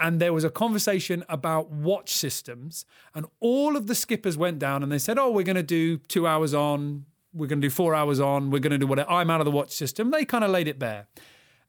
and 0.00 0.20
there 0.20 0.32
was 0.32 0.42
a 0.42 0.50
conversation 0.50 1.24
about 1.28 1.70
watch 1.70 2.12
systems 2.12 2.84
and 3.14 3.26
all 3.38 3.76
of 3.76 3.86
the 3.86 3.94
skippers 3.94 4.36
went 4.36 4.58
down 4.58 4.82
and 4.82 4.90
they 4.90 4.98
said 4.98 5.18
oh 5.18 5.30
we're 5.30 5.44
going 5.44 5.56
to 5.56 5.62
do 5.62 5.98
2 5.98 6.26
hours 6.26 6.52
on 6.52 7.06
we're 7.34 7.48
going 7.48 7.60
to 7.60 7.66
do 7.66 7.70
four 7.70 7.94
hours 7.94 8.20
on, 8.20 8.50
we're 8.50 8.60
going 8.60 8.70
to 8.70 8.78
do 8.78 8.86
whatever. 8.86 9.10
I'm 9.10 9.28
out 9.28 9.40
of 9.40 9.44
the 9.44 9.50
watch 9.50 9.72
system. 9.72 10.10
They 10.10 10.24
kind 10.24 10.44
of 10.44 10.50
laid 10.50 10.68
it 10.68 10.78
bare. 10.78 11.08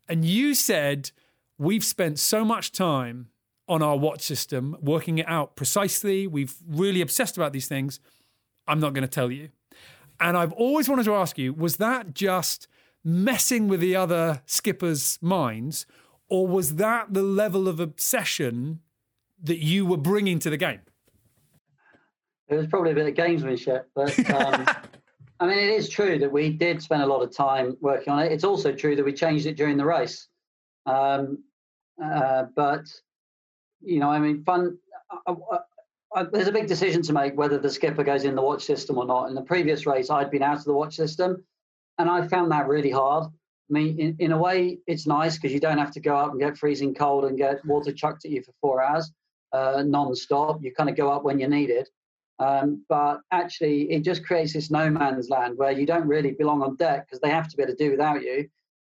And 0.07 0.23
you 0.23 0.53
said, 0.53 1.11
we've 1.57 1.83
spent 1.83 2.19
so 2.19 2.45
much 2.45 2.71
time 2.71 3.29
on 3.67 3.81
our 3.81 3.97
watch 3.97 4.21
system, 4.21 4.77
working 4.79 5.17
it 5.17 5.27
out 5.27 5.55
precisely. 5.55 6.27
We've 6.27 6.55
really 6.67 7.01
obsessed 7.01 7.35
about 7.35 7.51
these 7.51 7.67
things. 7.67 7.99
I'm 8.67 8.79
not 8.79 8.93
going 8.93 9.01
to 9.01 9.07
tell 9.07 9.31
you. 9.31 9.49
And 10.19 10.37
I've 10.37 10.53
always 10.53 10.87
wanted 10.87 11.05
to 11.05 11.15
ask 11.15 11.37
you 11.37 11.51
was 11.51 11.77
that 11.77 12.13
just 12.13 12.67
messing 13.05 13.67
with 13.67 13.79
the 13.79 13.95
other 13.95 14.41
skippers' 14.45 15.19
minds, 15.21 15.85
or 16.27 16.47
was 16.47 16.75
that 16.75 17.13
the 17.13 17.21
level 17.21 17.67
of 17.67 17.79
obsession 17.79 18.81
that 19.41 19.63
you 19.63 19.85
were 19.85 19.97
bringing 19.97 20.39
to 20.39 20.49
the 20.49 20.57
game? 20.57 20.81
It 22.47 22.55
was 22.55 22.67
probably 22.67 22.91
a 22.91 22.95
bit 22.95 23.07
of 23.07 23.13
gamesmanship, 23.13 23.85
but 23.95 24.17
um, 24.31 24.65
I 25.39 25.47
mean, 25.47 25.57
it 25.57 25.69
is 25.69 25.89
true 25.89 26.17
that 26.19 26.31
we 26.31 26.49
did 26.49 26.81
spend 26.81 27.03
a 27.03 27.05
lot 27.05 27.21
of 27.21 27.35
time 27.35 27.77
working 27.81 28.11
on 28.11 28.19
it. 28.19 28.31
It's 28.31 28.43
also 28.43 28.71
true 28.71 28.95
that 28.95 29.03
we 29.03 29.13
changed 29.13 29.45
it 29.45 29.57
during 29.57 29.77
the 29.77 29.85
race. 29.85 30.27
Um, 30.85 31.43
uh, 32.03 32.45
but, 32.55 32.85
you 33.81 33.99
know, 33.99 34.09
I 34.09 34.19
mean, 34.19 34.43
fun. 34.43 34.77
Uh, 35.27 35.35
uh, 35.51 35.57
uh, 36.15 36.25
there's 36.31 36.47
a 36.47 36.51
big 36.51 36.67
decision 36.67 37.01
to 37.01 37.13
make 37.13 37.35
whether 37.35 37.57
the 37.57 37.69
skipper 37.69 38.03
goes 38.03 38.23
in 38.23 38.35
the 38.35 38.41
watch 38.41 38.63
system 38.63 38.97
or 38.97 39.05
not. 39.05 39.27
In 39.27 39.35
the 39.35 39.41
previous 39.41 39.85
race, 39.85 40.09
I'd 40.09 40.31
been 40.31 40.43
out 40.43 40.57
of 40.57 40.63
the 40.63 40.73
watch 40.73 40.95
system, 40.95 41.43
and 41.97 42.09
I 42.09 42.27
found 42.27 42.51
that 42.51 42.67
really 42.67 42.91
hard. 42.91 43.25
I 43.25 43.73
mean, 43.73 43.99
in, 43.99 44.15
in 44.19 44.31
a 44.31 44.37
way, 44.37 44.79
it's 44.85 45.07
nice 45.07 45.35
because 45.35 45.51
you 45.51 45.59
don't 45.59 45.79
have 45.79 45.91
to 45.91 45.99
go 45.99 46.15
up 46.15 46.31
and 46.31 46.39
get 46.39 46.57
freezing 46.57 46.93
cold 46.93 47.25
and 47.25 47.37
get 47.37 47.65
water 47.65 47.91
chucked 47.91 48.25
at 48.25 48.31
you 48.31 48.43
for 48.43 48.53
four 48.61 48.83
hours 48.83 49.11
uh, 49.55 49.83
non-stop. 49.85 50.61
You 50.61 50.73
kind 50.73 50.89
of 50.89 50.95
go 50.95 51.11
up 51.11 51.23
when 51.23 51.39
you 51.39 51.47
need 51.47 51.69
it. 51.69 51.89
Um, 52.39 52.83
but 52.89 53.21
actually, 53.31 53.91
it 53.91 54.01
just 54.03 54.25
creates 54.25 54.53
this 54.53 54.69
no 54.69 54.89
man's 54.89 55.29
land 55.29 55.57
where 55.57 55.71
you 55.71 55.85
don't 55.85 56.07
really 56.07 56.31
belong 56.31 56.61
on 56.61 56.75
deck 56.75 57.05
because 57.05 57.21
they 57.21 57.29
have 57.29 57.47
to 57.47 57.57
be 57.57 57.63
able 57.63 57.73
to 57.73 57.83
do 57.83 57.91
without 57.91 58.21
you, 58.21 58.49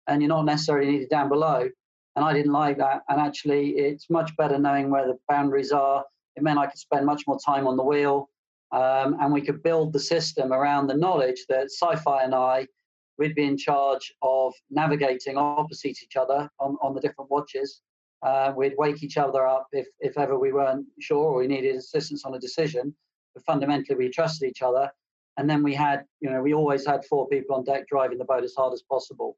and 0.08 0.22
you're 0.22 0.30
not 0.30 0.46
necessarily 0.46 0.92
needed 0.92 1.10
down 1.10 1.28
below. 1.28 1.70
And 2.16 2.24
I 2.24 2.32
didn't 2.32 2.54
like 2.54 2.78
that. 2.78 3.02
And 3.10 3.20
actually, 3.20 3.72
it's 3.72 4.10
much 4.10 4.36
better 4.38 4.58
knowing 4.58 4.89
where 4.89 5.08
the 5.08 5.18
boundaries 5.28 5.72
are. 5.72 6.06
It 6.36 6.44
meant 6.44 6.60
I 6.60 6.68
could 6.68 6.80
spend 6.80 7.06
much 7.06 7.24
more 7.28 7.38
time 7.46 7.68
on 7.68 7.76
the 7.76 7.84
wheel, 7.84 8.30
um, 8.72 9.18
and 9.20 9.34
we 9.34 9.42
could 9.42 9.62
build 9.62 9.92
the 9.92 10.00
system 10.00 10.54
around 10.54 10.88
the 10.88 10.98
knowledge 10.98 11.46
that 11.50 11.66
Sci-Fi 11.66 12.24
and 12.24 12.34
I 12.34 12.68
we'd 13.17 13.36
be 13.36 13.45
in 13.45 13.58
charge 13.58 14.13
of 14.21 14.54
navigating 14.69 15.38
opposite 15.38 15.97
each 16.04 16.15
other 16.15 16.49
on, 16.60 16.78
on 16.82 16.93
the 16.93 17.02
different 17.02 17.30
watches. 17.30 17.82
Uh, 18.21 18.54
we'd 18.56 18.76
wake 18.78 19.04
each 19.04 19.17
other 19.17 19.45
up 19.45 19.67
if, 19.71 19.88
if 19.99 20.17
ever 20.17 20.39
we 20.39 20.54
weren't 20.54 20.86
sure 20.99 21.26
or 21.26 21.39
we 21.39 21.47
needed 21.47 21.76
assistance 21.76 22.23
on 22.23 22.36
a 22.36 22.39
decision 22.39 22.95
but 23.34 23.45
fundamentally 23.45 23.95
we 23.97 24.10
trusted 24.10 24.49
each 24.49 24.62
other. 24.62 24.89
And 25.38 25.49
then 25.49 25.63
we 25.63 25.73
had, 25.73 26.06
you 26.21 26.30
know, 26.30 26.41
we 26.41 26.54
always 26.54 26.86
had 26.86 27.06
four 27.06 27.28
people 27.28 27.56
on 27.56 27.63
deck 27.63 27.88
driving 27.88 28.19
the 28.19 28.26
boat 28.26 28.43
as 28.43 28.54
hard 28.56 28.73
as 28.73 28.84
possible. 28.84 29.36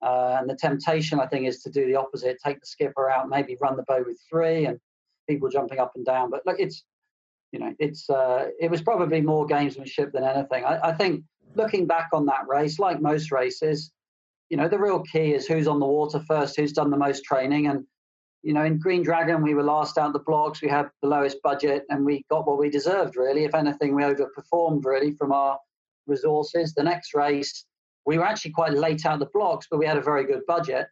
Uh, 0.00 0.36
and 0.38 0.48
the 0.48 0.56
temptation, 0.56 1.20
I 1.20 1.26
think, 1.26 1.46
is 1.46 1.62
to 1.62 1.70
do 1.70 1.86
the 1.86 1.96
opposite: 1.96 2.38
take 2.44 2.60
the 2.60 2.66
skipper 2.66 3.10
out, 3.10 3.28
maybe 3.28 3.56
run 3.60 3.76
the 3.76 3.84
boat 3.84 4.06
with 4.06 4.20
three, 4.28 4.66
and 4.66 4.78
people 5.28 5.48
jumping 5.48 5.78
up 5.78 5.92
and 5.94 6.04
down. 6.04 6.30
But 6.30 6.42
look, 6.46 6.56
it's, 6.58 6.84
you 7.52 7.58
know, 7.58 7.72
it's 7.78 8.08
uh, 8.08 8.46
it 8.58 8.70
was 8.70 8.82
probably 8.82 9.20
more 9.20 9.46
gamesmanship 9.46 10.12
than 10.12 10.24
anything. 10.24 10.64
I, 10.64 10.88
I 10.88 10.92
think 10.92 11.22
looking 11.54 11.86
back 11.86 12.08
on 12.12 12.26
that 12.26 12.48
race, 12.48 12.78
like 12.78 13.00
most 13.00 13.30
races, 13.30 13.92
you 14.48 14.56
know, 14.56 14.68
the 14.68 14.78
real 14.78 15.00
key 15.00 15.34
is 15.34 15.46
who's 15.46 15.68
on 15.68 15.78
the 15.78 15.86
water 15.86 16.20
first, 16.26 16.56
who's 16.56 16.72
done 16.72 16.90
the 16.90 16.96
most 16.96 17.24
training, 17.24 17.66
and 17.66 17.84
you 18.42 18.52
know, 18.52 18.64
in 18.64 18.78
Green 18.78 19.02
Dragon, 19.02 19.42
we 19.42 19.54
were 19.54 19.62
last 19.62 19.98
out 19.98 20.12
the 20.12 20.18
blocks. 20.18 20.62
We 20.62 20.68
had 20.68 20.88
the 21.00 21.08
lowest 21.08 21.36
budget, 21.42 21.84
and 21.90 22.04
we 22.04 22.24
got 22.28 22.46
what 22.46 22.58
we 22.58 22.70
deserved. 22.70 23.16
Really, 23.16 23.44
if 23.44 23.54
anything, 23.54 23.94
we 23.94 24.02
overperformed 24.02 24.84
really 24.84 25.12
from 25.12 25.30
our 25.30 25.58
resources. 26.06 26.74
The 26.74 26.82
next 26.82 27.14
race, 27.14 27.66
we 28.06 28.18
were 28.18 28.24
actually 28.24 28.52
quite 28.52 28.72
late 28.72 29.06
out 29.06 29.18
the 29.18 29.28
blocks, 29.32 29.66
but 29.70 29.78
we 29.78 29.86
had 29.86 29.98
a 29.98 30.02
very 30.02 30.24
good 30.24 30.42
budget. 30.46 30.86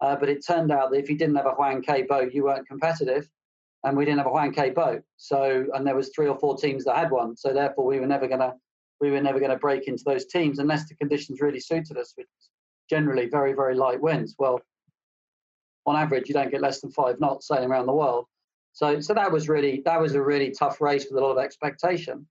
Uh, 0.00 0.16
but 0.16 0.28
it 0.28 0.44
turned 0.46 0.72
out 0.72 0.90
that 0.90 0.98
if 0.98 1.08
you 1.08 1.16
didn't 1.16 1.36
have 1.36 1.46
a 1.46 1.52
Juan 1.52 1.80
K 1.80 2.02
boat, 2.02 2.32
you 2.32 2.44
weren't 2.44 2.68
competitive, 2.68 3.28
and 3.86 3.96
we 3.96 4.04
didn't 4.04 4.18
have 4.18 4.26
a 4.26 4.30
Juan 4.30 4.52
K 4.52 4.70
boat. 4.70 5.02
So, 5.16 5.66
and 5.72 5.86
there 5.86 5.94
was 5.94 6.10
three 6.14 6.26
or 6.26 6.36
four 6.38 6.56
teams 6.56 6.84
that 6.84 6.96
had 6.96 7.10
one. 7.10 7.36
So 7.36 7.54
therefore, 7.54 7.86
we 7.86 8.00
were 8.00 8.06
never 8.06 8.26
gonna 8.26 8.54
we 9.00 9.10
were 9.10 9.20
never 9.20 9.40
gonna 9.40 9.58
break 9.58 9.86
into 9.88 10.02
those 10.04 10.26
teams 10.26 10.58
unless 10.58 10.88
the 10.88 10.96
conditions 10.96 11.40
really 11.40 11.60
suited 11.60 11.96
us, 11.96 12.12
which 12.16 12.26
generally 12.90 13.28
very 13.28 13.52
very 13.52 13.76
light 13.76 14.00
winds. 14.00 14.34
Well 14.38 14.60
on 15.86 15.94
average, 15.94 16.28
you 16.28 16.34
don't 16.34 16.50
get 16.50 16.60
less 16.60 16.80
than 16.80 16.90
five 16.90 17.20
knots 17.20 17.46
sailing 17.46 17.70
around 17.70 17.86
the 17.86 17.92
world. 17.92 18.26
So, 18.72 19.00
so 19.00 19.14
that 19.14 19.30
was 19.30 19.48
really 19.48 19.82
that 19.84 20.00
was 20.00 20.14
a 20.14 20.22
really 20.22 20.50
tough 20.50 20.80
race 20.80 21.06
with 21.08 21.22
a 21.22 21.24
lot 21.24 21.32
of 21.32 21.38
expectation. 21.38 22.26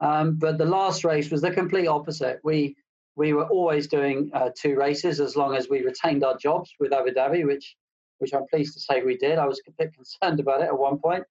Um, 0.00 0.36
but 0.36 0.58
the 0.58 0.66
last 0.66 1.04
race 1.04 1.30
was 1.30 1.40
the 1.40 1.50
complete 1.50 1.86
opposite. 1.86 2.40
We 2.44 2.76
we 3.16 3.32
were 3.32 3.46
always 3.46 3.88
doing 3.88 4.30
uh, 4.34 4.50
two 4.56 4.76
races 4.76 5.20
as 5.20 5.36
long 5.36 5.54
as 5.54 5.68
we 5.68 5.82
retained 5.82 6.22
our 6.22 6.36
jobs 6.36 6.74
with 6.78 6.92
Abu 6.92 7.12
Dhabi, 7.12 7.46
which 7.46 7.76
which 8.22 8.32
I'm 8.32 8.46
pleased 8.46 8.72
to 8.74 8.80
say 8.80 9.02
we 9.02 9.18
did. 9.18 9.38
I 9.38 9.46
was 9.46 9.60
a 9.66 9.72
bit 9.72 9.92
concerned 9.94 10.40
about 10.40 10.62
it 10.62 10.68
at 10.68 10.78
one 10.78 10.98
point, 10.98 11.24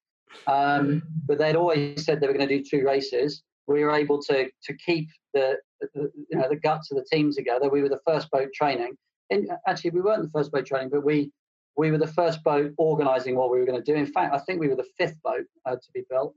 um, 0.46 1.02
but 1.26 1.40
they'd 1.40 1.56
always 1.56 2.06
said 2.06 2.20
they 2.20 2.28
were 2.28 2.34
going 2.34 2.48
to 2.48 2.58
do 2.58 2.64
two 2.64 2.86
races. 2.86 3.42
We 3.68 3.84
were 3.84 3.96
able 3.96 4.22
to 4.24 4.50
to 4.50 4.74
keep 4.86 5.10
the, 5.34 5.58
the, 5.80 6.12
you 6.30 6.38
know 6.38 6.50
the 6.50 6.58
guts 6.58 6.92
of 6.92 6.98
the 6.98 7.06
team 7.12 7.32
together. 7.34 7.70
We 7.70 7.82
were 7.82 7.90
the 7.90 8.02
first 8.06 8.30
boat 8.30 8.50
training. 8.54 8.96
And 9.32 9.50
actually, 9.66 9.92
we 9.92 10.02
weren't 10.02 10.24
the 10.24 10.38
first 10.38 10.52
boat 10.52 10.66
training, 10.66 10.90
but 10.90 11.06
we 11.06 11.32
we 11.78 11.90
were 11.90 11.98
the 11.98 12.08
first 12.08 12.44
boat 12.44 12.74
organising 12.78 13.36
what 13.36 13.50
we 13.50 13.60
were 13.60 13.66
going 13.66 13.82
to 13.82 13.92
do. 13.92 13.98
In 13.98 14.06
fact, 14.06 14.36
I 14.36 14.40
think 14.40 14.60
we 14.60 14.68
were 14.68 14.76
the 14.76 14.92
fifth 14.98 15.22
boat 15.24 15.46
uh, 15.66 15.76
to 15.76 15.92
be 15.94 16.04
built. 16.10 16.36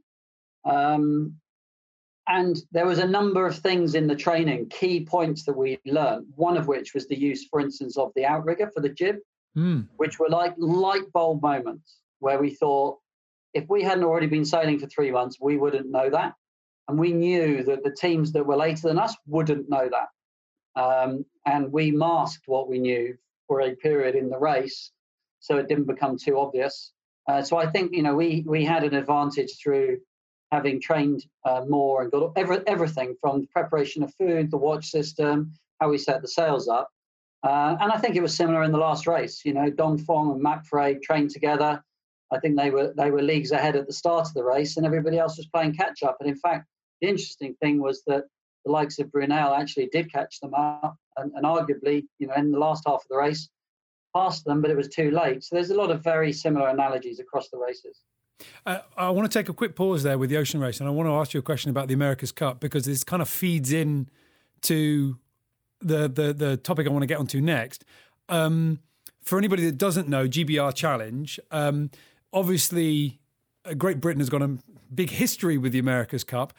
Um, 0.65 1.35
and 2.27 2.57
there 2.73 2.87
was 2.87 3.01
a 3.01 3.07
number 3.07 3.47
of 3.47 3.59
things 3.59 3.95
in 3.95 4.07
the 4.07 4.17
training, 4.17 4.69
key 4.71 5.05
points 5.05 5.45
that 5.45 5.57
we 5.57 5.79
learned. 5.85 6.27
One 6.37 6.57
of 6.57 6.69
which 6.69 6.95
was 6.95 7.07
the 7.07 7.19
use, 7.19 7.47
for 7.51 7.61
instance, 7.61 7.99
of 7.99 8.13
the 8.15 8.25
outrigger 8.25 8.71
for 8.73 8.81
the 8.81 8.89
jib, 8.89 9.17
mm. 9.57 9.87
which 9.97 10.19
were 10.19 10.29
like 10.29 10.55
light 10.59 11.13
bulb 11.13 11.43
moments 11.43 12.01
where 12.21 12.41
we 12.41 12.51
thought, 12.51 12.99
if 13.53 13.69
we 13.69 13.83
hadn't 13.83 14.05
already 14.05 14.27
been 14.27 14.45
sailing 14.45 14.79
for 14.79 14.87
three 14.87 15.11
months, 15.11 15.39
we 15.41 15.57
wouldn't 15.57 15.91
know 15.91 16.11
that. 16.11 16.35
And 16.89 16.99
we 16.99 17.13
knew 17.13 17.63
that 17.65 17.83
the 17.83 17.95
teams 17.95 18.33
that 18.33 18.45
were 18.45 18.57
later 18.57 18.89
than 18.89 18.99
us 18.99 19.15
wouldn't 19.27 19.71
know 19.71 19.89
that. 19.89 20.09
Um, 20.81 21.25
and 21.47 21.73
we 21.73 21.91
masked 21.91 22.45
what 22.47 22.69
we 22.69 22.79
knew 22.79 23.17
for 23.47 23.61
a 23.61 23.77
period 23.77 24.17
in 24.17 24.29
the 24.29 24.39
race 24.39 24.91
so 25.41 25.57
it 25.59 25.69
didn't 25.69 25.87
become 25.87 26.17
too 26.19 26.39
obvious. 26.39 26.93
Uh, 27.29 27.43
so 27.43 27.57
I 27.57 27.71
think, 27.71 27.95
you 27.95 28.03
know, 28.03 28.15
we, 28.15 28.45
we 28.47 28.65
had 28.65 28.85
an 28.85 28.95
advantage 28.95 29.59
through 29.63 29.99
having 30.51 30.81
trained 30.81 31.25
uh, 31.45 31.63
more 31.69 32.03
and 32.03 32.11
got 32.11 32.33
every, 32.37 32.61
everything 32.67 33.15
from 33.21 33.41
the 33.41 33.47
preparation 33.49 34.03
of 34.03 34.15
food, 34.15 34.51
the 34.51 34.57
watch 34.57 34.87
system, 34.87 35.53
how 35.81 35.91
we 35.91 35.99
set 35.99 36.23
the 36.23 36.29
sails 36.29 36.69
up. 36.69 36.89
Uh, 37.45 37.77
and 37.79 37.93
I 37.93 37.99
think 37.99 38.17
it 38.17 38.23
was 38.23 38.35
similar 38.35 38.63
in 38.63 38.73
the 38.73 38.79
last 38.79 39.07
race. 39.07 39.43
You 39.45 39.53
know, 39.53 39.71
Dongfeng 39.71 40.35
and 40.35 40.67
frey 40.67 40.95
trained 40.95 41.31
together. 41.31 41.83
I 42.33 42.41
think 42.41 42.57
they 42.57 42.71
were 42.71 42.95
they 42.97 43.11
were 43.11 43.23
leagues 43.23 43.53
ahead 43.53 43.77
at 43.77 43.87
the 43.87 43.93
start 43.93 44.27
of 44.27 44.35
the 44.35 44.43
race, 44.43 44.77
and 44.77 44.87
everybody 44.87 45.19
else 45.19 45.37
was 45.37 45.47
playing 45.47 45.75
catch 45.75 46.03
up. 46.03 46.17
And 46.21 46.29
in 46.29 46.37
fact, 46.37 46.67
the 47.03 47.09
interesting 47.09 47.55
thing 47.61 47.83
was 47.83 48.03
that 48.07 48.25
the 48.65 48.73
likes 48.73 48.99
of 48.99 49.13
Brunel 49.13 49.53
actually 49.53 49.91
did 49.93 50.11
catch 50.11 50.41
them 50.41 50.55
up, 50.55 50.97
and, 51.19 51.33
and 51.35 51.45
arguably, 51.45 52.07
you 52.19 52.27
know, 52.27 52.35
in 52.35 52.51
the 52.51 52.59
last 52.59 52.85
half 52.87 53.03
of 53.03 53.09
the 53.11 53.17
race, 53.19 53.51
passed 54.17 54.47
them, 54.47 54.63
but 54.63 54.71
it 54.71 54.77
was 54.77 54.89
too 54.89 55.11
late. 55.11 55.45
So 55.45 55.55
there's 55.55 55.71
a 55.71 55.75
lot 55.75 55.91
of 55.91 56.03
very 56.03 56.33
similar 56.33 56.69
analogies 56.69 57.21
across 57.21 57.51
the 57.51 57.59
races. 57.59 58.01
Uh, 58.65 58.79
I 58.97 59.11
want 59.11 59.31
to 59.31 59.39
take 59.39 59.51
a 59.51 59.53
quick 59.53 59.77
pause 59.77 60.03
there 60.03 60.17
with 60.17 60.31
the 60.31 60.39
ocean 60.39 60.61
race, 60.61 60.81
and 60.81 60.89
I 60.89 60.93
want 60.93 61.09
to 61.09 61.13
ask 61.13 61.35
you 61.35 61.41
a 61.41 61.43
question 61.43 61.71
about 61.71 61.89
the 61.89 61.95
America's 61.95 62.33
Cup 62.33 62.59
because 62.59 62.87
this 62.87 63.05
kind 63.05 63.21
of 63.21 63.29
feeds 63.29 63.71
in 63.71 64.09
to 64.63 65.19
the 65.85 66.09
the, 66.09 66.33
the 66.33 66.57
topic 66.57 66.87
I 66.87 66.91
want 66.91 67.03
to 67.03 67.07
get 67.07 67.19
onto 67.19 67.41
next. 67.41 67.85
Um, 68.29 68.81
for 69.23 69.39
anybody 69.39 69.65
that 69.67 69.79
doesn't 69.79 70.09
know, 70.09 70.29
GBR 70.29 70.75
Challenge, 70.75 71.41
um, 71.51 71.91
obviously, 72.33 73.21
uh, 73.65 73.75
Great 73.75 74.01
Britain 74.01 74.21
has 74.21 74.29
got 74.29 74.43
a 74.43 74.59
big 74.95 75.11
history 75.11 75.57
with 75.57 75.73
the 75.73 75.79
America's 75.79 76.25
Cup. 76.25 76.53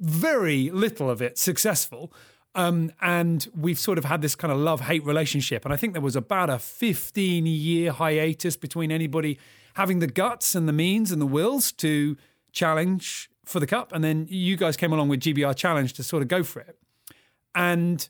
Very 0.00 0.70
little 0.70 1.10
of 1.10 1.22
it 1.22 1.38
successful. 1.38 2.12
Um, 2.54 2.92
and 3.00 3.46
we've 3.56 3.78
sort 3.78 3.98
of 3.98 4.04
had 4.04 4.20
this 4.22 4.34
kind 4.34 4.52
of 4.52 4.58
love 4.58 4.80
hate 4.80 5.04
relationship. 5.04 5.64
And 5.64 5.72
I 5.72 5.76
think 5.76 5.92
there 5.92 6.02
was 6.02 6.16
about 6.16 6.50
a 6.50 6.58
15 6.58 7.46
year 7.46 7.92
hiatus 7.92 8.56
between 8.56 8.90
anybody 8.90 9.38
having 9.74 10.00
the 10.00 10.06
guts 10.06 10.54
and 10.54 10.68
the 10.68 10.72
means 10.72 11.12
and 11.12 11.20
the 11.20 11.26
wills 11.26 11.70
to 11.72 12.16
challenge 12.52 13.30
for 13.44 13.60
the 13.60 13.66
cup. 13.66 13.92
And 13.92 14.02
then 14.02 14.26
you 14.28 14.56
guys 14.56 14.76
came 14.76 14.92
along 14.92 15.08
with 15.08 15.20
GBR 15.20 15.54
Challenge 15.54 15.92
to 15.94 16.02
sort 16.02 16.22
of 16.22 16.28
go 16.28 16.42
for 16.42 16.60
it. 16.60 16.78
And 17.54 18.08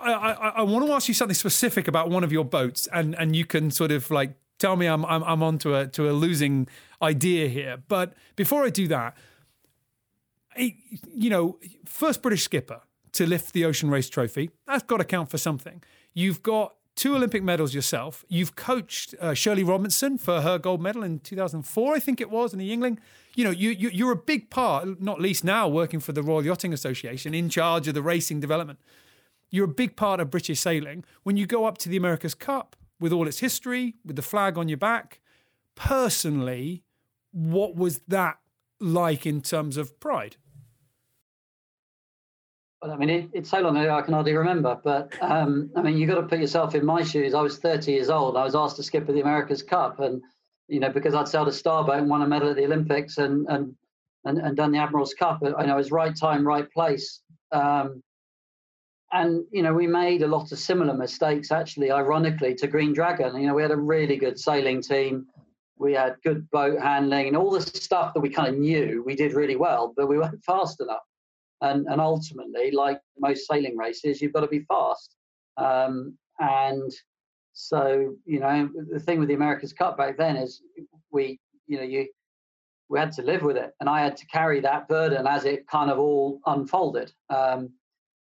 I, 0.00 0.12
I, 0.12 0.48
I, 0.56 0.62
want 0.62 0.86
to 0.86 0.92
ask 0.92 1.08
you 1.08 1.14
something 1.14 1.34
specific 1.34 1.88
about 1.88 2.08
one 2.08 2.22
of 2.22 2.30
your 2.30 2.44
boats, 2.44 2.86
and, 2.92 3.14
and 3.16 3.34
you 3.34 3.44
can 3.44 3.70
sort 3.70 3.90
of 3.90 4.10
like 4.10 4.36
tell 4.58 4.76
me 4.76 4.86
I'm, 4.86 5.04
I'm, 5.04 5.24
I'm 5.24 5.42
on 5.42 5.58
to 5.58 5.74
a, 5.74 5.86
to 5.88 6.08
a 6.08 6.12
losing 6.12 6.68
idea 7.02 7.48
here. 7.48 7.78
But 7.88 8.14
before 8.36 8.64
I 8.64 8.70
do 8.70 8.88
that, 8.88 9.16
you 10.56 11.30
know, 11.30 11.58
first 11.84 12.22
British 12.22 12.42
skipper 12.42 12.80
to 13.12 13.26
lift 13.26 13.52
the 13.52 13.64
Ocean 13.64 13.90
Race 13.90 14.08
Trophy, 14.08 14.50
that's 14.66 14.82
got 14.82 14.98
to 14.98 15.04
count 15.04 15.30
for 15.30 15.38
something. 15.38 15.82
You've 16.14 16.42
got 16.42 16.74
two 16.96 17.14
Olympic 17.14 17.42
medals 17.42 17.74
yourself. 17.74 18.24
You've 18.28 18.56
coached 18.56 19.14
uh, 19.20 19.34
Shirley 19.34 19.62
Robertson 19.62 20.18
for 20.18 20.40
her 20.40 20.58
gold 20.58 20.82
medal 20.82 21.04
in 21.04 21.20
2004, 21.20 21.94
I 21.94 22.00
think 22.00 22.20
it 22.20 22.30
was, 22.30 22.52
in 22.52 22.58
the 22.58 22.68
Yngling. 22.68 22.98
You 23.36 23.44
know, 23.44 23.50
you, 23.50 23.70
you, 23.70 23.88
you're 23.90 24.10
a 24.10 24.16
big 24.16 24.50
part, 24.50 25.00
not 25.00 25.20
least 25.20 25.44
now 25.44 25.68
working 25.68 26.00
for 26.00 26.10
the 26.10 26.24
Royal 26.24 26.44
Yachting 26.44 26.72
Association, 26.72 27.34
in 27.34 27.48
charge 27.48 27.86
of 27.86 27.94
the 27.94 28.02
racing 28.02 28.40
development. 28.40 28.80
You're 29.50 29.64
a 29.64 29.68
big 29.68 29.96
part 29.96 30.20
of 30.20 30.30
British 30.30 30.60
sailing. 30.60 31.04
When 31.22 31.36
you 31.36 31.46
go 31.46 31.64
up 31.64 31.78
to 31.78 31.88
the 31.88 31.96
America's 31.96 32.34
Cup 32.34 32.76
with 33.00 33.12
all 33.12 33.26
its 33.26 33.38
history, 33.38 33.94
with 34.04 34.16
the 34.16 34.22
flag 34.22 34.58
on 34.58 34.68
your 34.68 34.78
back, 34.78 35.20
personally, 35.74 36.84
what 37.32 37.76
was 37.76 38.00
that 38.08 38.38
like 38.80 39.26
in 39.26 39.40
terms 39.40 39.76
of 39.76 39.98
pride? 40.00 40.36
Well, 42.82 42.92
I 42.92 42.96
mean, 42.96 43.10
it, 43.10 43.28
it's 43.32 43.50
so 43.50 43.60
long 43.60 43.76
ago 43.76 43.96
I 43.96 44.02
can 44.02 44.14
hardly 44.14 44.34
remember. 44.34 44.78
But 44.82 45.12
um, 45.20 45.70
I 45.74 45.82
mean, 45.82 45.96
you've 45.96 46.10
got 46.10 46.20
to 46.20 46.26
put 46.26 46.38
yourself 46.38 46.74
in 46.74 46.84
my 46.84 47.02
shoes. 47.02 47.34
I 47.34 47.40
was 47.40 47.58
30 47.58 47.92
years 47.92 48.10
old. 48.10 48.36
I 48.36 48.44
was 48.44 48.54
asked 48.54 48.76
to 48.76 48.82
skip 48.82 49.08
at 49.08 49.14
the 49.14 49.20
America's 49.20 49.62
Cup, 49.62 49.98
and 50.00 50.22
you 50.68 50.78
know, 50.78 50.90
because 50.90 51.14
I'd 51.14 51.26
sailed 51.26 51.48
a 51.48 51.52
starboat 51.52 51.98
and 51.98 52.08
won 52.08 52.22
a 52.22 52.26
medal 52.26 52.50
at 52.50 52.56
the 52.56 52.64
Olympics 52.64 53.18
and 53.18 53.46
and 53.48 53.74
and, 54.24 54.38
and 54.38 54.56
done 54.56 54.70
the 54.70 54.78
Admiral's 54.78 55.14
Cup. 55.14 55.42
I 55.42 55.66
know 55.66 55.74
it 55.74 55.76
was 55.76 55.90
right 55.90 56.14
time, 56.14 56.46
right 56.46 56.70
place. 56.70 57.20
Um, 57.50 58.02
and 59.12 59.44
you 59.50 59.62
know, 59.62 59.72
we 59.72 59.86
made 59.86 60.22
a 60.22 60.28
lot 60.28 60.52
of 60.52 60.58
similar 60.58 60.94
mistakes. 60.94 61.50
Actually, 61.50 61.90
ironically, 61.90 62.54
to 62.56 62.66
Green 62.66 62.92
Dragon. 62.92 63.36
You 63.40 63.46
know, 63.48 63.54
we 63.54 63.62
had 63.62 63.70
a 63.70 63.76
really 63.76 64.16
good 64.16 64.38
sailing 64.38 64.82
team. 64.82 65.26
We 65.78 65.92
had 65.92 66.16
good 66.24 66.50
boat 66.50 66.80
handling 66.80 67.28
and 67.28 67.36
all 67.36 67.52
the 67.52 67.60
stuff 67.60 68.12
that 68.14 68.20
we 68.20 68.30
kind 68.30 68.48
of 68.48 68.58
knew 68.58 69.02
we 69.06 69.14
did 69.14 69.32
really 69.32 69.56
well, 69.56 69.94
but 69.96 70.08
we 70.08 70.18
weren't 70.18 70.42
fast 70.44 70.80
enough 70.80 71.02
and 71.60 71.86
and 71.88 72.00
ultimately, 72.00 72.70
like 72.70 73.00
most 73.18 73.46
sailing 73.46 73.76
races, 73.76 74.20
you've 74.20 74.32
got 74.32 74.40
to 74.40 74.48
be 74.48 74.64
fast. 74.68 75.14
Um, 75.56 76.16
and 76.38 76.92
so, 77.52 78.14
you 78.24 78.40
know, 78.40 78.70
the 78.90 79.00
thing 79.00 79.18
with 79.18 79.28
the 79.28 79.34
America's 79.34 79.72
Cup 79.72 79.96
back 79.96 80.16
then 80.16 80.36
is 80.36 80.62
we, 81.10 81.40
you 81.66 81.78
know, 81.78 81.82
you 81.82 82.08
we 82.88 82.98
had 82.98 83.12
to 83.12 83.22
live 83.22 83.42
with 83.42 83.56
it, 83.56 83.72
and 83.80 83.88
I 83.88 84.00
had 84.00 84.16
to 84.18 84.26
carry 84.26 84.60
that 84.60 84.88
burden 84.88 85.26
as 85.26 85.44
it 85.44 85.66
kind 85.66 85.90
of 85.90 85.98
all 85.98 86.40
unfolded. 86.46 87.12
Um, 87.28 87.70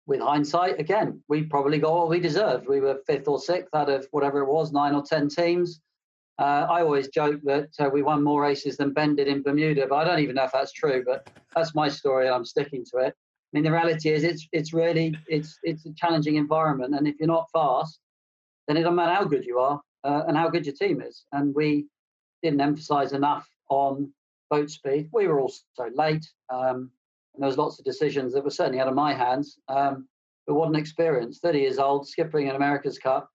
with 0.06 0.20
hindsight, 0.20 0.78
again, 0.78 1.22
we 1.28 1.44
probably 1.44 1.78
got 1.78 1.94
what 1.94 2.08
we 2.08 2.20
deserved. 2.20 2.68
We 2.68 2.80
were 2.80 3.00
fifth 3.06 3.28
or 3.28 3.38
sixth 3.38 3.74
out 3.74 3.88
of 3.88 4.06
whatever 4.10 4.40
it 4.40 4.48
was, 4.48 4.72
nine 4.72 4.94
or 4.94 5.02
ten 5.02 5.28
teams. 5.28 5.80
Uh, 6.38 6.66
I 6.68 6.82
always 6.82 7.08
joke 7.08 7.40
that 7.44 7.68
uh, 7.78 7.88
we 7.88 8.02
won 8.02 8.22
more 8.22 8.42
races 8.42 8.76
than 8.76 8.92
Ben 8.92 9.14
did 9.14 9.28
in 9.28 9.42
Bermuda, 9.42 9.86
but 9.88 9.96
I 9.96 10.04
don't 10.04 10.18
even 10.18 10.34
know 10.34 10.44
if 10.44 10.52
that's 10.52 10.72
true. 10.72 11.04
But 11.06 11.28
that's 11.54 11.74
my 11.74 11.88
story. 11.88 12.26
and 12.26 12.34
I'm 12.34 12.44
sticking 12.44 12.84
to 12.92 12.98
it. 12.98 13.14
I 13.16 13.50
mean, 13.52 13.64
the 13.64 13.70
reality 13.70 14.10
is, 14.10 14.24
it's 14.24 14.46
it's 14.52 14.72
really 14.72 15.16
it's 15.28 15.58
it's 15.62 15.86
a 15.86 15.92
challenging 15.94 16.34
environment, 16.36 16.94
and 16.94 17.06
if 17.06 17.14
you're 17.20 17.28
not 17.28 17.48
fast, 17.52 18.00
then 18.66 18.76
it 18.76 18.80
doesn't 18.80 18.96
matter 18.96 19.14
how 19.14 19.24
good 19.24 19.44
you 19.44 19.58
are 19.58 19.80
uh, 20.02 20.22
and 20.26 20.36
how 20.36 20.48
good 20.48 20.66
your 20.66 20.74
team 20.74 21.00
is. 21.00 21.24
And 21.32 21.54
we 21.54 21.86
didn't 22.42 22.60
emphasise 22.60 23.12
enough 23.12 23.48
on 23.70 24.12
boat 24.50 24.70
speed. 24.70 25.08
We 25.12 25.28
were 25.28 25.40
also 25.40 25.62
late. 25.94 26.26
Um, 26.52 26.90
and 27.34 27.42
there 27.42 27.48
was 27.48 27.58
lots 27.58 27.78
of 27.78 27.84
decisions 27.84 28.32
that 28.32 28.44
were 28.44 28.50
certainly 28.50 28.80
out 28.80 28.88
of 28.88 28.94
my 28.94 29.12
hands. 29.12 29.58
Um, 29.68 30.08
but 30.46 30.54
what 30.54 30.68
an 30.68 30.76
experience! 30.76 31.38
30 31.38 31.58
years 31.58 31.78
old, 31.78 32.06
skipping 32.06 32.48
an 32.48 32.56
America's 32.56 32.98
Cup 32.98 33.28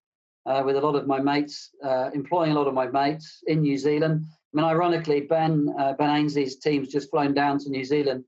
uh, 0.46 0.62
with 0.64 0.76
a 0.76 0.80
lot 0.80 0.94
of 0.94 1.06
my 1.06 1.20
mates, 1.20 1.70
uh, 1.84 2.10
employing 2.14 2.52
a 2.52 2.54
lot 2.54 2.66
of 2.66 2.74
my 2.74 2.86
mates 2.86 3.42
in 3.46 3.60
New 3.62 3.76
Zealand. 3.76 4.24
I 4.28 4.56
mean, 4.56 4.64
ironically, 4.64 5.22
Ben 5.22 5.72
uh, 5.78 5.92
Ben 5.94 6.10
Ainslie's 6.10 6.56
team's 6.56 6.88
just 6.88 7.10
flown 7.10 7.34
down 7.34 7.58
to 7.60 7.70
New 7.70 7.84
Zealand 7.84 8.24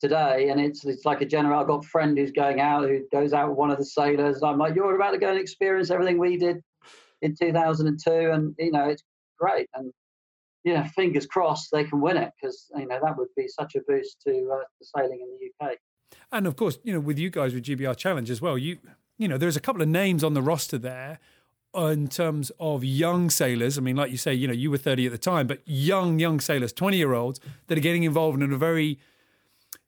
today, 0.00 0.50
and 0.50 0.60
it's 0.60 0.84
it's 0.84 1.04
like 1.04 1.20
a 1.20 1.26
general. 1.26 1.60
I've 1.60 1.66
got 1.66 1.84
a 1.84 1.88
friend 1.88 2.18
who's 2.18 2.32
going 2.32 2.60
out 2.60 2.88
who 2.88 3.00
goes 3.12 3.32
out 3.32 3.48
with 3.48 3.58
one 3.58 3.70
of 3.70 3.78
the 3.78 3.84
sailors. 3.84 4.42
I'm 4.42 4.58
like, 4.58 4.74
you're 4.74 4.96
about 4.96 5.12
to 5.12 5.18
go 5.18 5.30
and 5.30 5.38
experience 5.38 5.90
everything 5.90 6.18
we 6.18 6.36
did 6.36 6.62
in 7.22 7.34
2002, 7.40 8.10
and 8.10 8.54
you 8.58 8.72
know, 8.72 8.88
it's 8.88 9.02
great. 9.38 9.68
And 9.74 9.92
yeah, 10.66 10.82
fingers 10.88 11.26
crossed 11.26 11.70
they 11.70 11.84
can 11.84 12.00
win 12.00 12.16
it 12.16 12.32
because 12.34 12.68
you 12.76 12.86
know 12.86 12.98
that 13.00 13.16
would 13.16 13.28
be 13.36 13.46
such 13.46 13.76
a 13.76 13.80
boost 13.86 14.20
to, 14.26 14.50
uh, 14.52 14.64
sailing 14.82 15.20
in 15.20 15.28
the 15.38 15.66
UK. 15.66 15.76
And 16.32 16.46
of 16.46 16.56
course, 16.56 16.78
you 16.82 16.92
know, 16.92 16.98
with 16.98 17.18
you 17.18 17.30
guys 17.30 17.54
with 17.54 17.64
GBR 17.64 17.96
Challenge 17.96 18.28
as 18.30 18.42
well, 18.42 18.58
you 18.58 18.78
you 19.16 19.28
know, 19.28 19.38
there's 19.38 19.56
a 19.56 19.60
couple 19.60 19.80
of 19.80 19.88
names 19.88 20.24
on 20.24 20.34
the 20.34 20.42
roster 20.42 20.76
there 20.76 21.20
in 21.74 22.08
terms 22.08 22.50
of 22.58 22.84
young 22.84 23.30
sailors. 23.30 23.78
I 23.78 23.80
mean, 23.80 23.96
like 23.96 24.10
you 24.10 24.16
say, 24.16 24.34
you 24.34 24.48
know, 24.48 24.52
you 24.52 24.70
were 24.70 24.76
30 24.76 25.06
at 25.06 25.12
the 25.12 25.18
time, 25.18 25.46
but 25.46 25.60
young, 25.64 26.18
young 26.18 26.40
sailors, 26.40 26.72
20 26.72 26.96
year 26.96 27.12
olds 27.14 27.38
that 27.68 27.78
are 27.78 27.80
getting 27.80 28.02
involved 28.02 28.42
in 28.42 28.52
a 28.52 28.58
very, 28.58 28.98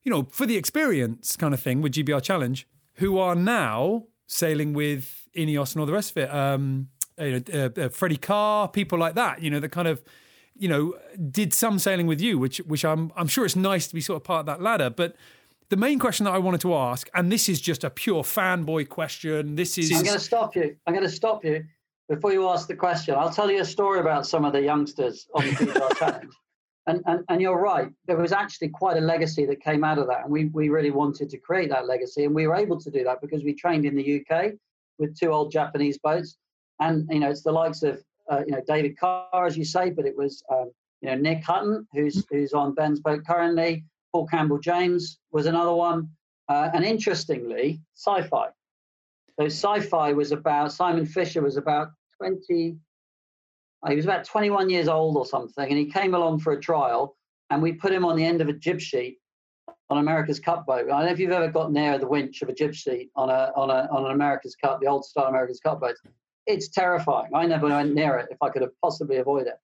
you 0.05 0.13
know, 0.13 0.29
for 0.31 0.47
the 0.47 0.57
experience 0.57 1.37
kind 1.37 1.53
of 1.53 1.61
thing 1.61 1.83
with 1.83 1.93
GBR 1.93 2.23
Challenge, 2.23 2.67
who 2.95 3.19
are 3.19 3.35
now 3.35 4.05
sailing 4.27 4.75
with 4.75 5.29
Ineos 5.37 5.73
and 5.73 5.81
all 5.81 5.87
the 5.87 5.93
rest 5.93 6.13
of 6.13 6.19
it. 6.19 6.33
Um, 6.33 6.89
you 7.19 7.41
know, 7.41 7.69
uh, 7.77 7.81
uh, 7.81 7.89
Freddie 7.89 8.17
Carr, 8.17 8.69
people 8.69 8.99
like 8.99 9.15
that, 9.17 9.43
you 9.43 9.51
know, 9.51 9.59
the 9.59 9.69
kind 9.69 9.89
of, 9.89 10.03
you 10.59 10.69
know, 10.69 10.95
did 11.31 11.55
some 11.55 11.79
sailing 11.79 12.07
with 12.07 12.21
you, 12.21 12.39
which, 12.39 12.59
which 12.59 12.85
I'm, 12.85 13.13
I'm 13.17 13.29
sure 13.29 13.45
it's 13.45 13.57
nice 13.57 13.87
to 13.89 13.95
be 13.95 14.01
sort 14.01 14.17
of 14.17 14.25
part 14.25 14.41
of 14.41 14.47
that 14.47 14.61
ladder. 14.61 14.91
But 14.91 15.17
the 15.69 15.77
main 15.77 15.99
question 15.99 16.25
that 16.25 16.35
I 16.35 16.39
wanted 16.39 16.61
to 16.63 16.75
ask, 16.75 17.09
and 17.15 17.31
this 17.31 17.49
is 17.49 17.61
just 17.61 17.85
a 17.85 17.91
pure 17.91 18.23
fanboy 18.23 18.89
question. 18.89 19.57
This 19.57 19.79
is. 19.79 19.93
I'm 19.93 20.03
going 20.03 20.15
to 20.15 20.21
stop 20.21 20.57
you. 20.57 20.77
I'm 20.87 20.95
going 20.95 21.07
to 21.07 21.13
stop 21.13 21.45
you 21.45 21.65
before 22.09 22.33
you 22.33 22.49
ask 22.49 22.67
the 22.67 22.75
question, 22.75 23.15
I'll 23.15 23.31
tell 23.31 23.51
you 23.51 23.61
a 23.61 23.65
story 23.65 24.01
about 24.01 24.27
some 24.27 24.45
of 24.45 24.53
the 24.53 24.63
youngsters 24.63 25.29
on 25.35 25.45
the 25.45 25.51
GBR 25.53 25.97
Challenge. 25.97 26.33
And, 26.87 27.03
and, 27.05 27.23
and 27.29 27.43
you're 27.43 27.61
right, 27.61 27.91
there 28.07 28.17
was 28.17 28.33
actually 28.33 28.71
quite 28.71 28.97
a 28.97 29.01
legacy 29.03 29.45
that 29.45 29.61
came 29.61 29.85
out 29.85 29.99
of 29.99 30.07
that. 30.07 30.23
And 30.23 30.31
we, 30.31 30.47
we 30.47 30.71
really 30.71 30.91
wanted 30.91 31.29
to 31.29 31.37
create 31.37 31.69
that 31.69 31.87
legacy. 31.87 32.25
And 32.25 32.35
we 32.35 32.47
were 32.47 32.57
able 32.57 32.81
to 32.81 32.91
do 32.91 33.05
that 33.05 33.21
because 33.21 33.45
we 33.45 33.53
trained 33.53 33.85
in 33.85 33.95
the 33.95 34.23
UK 34.23 34.53
with 34.99 35.15
two 35.15 35.31
old 35.31 35.53
Japanese 35.53 35.99
boats. 35.99 36.39
And, 36.81 37.07
you 37.11 37.21
know, 37.21 37.29
it's 37.29 37.43
the 37.43 37.53
likes 37.53 37.83
of, 37.83 38.03
uh, 38.31 38.43
you 38.47 38.53
know, 38.53 38.63
David 38.67 38.99
Carr, 38.99 39.47
as 39.47 39.57
you 39.57 39.65
say, 39.65 39.91
but 39.91 40.07
it 40.07 40.17
was, 40.17 40.43
um, 40.51 40.71
you 41.01 41.09
know, 41.09 41.17
Nick 41.17 41.45
Hutton, 41.45 41.87
who's, 41.93 42.25
who's 42.31 42.53
on 42.53 42.75
Ben's 42.75 43.01
boat 43.01 43.23
currently. 43.27 43.85
Paul 44.13 44.27
Campbell 44.27 44.59
James 44.59 45.19
was 45.33 45.47
another 45.47 45.73
one. 45.73 46.09
Uh, 46.49 46.71
and 46.73 46.85
interestingly, 46.85 47.81
sci 47.95 48.23
fi. 48.23 48.49
So 49.39 49.47
sci 49.47 49.81
fi 49.81 50.13
was 50.13 50.33
about, 50.33 50.73
Simon 50.73 51.07
Fisher 51.07 51.43
was 51.43 51.57
about 51.57 51.89
20, 52.17 52.77
he 53.87 53.95
was 53.95 54.05
about 54.05 54.25
21 54.25 54.71
years 54.71 54.89
old 54.89 55.17
or 55.17 55.27
something, 55.27 55.69
and 55.69 55.79
he 55.79 55.87
came 55.87 56.15
along 56.15 56.41
for 56.41 56.53
a 56.53 56.61
trial, 56.61 57.17
and 57.51 57.63
we 57.63 57.73
put 57.73 57.93
him 57.93 58.05
on 58.05 58.17
the 58.17 58.25
end 58.25 58.41
of 58.41 58.49
a 58.49 58.53
jib 58.53 58.81
sheet 58.81 59.19
on 59.91 59.99
America's 59.99 60.41
Cup 60.41 60.67
boat. 60.67 60.87
I 60.87 60.99
don't 60.99 61.07
know 61.07 61.13
if 61.13 61.19
you've 61.19 61.31
ever 61.31 61.49
got 61.49 61.73
near 61.73 61.99
the 61.99 62.07
winch 62.07 62.43
of 62.43 62.49
a 62.49 62.55
jib 62.55 62.75
sheet 62.75 63.11
on 63.17 63.31
a 63.31 63.53
on 63.57 63.71
a 63.71 63.89
on 63.91 64.05
an 64.07 64.13
America's 64.13 64.55
Cup, 64.57 64.81
the 64.81 64.87
old 64.87 65.05
style 65.05 65.27
America's 65.27 65.61
Cup 65.61 65.81
boat. 65.81 65.97
It's 66.49 66.69
terrifying. 66.69 67.31
I 67.35 67.47
never 67.47 67.69
went 67.69 67.95
near 67.95 68.17
it 68.17 68.29
if 68.31 68.39
I 68.43 68.49
could 68.49 68.63
have 68.63 68.73
possibly 68.83 69.19
avoid 69.19 69.47
it. 69.47 69.59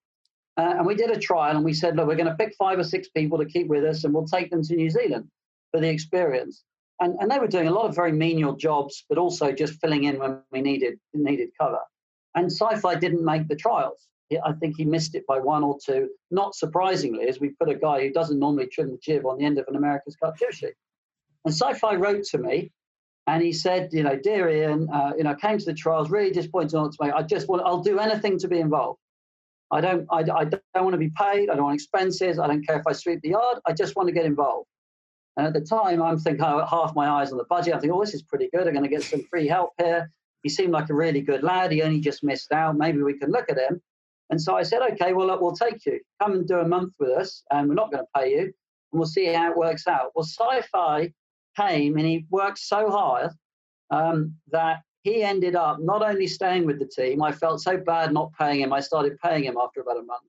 Uh, 0.55 0.75
and 0.77 0.85
we 0.85 0.95
did 0.95 1.09
a 1.09 1.19
trial, 1.19 1.55
and 1.55 1.65
we 1.65 1.73
said, 1.73 1.95
look, 1.95 2.07
we're 2.07 2.15
going 2.15 2.29
to 2.29 2.35
pick 2.35 2.53
five 2.57 2.79
or 2.79 2.83
six 2.83 3.09
people 3.09 3.37
to 3.39 3.45
keep 3.45 3.67
with 3.67 3.83
us, 3.83 4.03
and 4.03 4.13
we'll 4.13 4.27
take 4.27 4.51
them 4.51 4.63
to 4.63 4.75
New 4.75 4.89
Zealand 4.89 5.27
for 5.71 5.81
the 5.81 5.89
experience. 5.89 6.63
And, 7.01 7.15
and 7.19 7.29
they 7.29 7.39
were 7.39 7.47
doing 7.47 7.67
a 7.67 7.71
lot 7.71 7.89
of 7.89 7.95
very 7.95 8.13
menial 8.13 8.55
jobs, 8.55 9.03
but 9.09 9.17
also 9.17 9.51
just 9.51 9.81
filling 9.81 10.05
in 10.05 10.19
when 10.19 10.39
we 10.51 10.61
needed 10.61 10.97
needed 11.13 11.49
cover. 11.59 11.79
And 12.35 12.51
sci-fi 12.51 12.95
didn't 12.95 13.25
make 13.25 13.47
the 13.47 13.55
trials. 13.55 14.07
I 14.43 14.53
think 14.53 14.77
he 14.77 14.85
missed 14.85 15.15
it 15.15 15.25
by 15.27 15.39
one 15.39 15.63
or 15.63 15.77
two. 15.83 16.09
Not 16.31 16.55
surprisingly, 16.55 17.27
as 17.27 17.39
we 17.39 17.49
put 17.49 17.69
a 17.69 17.75
guy 17.75 18.01
who 18.01 18.13
doesn't 18.13 18.39
normally 18.39 18.67
trim 18.67 18.91
the 18.91 18.97
jib 18.97 19.25
on 19.25 19.37
the 19.37 19.45
end 19.45 19.57
of 19.57 19.67
an 19.67 19.75
America's 19.75 20.15
Cup 20.15 20.35
sheet. 20.37 20.75
And 21.43 21.53
sci-fi 21.53 21.95
wrote 21.95 22.23
to 22.31 22.37
me, 22.37 22.71
and 23.27 23.41
he 23.41 23.51
said, 23.51 23.89
you 23.91 24.03
know, 24.03 24.15
dear 24.15 24.49
Ian, 24.49 24.87
uh, 24.93 25.13
you 25.17 25.23
know, 25.23 25.35
came 25.35 25.57
to 25.57 25.65
the 25.65 25.73
trials, 25.73 26.09
really 26.09 26.31
disappointed 26.31 26.73
not 26.73 26.91
to 26.91 26.97
make. 27.01 27.13
I 27.13 27.23
just 27.23 27.47
want, 27.47 27.63
I'll 27.65 27.81
do 27.81 27.99
anything 27.99 28.37
to 28.39 28.47
be 28.47 28.59
involved. 28.59 28.99
I 29.71 29.81
don't, 29.81 30.05
I, 30.11 30.19
I 30.19 30.45
don't 30.45 30.61
want 30.75 30.93
to 30.93 30.99
be 30.99 31.11
paid. 31.17 31.49
I 31.49 31.55
don't 31.55 31.63
want 31.63 31.75
expenses. 31.75 32.37
I 32.37 32.45
don't 32.45 32.65
care 32.65 32.79
if 32.79 32.85
I 32.87 32.93
sweep 32.93 33.21
the 33.21 33.29
yard. 33.29 33.57
I 33.65 33.73
just 33.73 33.95
want 33.95 34.07
to 34.07 34.13
get 34.13 34.25
involved. 34.25 34.67
And 35.37 35.47
at 35.47 35.53
the 35.53 35.61
time, 35.61 36.01
I'm 36.01 36.19
thinking 36.19 36.45
oh, 36.45 36.65
half 36.65 36.95
my 36.95 37.09
eyes 37.09 37.31
on 37.31 37.37
the 37.37 37.45
budget. 37.45 37.73
I'm 37.73 37.81
thinking, 37.81 37.97
oh, 37.97 38.01
this 38.01 38.13
is 38.13 38.21
pretty 38.21 38.49
good. 38.53 38.67
I'm 38.67 38.73
going 38.73 38.83
to 38.83 38.89
get 38.89 39.03
some 39.03 39.23
free 39.29 39.47
help 39.47 39.71
here. 39.79 40.11
He 40.43 40.49
seemed 40.49 40.71
like 40.71 40.89
a 40.91 40.93
really 40.93 41.21
good 41.21 41.41
lad. 41.41 41.71
He 41.71 41.81
only 41.81 41.99
just 41.99 42.23
missed 42.23 42.51
out. 42.51 42.77
Maybe 42.77 43.01
we 43.01 43.17
can 43.17 43.31
look 43.31 43.49
at 43.49 43.57
him. 43.57 43.81
And 44.29 44.41
so 44.41 44.55
I 44.55 44.63
said, 44.63 44.81
okay, 44.93 45.13
well, 45.13 45.27
look, 45.27 45.41
we'll 45.41 45.55
take 45.55 45.85
you. 45.85 45.99
Come 46.21 46.33
and 46.33 46.47
do 46.47 46.59
a 46.59 46.67
month 46.67 46.93
with 46.99 47.09
us, 47.09 47.43
and 47.51 47.67
we're 47.67 47.75
not 47.75 47.91
going 47.91 48.03
to 48.03 48.19
pay 48.19 48.31
you, 48.31 48.41
and 48.41 48.53
we'll 48.93 49.07
see 49.07 49.25
how 49.25 49.51
it 49.51 49.57
works 49.57 49.87
out. 49.87 50.11
Well, 50.15 50.25
sci-fi 50.25 51.11
came, 51.55 51.97
and 51.97 52.05
he 52.05 52.25
worked 52.29 52.59
so 52.59 52.89
hard 52.89 53.31
um, 53.91 54.35
that 54.51 54.81
he 55.03 55.23
ended 55.23 55.55
up 55.55 55.79
not 55.79 56.01
only 56.01 56.27
staying 56.27 56.65
with 56.65 56.79
the 56.79 56.85
team. 56.87 57.21
I 57.21 57.31
felt 57.31 57.61
so 57.61 57.77
bad 57.77 58.11
not 58.11 58.31
paying 58.39 58.61
him. 58.61 58.73
I 58.73 58.79
started 58.79 59.19
paying 59.19 59.43
him 59.43 59.57
after 59.61 59.81
about 59.81 59.97
a 59.97 60.03
month. 60.03 60.23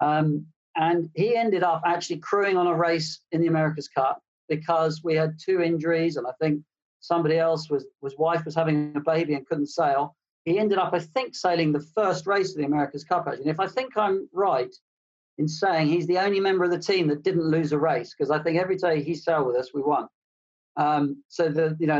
Um, 0.00 0.46
and 0.76 1.10
he 1.14 1.36
ended 1.36 1.62
up 1.62 1.82
actually 1.84 2.18
crewing 2.18 2.56
on 2.56 2.66
a 2.66 2.74
race 2.74 3.20
in 3.32 3.40
the 3.40 3.48
America's 3.48 3.88
Cup 3.88 4.22
because 4.48 5.02
we 5.02 5.14
had 5.14 5.38
two 5.44 5.60
injuries, 5.60 6.16
and 6.16 6.26
I 6.26 6.32
think 6.40 6.62
somebody 7.00 7.38
else 7.38 7.68
was 7.70 7.84
was 8.00 8.14
wife 8.16 8.44
was 8.44 8.54
having 8.54 8.92
a 8.94 9.00
baby 9.00 9.34
and 9.34 9.46
couldn't 9.46 9.68
sail. 9.68 10.14
He 10.44 10.58
ended 10.58 10.78
up, 10.78 10.92
I 10.92 11.00
think, 11.00 11.34
sailing 11.34 11.72
the 11.72 11.86
first 11.94 12.26
race 12.26 12.50
of 12.50 12.58
the 12.58 12.66
America's 12.66 13.04
Cup. 13.04 13.26
Actually, 13.26 13.42
and 13.42 13.50
if 13.50 13.60
I 13.60 13.66
think 13.66 13.96
I'm 13.96 14.28
right 14.32 14.72
in 15.38 15.48
saying 15.48 15.88
he's 15.88 16.06
the 16.06 16.18
only 16.18 16.40
member 16.40 16.64
of 16.64 16.70
the 16.70 16.78
team 16.78 17.08
that 17.08 17.24
didn't 17.24 17.50
lose 17.50 17.72
a 17.72 17.78
race, 17.78 18.14
because 18.16 18.30
I 18.30 18.38
think 18.38 18.58
every 18.58 18.76
day 18.76 19.02
he 19.02 19.14
sailed 19.14 19.46
with 19.46 19.56
us, 19.56 19.74
we 19.74 19.82
won. 19.82 20.06
Um, 20.76 21.22
so 21.28 21.48
the 21.48 21.76
you 21.78 21.86
know, 21.86 21.98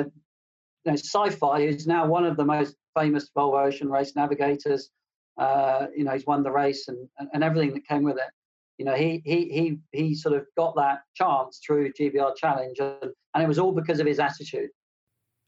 you 0.84 0.92
know, 0.92 0.94
Sci-Fi 0.94 1.60
is 1.60 1.86
now 1.86 2.06
one 2.06 2.24
of 2.24 2.36
the 2.36 2.44
most 2.44 2.76
famous 2.98 3.30
Volvo 3.36 3.66
Ocean 3.66 3.88
Race 3.88 4.14
navigators. 4.16 4.90
Uh, 5.38 5.86
you 5.94 6.04
know, 6.04 6.12
he's 6.12 6.26
won 6.26 6.42
the 6.42 6.50
race 6.50 6.88
and, 6.88 7.08
and, 7.18 7.28
and 7.34 7.44
everything 7.44 7.74
that 7.74 7.86
came 7.86 8.02
with 8.02 8.16
it 8.16 8.30
you 8.78 8.84
know, 8.84 8.94
he 8.94 9.22
he 9.24 9.48
he 9.48 9.78
he 9.92 10.14
sort 10.14 10.34
of 10.34 10.46
got 10.56 10.74
that 10.76 11.00
chance 11.14 11.60
through 11.64 11.92
GBR 11.92 12.36
Challenge, 12.36 12.78
and, 12.78 13.12
and 13.34 13.42
it 13.42 13.48
was 13.48 13.58
all 13.58 13.72
because 13.72 14.00
of 14.00 14.06
his 14.06 14.18
attitude. 14.18 14.70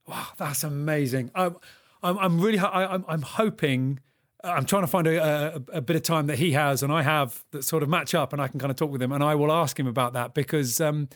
Wow, 0.06 0.28
that's 0.38 0.64
amazing. 0.64 1.30
I'm 1.34 1.56
I'm, 2.02 2.18
I'm 2.18 2.40
really 2.40 2.58
I, 2.58 2.86
I'm 2.86 3.04
I'm 3.06 3.22
hoping. 3.22 4.00
I'm 4.44 4.64
trying 4.64 4.82
to 4.82 4.88
find 4.88 5.08
a, 5.08 5.56
a, 5.56 5.78
a, 5.78 5.80
bit 5.80 5.96
of 5.96 6.02
time 6.02 6.28
that 6.28 6.38
he 6.38 6.52
has 6.52 6.84
and 6.84 6.92
I 6.92 7.02
have 7.02 7.44
that 7.50 7.64
sort 7.64 7.82
of 7.82 7.88
match 7.88 8.14
up, 8.14 8.32
and 8.32 8.40
I 8.40 8.46
can 8.46 8.60
kind 8.60 8.70
of 8.70 8.76
talk 8.76 8.90
with 8.90 9.02
him, 9.02 9.12
and 9.12 9.22
I 9.22 9.34
will 9.34 9.50
ask 9.50 9.78
him 9.78 9.88
about 9.88 10.12
that 10.12 10.32
because, 10.32 10.80
um, 10.80 11.08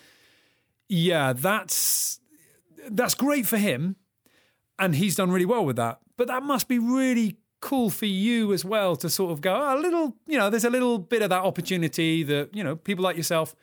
yeah, 0.92 1.32
that's 1.32 2.20
that's 2.90 3.14
great 3.14 3.46
for 3.46 3.56
him, 3.56 3.96
and 4.78 4.94
he's 4.94 5.16
done 5.16 5.30
really 5.30 5.46
well 5.46 5.64
with 5.64 5.76
that. 5.76 6.00
But 6.18 6.28
that 6.28 6.42
must 6.42 6.68
be 6.68 6.78
really 6.78 7.38
cool 7.60 7.88
for 7.88 8.06
you 8.06 8.52
as 8.52 8.62
well 8.62 8.94
to 8.96 9.08
sort 9.08 9.32
of 9.32 9.40
go 9.40 9.54
oh, 9.54 9.78
a 9.78 9.80
little, 9.80 10.16
you 10.26 10.36
know, 10.36 10.50
there's 10.50 10.64
a 10.64 10.70
little 10.70 10.98
bit 10.98 11.22
of 11.22 11.30
that 11.30 11.44
opportunity 11.44 12.22
that 12.24 12.54
you 12.54 12.62
know 12.62 12.76
people 12.76 13.02
like 13.02 13.16
yourself 13.16 13.54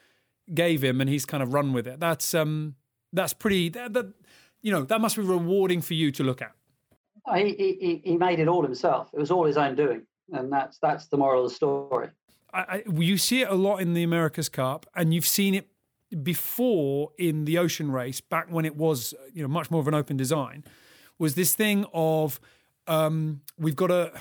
gave 0.51 0.83
him, 0.83 0.99
and 0.99 1.09
he's 1.09 1.25
kind 1.25 1.43
of 1.43 1.53
run 1.53 1.71
with 1.71 1.85
it. 1.85 1.99
That's 1.99 2.33
um, 2.33 2.75
that's 3.13 3.33
pretty. 3.33 3.69
That, 3.69 3.93
that 3.93 4.07
you 4.63 4.71
know, 4.71 4.83
that 4.85 4.99
must 4.99 5.15
be 5.15 5.21
rewarding 5.21 5.81
for 5.81 5.93
you 5.93 6.11
to 6.13 6.23
look 6.23 6.41
at. 6.41 6.53
He, 7.35 7.53
he 7.53 8.01
he 8.03 8.17
made 8.17 8.39
it 8.39 8.47
all 8.47 8.63
himself. 8.63 9.11
It 9.13 9.19
was 9.19 9.29
all 9.29 9.45
his 9.45 9.57
own 9.57 9.75
doing, 9.75 10.01
and 10.31 10.51
that's 10.51 10.79
that's 10.79 11.07
the 11.07 11.17
moral 11.17 11.43
of 11.45 11.51
the 11.51 11.55
story. 11.55 12.09
I, 12.51 12.59
I, 12.59 12.83
you 12.91 13.17
see 13.17 13.41
it 13.41 13.49
a 13.49 13.53
lot 13.53 13.77
in 13.77 13.93
the 13.93 14.01
America's 14.01 14.49
Cup, 14.49 14.87
and 14.95 15.13
you've 15.13 15.27
seen 15.27 15.53
it 15.53 15.67
before 16.23 17.11
in 17.17 17.45
the 17.45 17.57
Ocean 17.57 17.91
Race, 17.91 18.21
back 18.21 18.47
when 18.49 18.65
it 18.65 18.75
was 18.75 19.13
you 19.33 19.41
know 19.41 19.47
much 19.47 19.69
more 19.71 19.81
of 19.81 19.87
an 19.87 19.93
open 19.93 20.17
design. 20.17 20.63
Was 21.17 21.35
this 21.35 21.53
thing 21.53 21.85
of 21.93 22.39
um, 22.87 23.41
we've 23.57 23.75
got 23.75 23.87
to 23.87 24.11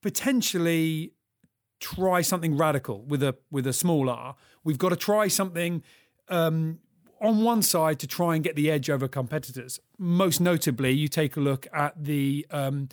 potentially 0.00 1.12
try 1.80 2.22
something 2.22 2.56
radical 2.56 3.04
with 3.04 3.22
a 3.22 3.36
with 3.50 3.66
a 3.66 3.72
small 3.72 4.08
r. 4.08 4.36
We've 4.64 4.78
got 4.78 4.88
to 4.88 4.96
try 4.96 5.28
something 5.28 5.82
um, 6.28 6.78
on 7.20 7.42
one 7.42 7.62
side 7.62 7.98
to 8.00 8.06
try 8.06 8.34
and 8.34 8.42
get 8.42 8.56
the 8.56 8.70
edge 8.70 8.88
over 8.88 9.06
competitors. 9.06 9.78
Most 9.98 10.40
notably, 10.40 10.92
you 10.92 11.08
take 11.08 11.36
a 11.36 11.40
look 11.40 11.66
at 11.72 12.02
the 12.02 12.46
um, 12.50 12.88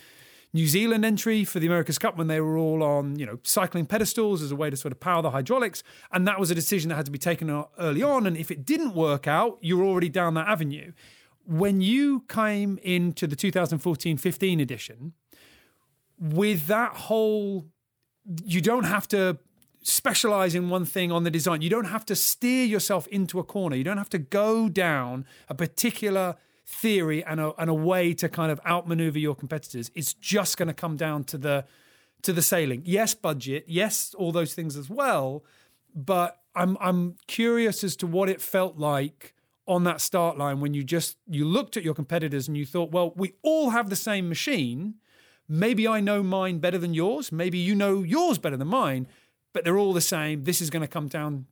New 0.53 0.67
Zealand 0.67 1.05
entry 1.05 1.45
for 1.45 1.59
the 1.59 1.67
America's 1.67 1.97
Cup 1.97 2.17
when 2.17 2.27
they 2.27 2.41
were 2.41 2.57
all 2.57 2.83
on, 2.83 3.17
you 3.17 3.25
know, 3.25 3.39
cycling 3.43 3.85
pedestals 3.85 4.41
as 4.41 4.51
a 4.51 4.55
way 4.55 4.69
to 4.69 4.75
sort 4.75 4.91
of 4.91 4.99
power 4.99 5.21
the 5.21 5.31
hydraulics, 5.31 5.83
and 6.11 6.27
that 6.27 6.39
was 6.39 6.51
a 6.51 6.55
decision 6.55 6.89
that 6.89 6.95
had 6.95 7.05
to 7.05 7.11
be 7.11 7.17
taken 7.17 7.63
early 7.79 8.03
on. 8.03 8.27
And 8.27 8.35
if 8.35 8.51
it 8.51 8.65
didn't 8.65 8.93
work 8.93 9.27
out, 9.27 9.57
you're 9.61 9.83
already 9.83 10.09
down 10.09 10.33
that 10.33 10.47
avenue. 10.47 10.91
When 11.45 11.81
you 11.81 12.25
came 12.27 12.79
into 12.83 13.27
the 13.27 13.35
2014-15 13.35 14.61
edition, 14.61 15.13
with 16.19 16.67
that 16.67 16.93
whole 16.93 17.67
you 18.45 18.61
don't 18.61 18.83
have 18.83 19.07
to 19.09 19.39
specialize 19.83 20.53
in 20.53 20.69
one 20.69 20.85
thing 20.85 21.11
on 21.11 21.23
the 21.23 21.31
design. 21.31 21.61
You 21.61 21.69
don't 21.69 21.85
have 21.85 22.05
to 22.05 22.15
steer 22.15 22.65
yourself 22.65 23.07
into 23.07 23.39
a 23.39 23.43
corner. 23.43 23.75
You 23.75 23.83
don't 23.83 23.97
have 23.97 24.09
to 24.09 24.19
go 24.19 24.69
down 24.69 25.25
a 25.49 25.55
particular 25.55 26.35
theory 26.71 27.23
and 27.23 27.39
a, 27.39 27.53
and 27.57 27.69
a 27.69 27.73
way 27.73 28.13
to 28.15 28.29
kind 28.29 28.51
of 28.51 28.59
outmaneuver 28.65 29.19
your 29.19 29.35
competitors. 29.35 29.91
It's 29.95 30.13
just 30.13 30.57
going 30.57 30.67
to 30.67 30.73
come 30.73 30.97
down 30.97 31.23
to 31.25 31.37
the 31.37 31.65
to 32.23 32.33
the 32.33 32.41
sailing. 32.41 32.83
Yes, 32.85 33.15
budget. 33.15 33.65
Yes, 33.67 34.13
all 34.15 34.31
those 34.31 34.53
things 34.53 34.77
as 34.77 34.89
well. 34.89 35.43
But 35.95 36.39
I'm 36.55 36.77
I'm 36.79 37.15
curious 37.27 37.83
as 37.83 37.95
to 37.97 38.07
what 38.07 38.29
it 38.29 38.41
felt 38.41 38.77
like 38.77 39.33
on 39.67 39.83
that 39.83 40.01
start 40.01 40.37
line 40.37 40.59
when 40.59 40.73
you 40.73 40.83
just 40.83 41.17
you 41.27 41.45
looked 41.45 41.77
at 41.77 41.83
your 41.83 41.93
competitors 41.93 42.47
and 42.47 42.57
you 42.57 42.65
thought, 42.65 42.91
well, 42.91 43.13
we 43.15 43.33
all 43.41 43.71
have 43.71 43.89
the 43.89 43.95
same 43.95 44.29
machine 44.29 44.95
Maybe 45.53 45.85
I 45.85 45.99
know 45.99 46.23
mine 46.23 46.59
better 46.59 46.77
than 46.77 46.93
yours. 46.93 47.29
Maybe 47.29 47.57
you 47.57 47.75
know 47.75 48.03
yours 48.03 48.37
better 48.37 48.55
than 48.55 48.69
mine, 48.69 49.05
but 49.51 49.65
they're 49.65 49.77
all 49.77 49.91
the 49.91 49.99
same. 49.99 50.45
This 50.45 50.61
is 50.61 50.69
going 50.69 50.81
to 50.81 50.87
come 50.87 51.09
down 51.09 51.45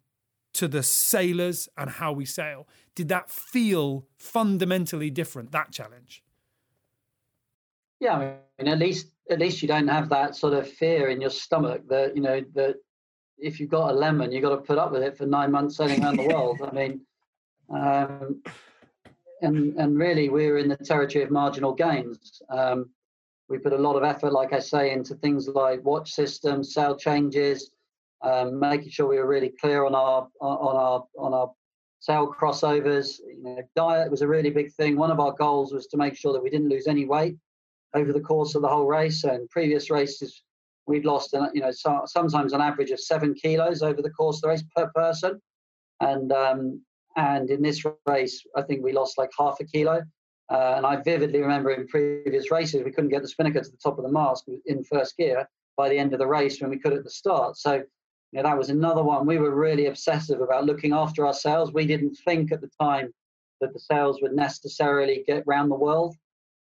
to 0.54 0.68
the 0.68 0.84
sailors 0.84 1.70
and 1.78 1.90
how 1.90 2.12
we 2.12 2.26
sail. 2.26 2.68
Did 2.96 3.10
that 3.10 3.30
feel 3.30 4.06
fundamentally 4.18 5.10
different, 5.10 5.52
that 5.52 5.72
challenge? 5.72 6.24
Yeah, 8.00 8.16
I 8.16 8.38
mean, 8.58 8.72
at 8.72 8.80
least 8.80 9.08
at 9.30 9.40
least 9.40 9.62
you 9.62 9.68
don't 9.68 9.88
have 9.88 10.10
that 10.10 10.36
sort 10.36 10.54
of 10.54 10.68
fear 10.68 11.10
in 11.10 11.22
your 11.22 11.30
stomach 11.30 11.88
that 11.90 12.16
you 12.16 12.22
know 12.22 12.44
that 12.56 12.76
if 13.38 13.60
you've 13.60 13.70
got 13.70 13.92
a 13.92 13.94
lemon, 13.94 14.32
you've 14.32 14.44
got 14.44 14.50
to 14.50 14.58
put 14.58 14.78
up 14.78 14.92
with 14.92 15.04
it 15.04 15.18
for 15.18 15.26
nine 15.26 15.52
months 15.52 15.78
sailing 15.78 16.04
around 16.04 16.18
the 16.18 16.28
world. 16.34 16.62
I 16.62 16.72
mean, 16.72 17.02
um, 17.70 18.42
and 19.42 19.76
and 19.76 19.98
really, 19.98 20.30
we're 20.30 20.58
in 20.58 20.70
the 20.70 20.78
territory 20.78 21.24
of 21.24 21.32
marginal 21.32 21.74
gains. 21.74 22.42
Um, 22.50 22.90
we 23.50 23.58
put 23.58 23.74
a 23.74 23.78
lot 23.78 23.96
of 23.96 24.04
effort, 24.04 24.32
like 24.32 24.54
I 24.54 24.60
say, 24.60 24.92
into 24.92 25.16
things 25.16 25.48
like 25.48 25.84
watch 25.84 26.12
systems, 26.12 26.74
sail 26.74 26.96
changes, 26.96 27.72
um, 28.22 28.60
making 28.60 28.90
sure 28.90 29.08
we 29.08 29.18
were 29.18 29.28
really 29.28 29.54
clear 29.62 29.86
on 29.86 29.96
our 29.96 30.28
on 30.42 30.76
our 30.76 31.06
on 31.18 31.34
our 31.34 31.52
sail 32.00 32.34
crossovers. 32.34 33.20
You 33.20 33.44
know, 33.44 33.62
diet 33.76 34.12
was 34.12 34.22
a 34.22 34.28
really 34.28 34.50
big 34.50 34.72
thing. 34.74 34.98
One 34.98 35.12
of 35.12 35.20
our 35.20 35.34
goals 35.34 35.74
was 35.74 35.88
to 35.88 35.98
make 35.98 36.16
sure 36.16 36.34
that 36.34 36.44
we 36.44 36.50
didn't 36.50 36.70
lose 36.70 36.88
any 36.88 37.06
weight. 37.06 37.36
over 37.96 38.14
the 38.14 38.22
course 38.22 38.54
of 38.56 38.62
the 38.62 38.68
whole 38.68 38.86
race. 38.86 39.24
And 39.24 39.50
previous 39.50 39.90
races, 39.90 40.44
we'd 40.86 41.06
lost, 41.06 41.34
you 41.54 41.62
know, 41.62 41.72
so, 41.72 42.04
sometimes 42.06 42.54
an 42.54 42.62
average 42.62 42.92
of 42.92 43.00
seven 43.00 43.34
kilos 43.34 43.82
over 43.82 44.02
the 44.02 44.12
course 44.12 44.38
of 44.38 44.42
the 44.44 44.48
race 44.50 44.64
per 44.76 44.92
person. 44.94 45.42
And 46.00 46.32
um, 46.32 46.82
and 47.16 47.50
in 47.50 47.62
this 47.62 47.84
race, 48.06 48.44
I 48.56 48.62
think 48.62 48.84
we 48.84 48.94
lost 48.94 49.18
like 49.18 49.32
half 49.38 49.58
a 49.60 49.66
kilo. 49.66 50.02
Uh, 50.50 50.74
and 50.78 50.86
I 50.86 50.96
vividly 50.98 51.42
remember 51.42 51.72
in 51.72 51.88
previous 51.88 52.50
races, 52.50 52.84
we 52.84 52.92
couldn't 52.92 53.12
get 53.12 53.22
the 53.22 53.28
spinnaker 53.28 53.62
to 53.62 53.70
the 53.70 53.78
top 53.78 54.00
of 54.00 54.04
the 54.04 54.12
mast 54.12 54.50
in 54.66 54.84
first 54.84 55.16
gear 55.16 55.48
by 55.78 55.90
the 55.90 55.98
end 55.98 56.14
of 56.14 56.20
the 56.20 56.28
race 56.28 56.60
when 56.60 56.72
we 56.72 56.80
could 56.80 56.94
at 56.94 57.04
the 57.04 57.10
start. 57.10 57.58
So, 57.58 57.84
you 58.32 58.38
know, 58.38 58.44
that 58.44 58.58
was 58.58 58.70
another 58.70 59.04
one. 59.04 59.26
We 59.26 59.38
were 59.38 59.56
really 59.56 59.88
obsessive 59.88 60.42
about 60.42 60.66
looking 60.66 60.94
after 60.94 61.26
ourselves. 61.26 61.74
We 61.74 61.88
didn't 61.88 62.16
think 62.26 62.52
at 62.52 62.62
the 62.62 62.70
time 62.80 63.14
that 63.62 63.74
the 63.74 63.80
sails 63.80 64.22
would 64.22 64.34
necessarily 64.34 65.24
get 65.26 65.48
round 65.48 65.72
the 65.72 65.76
world 65.76 66.16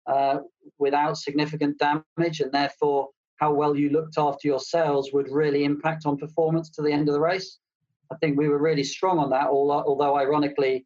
uh, 0.07 0.39
without 0.79 1.19
significant 1.19 1.79
damage, 1.79 2.41
and 2.41 2.51
therefore 2.53 3.09
how 3.37 3.53
well 3.53 3.77
you 3.77 3.91
looked 3.91 4.19
after 4.19 4.49
your 4.49 4.61
sails 4.61 5.13
would 5.13 5.31
really 5.31 5.65
impact 5.65 6.07
on 6.07 6.17
performance 6.17 6.71
to 6.71 6.83
the 6.83 6.91
end 6.91 7.09
of 7.09 7.15
the 7.15 7.21
race. 7.21 7.59
I 8.11 8.17
think 8.17 8.39
we 8.39 8.49
were 8.49 8.59
really 8.59 8.85
strong 8.85 9.19
on 9.19 9.31
that, 9.31 9.49
although 9.49 10.17
ironically 10.17 10.85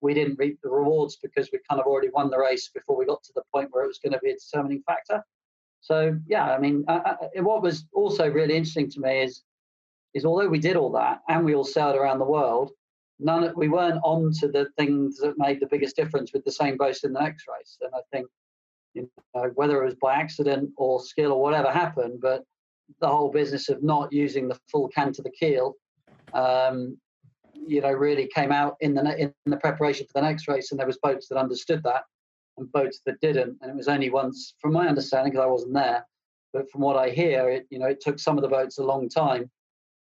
we 0.00 0.12
didn't 0.12 0.38
reap 0.38 0.58
the 0.62 0.68
rewards 0.68 1.16
because 1.16 1.48
we 1.52 1.60
kind 1.68 1.80
of 1.80 1.86
already 1.86 2.10
won 2.10 2.28
the 2.28 2.38
race 2.38 2.68
before 2.68 2.98
we 2.98 3.06
got 3.06 3.22
to 3.22 3.32
the 3.34 3.42
point 3.54 3.68
where 3.70 3.84
it 3.84 3.88
was 3.88 3.98
going 3.98 4.12
to 4.12 4.18
be 4.18 4.30
a 4.30 4.36
determining 4.36 4.82
factor. 4.82 5.24
So 5.80 6.18
yeah, 6.26 6.52
I 6.52 6.58
mean, 6.58 6.84
uh, 6.88 7.14
what 7.36 7.62
was 7.62 7.86
also 7.94 8.28
really 8.28 8.56
interesting 8.56 8.90
to 8.90 9.00
me 9.00 9.22
is 9.22 9.42
is 10.16 10.24
although 10.24 10.48
we 10.48 10.58
did 10.58 10.76
all 10.76 10.90
that 10.90 11.20
and 11.28 11.44
we 11.44 11.54
all 11.54 11.64
sailed 11.64 11.94
around 11.94 12.18
the 12.18 12.24
world, 12.24 12.70
none 13.20 13.52
we 13.54 13.68
weren't 13.68 14.00
on 14.02 14.32
to 14.40 14.48
the 14.48 14.66
things 14.78 15.18
that 15.18 15.34
made 15.36 15.60
the 15.60 15.68
biggest 15.70 15.94
difference 15.94 16.32
with 16.32 16.42
the 16.44 16.52
same 16.52 16.78
boats 16.78 17.04
in 17.04 17.12
the 17.12 17.20
next 17.20 17.44
race. 17.46 17.76
And 17.82 17.90
I 17.94 18.00
think 18.10 18.26
you 18.94 19.10
know, 19.34 19.50
whether 19.56 19.82
it 19.82 19.84
was 19.84 19.94
by 19.96 20.14
accident 20.14 20.70
or 20.78 21.00
skill 21.00 21.32
or 21.32 21.42
whatever 21.42 21.70
happened, 21.70 22.20
but 22.22 22.44
the 23.00 23.08
whole 23.08 23.30
business 23.30 23.68
of 23.68 23.82
not 23.82 24.10
using 24.10 24.48
the 24.48 24.58
full 24.70 24.88
cant 24.88 25.14
to 25.16 25.22
the 25.22 25.30
keel, 25.30 25.74
um, 26.32 26.96
you 27.52 27.82
know, 27.82 27.92
really 27.92 28.26
came 28.34 28.52
out 28.52 28.76
in 28.80 28.94
the 28.94 29.02
in 29.18 29.34
the 29.44 29.58
preparation 29.58 30.06
for 30.06 30.12
the 30.14 30.26
next 30.26 30.48
race, 30.48 30.70
and 30.70 30.80
there 30.80 30.86
was 30.86 30.98
boats 31.02 31.28
that 31.28 31.36
understood 31.36 31.82
that 31.82 32.04
and 32.56 32.72
boats 32.72 33.02
that 33.04 33.20
didn't, 33.20 33.58
and 33.60 33.70
it 33.70 33.76
was 33.76 33.88
only 33.88 34.08
once, 34.08 34.54
from 34.62 34.72
my 34.72 34.88
understanding, 34.88 35.32
because 35.32 35.44
I 35.44 35.50
wasn't 35.50 35.74
there, 35.74 36.06
but 36.54 36.70
from 36.70 36.80
what 36.80 36.96
I 36.96 37.10
hear, 37.10 37.50
it 37.50 37.66
you 37.68 37.78
know 37.78 37.86
it 37.86 38.00
took 38.00 38.18
some 38.18 38.38
of 38.38 38.42
the 38.42 38.48
boats 38.48 38.78
a 38.78 38.84
long 38.84 39.10
time 39.10 39.50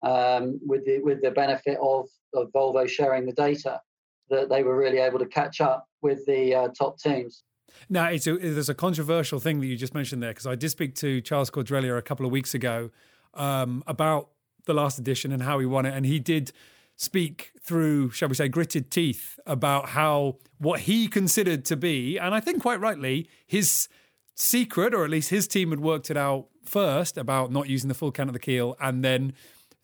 um, 0.04 0.60
with 0.66 0.86
the 0.86 1.00
with 1.00 1.22
the 1.22 1.32
benefit 1.32 1.78
of, 1.82 2.08
of 2.34 2.52
Volvo 2.52 2.88
sharing 2.88 3.26
the 3.26 3.34
data 3.34 3.82
that 4.30 4.50
they 4.50 4.64
were 4.64 4.78
really 4.78 5.00
able 5.00 5.20
to 5.20 5.26
catch 5.26 5.62
up 5.62 5.88
with 6.02 6.26
the 6.26 6.56
uh, 6.56 6.68
top 6.78 6.98
teams. 6.98 7.44
Now, 7.90 8.08
it's 8.08 8.28
a, 8.28 8.38
there's 8.38 8.70
a 8.70 8.76
controversial 8.76 9.40
thing 9.40 9.60
that 9.60 9.68
you 9.68 9.76
just 9.76 9.94
mentioned 9.94 10.22
there 10.22 10.32
because 10.32 10.48
I 10.48 10.56
did 10.56 10.70
speak 10.70 10.96
to 10.96 11.22
Charles 11.22 11.50
Caudrelier 11.50 11.98
a 11.98 12.02
couple 12.02 12.26
of 12.26 12.32
weeks 12.32 12.54
ago 12.54 12.92
um, 13.34 13.84
about 13.88 14.30
the 14.66 14.74
last 14.74 14.98
edition 15.00 15.32
and 15.32 15.44
how 15.44 15.60
he 15.60 15.66
won 15.66 15.86
it, 15.86 15.94
and 15.94 16.06
he 16.06 16.20
did 16.20 16.52
speak 16.96 17.52
through, 17.62 18.12
shall 18.12 18.30
we 18.30 18.36
say, 18.36 18.48
gritted 18.48 18.92
teeth 18.92 19.40
about 19.46 19.90
how 19.90 20.38
what 20.58 20.82
he 20.82 21.08
considered 21.08 21.66
to 21.66 21.76
be, 21.76 22.18
and 22.18 22.34
I 22.34 22.40
think 22.40 22.62
quite 22.62 22.80
rightly, 22.80 23.28
his 23.46 23.90
secret, 24.36 24.94
or 24.94 25.04
at 25.04 25.10
least 25.10 25.30
his 25.30 25.48
team 25.48 25.72
had 25.72 25.80
worked 25.80 26.10
it 26.10 26.18
out 26.18 26.48
first 26.64 27.18
about 27.18 27.52
not 27.52 27.68
using 27.68 27.88
the 27.88 27.94
full 27.94 28.12
cant 28.12 28.30
of 28.30 28.34
the 28.34 28.40
keel, 28.40 28.76
and 28.80 29.04
then 29.04 29.34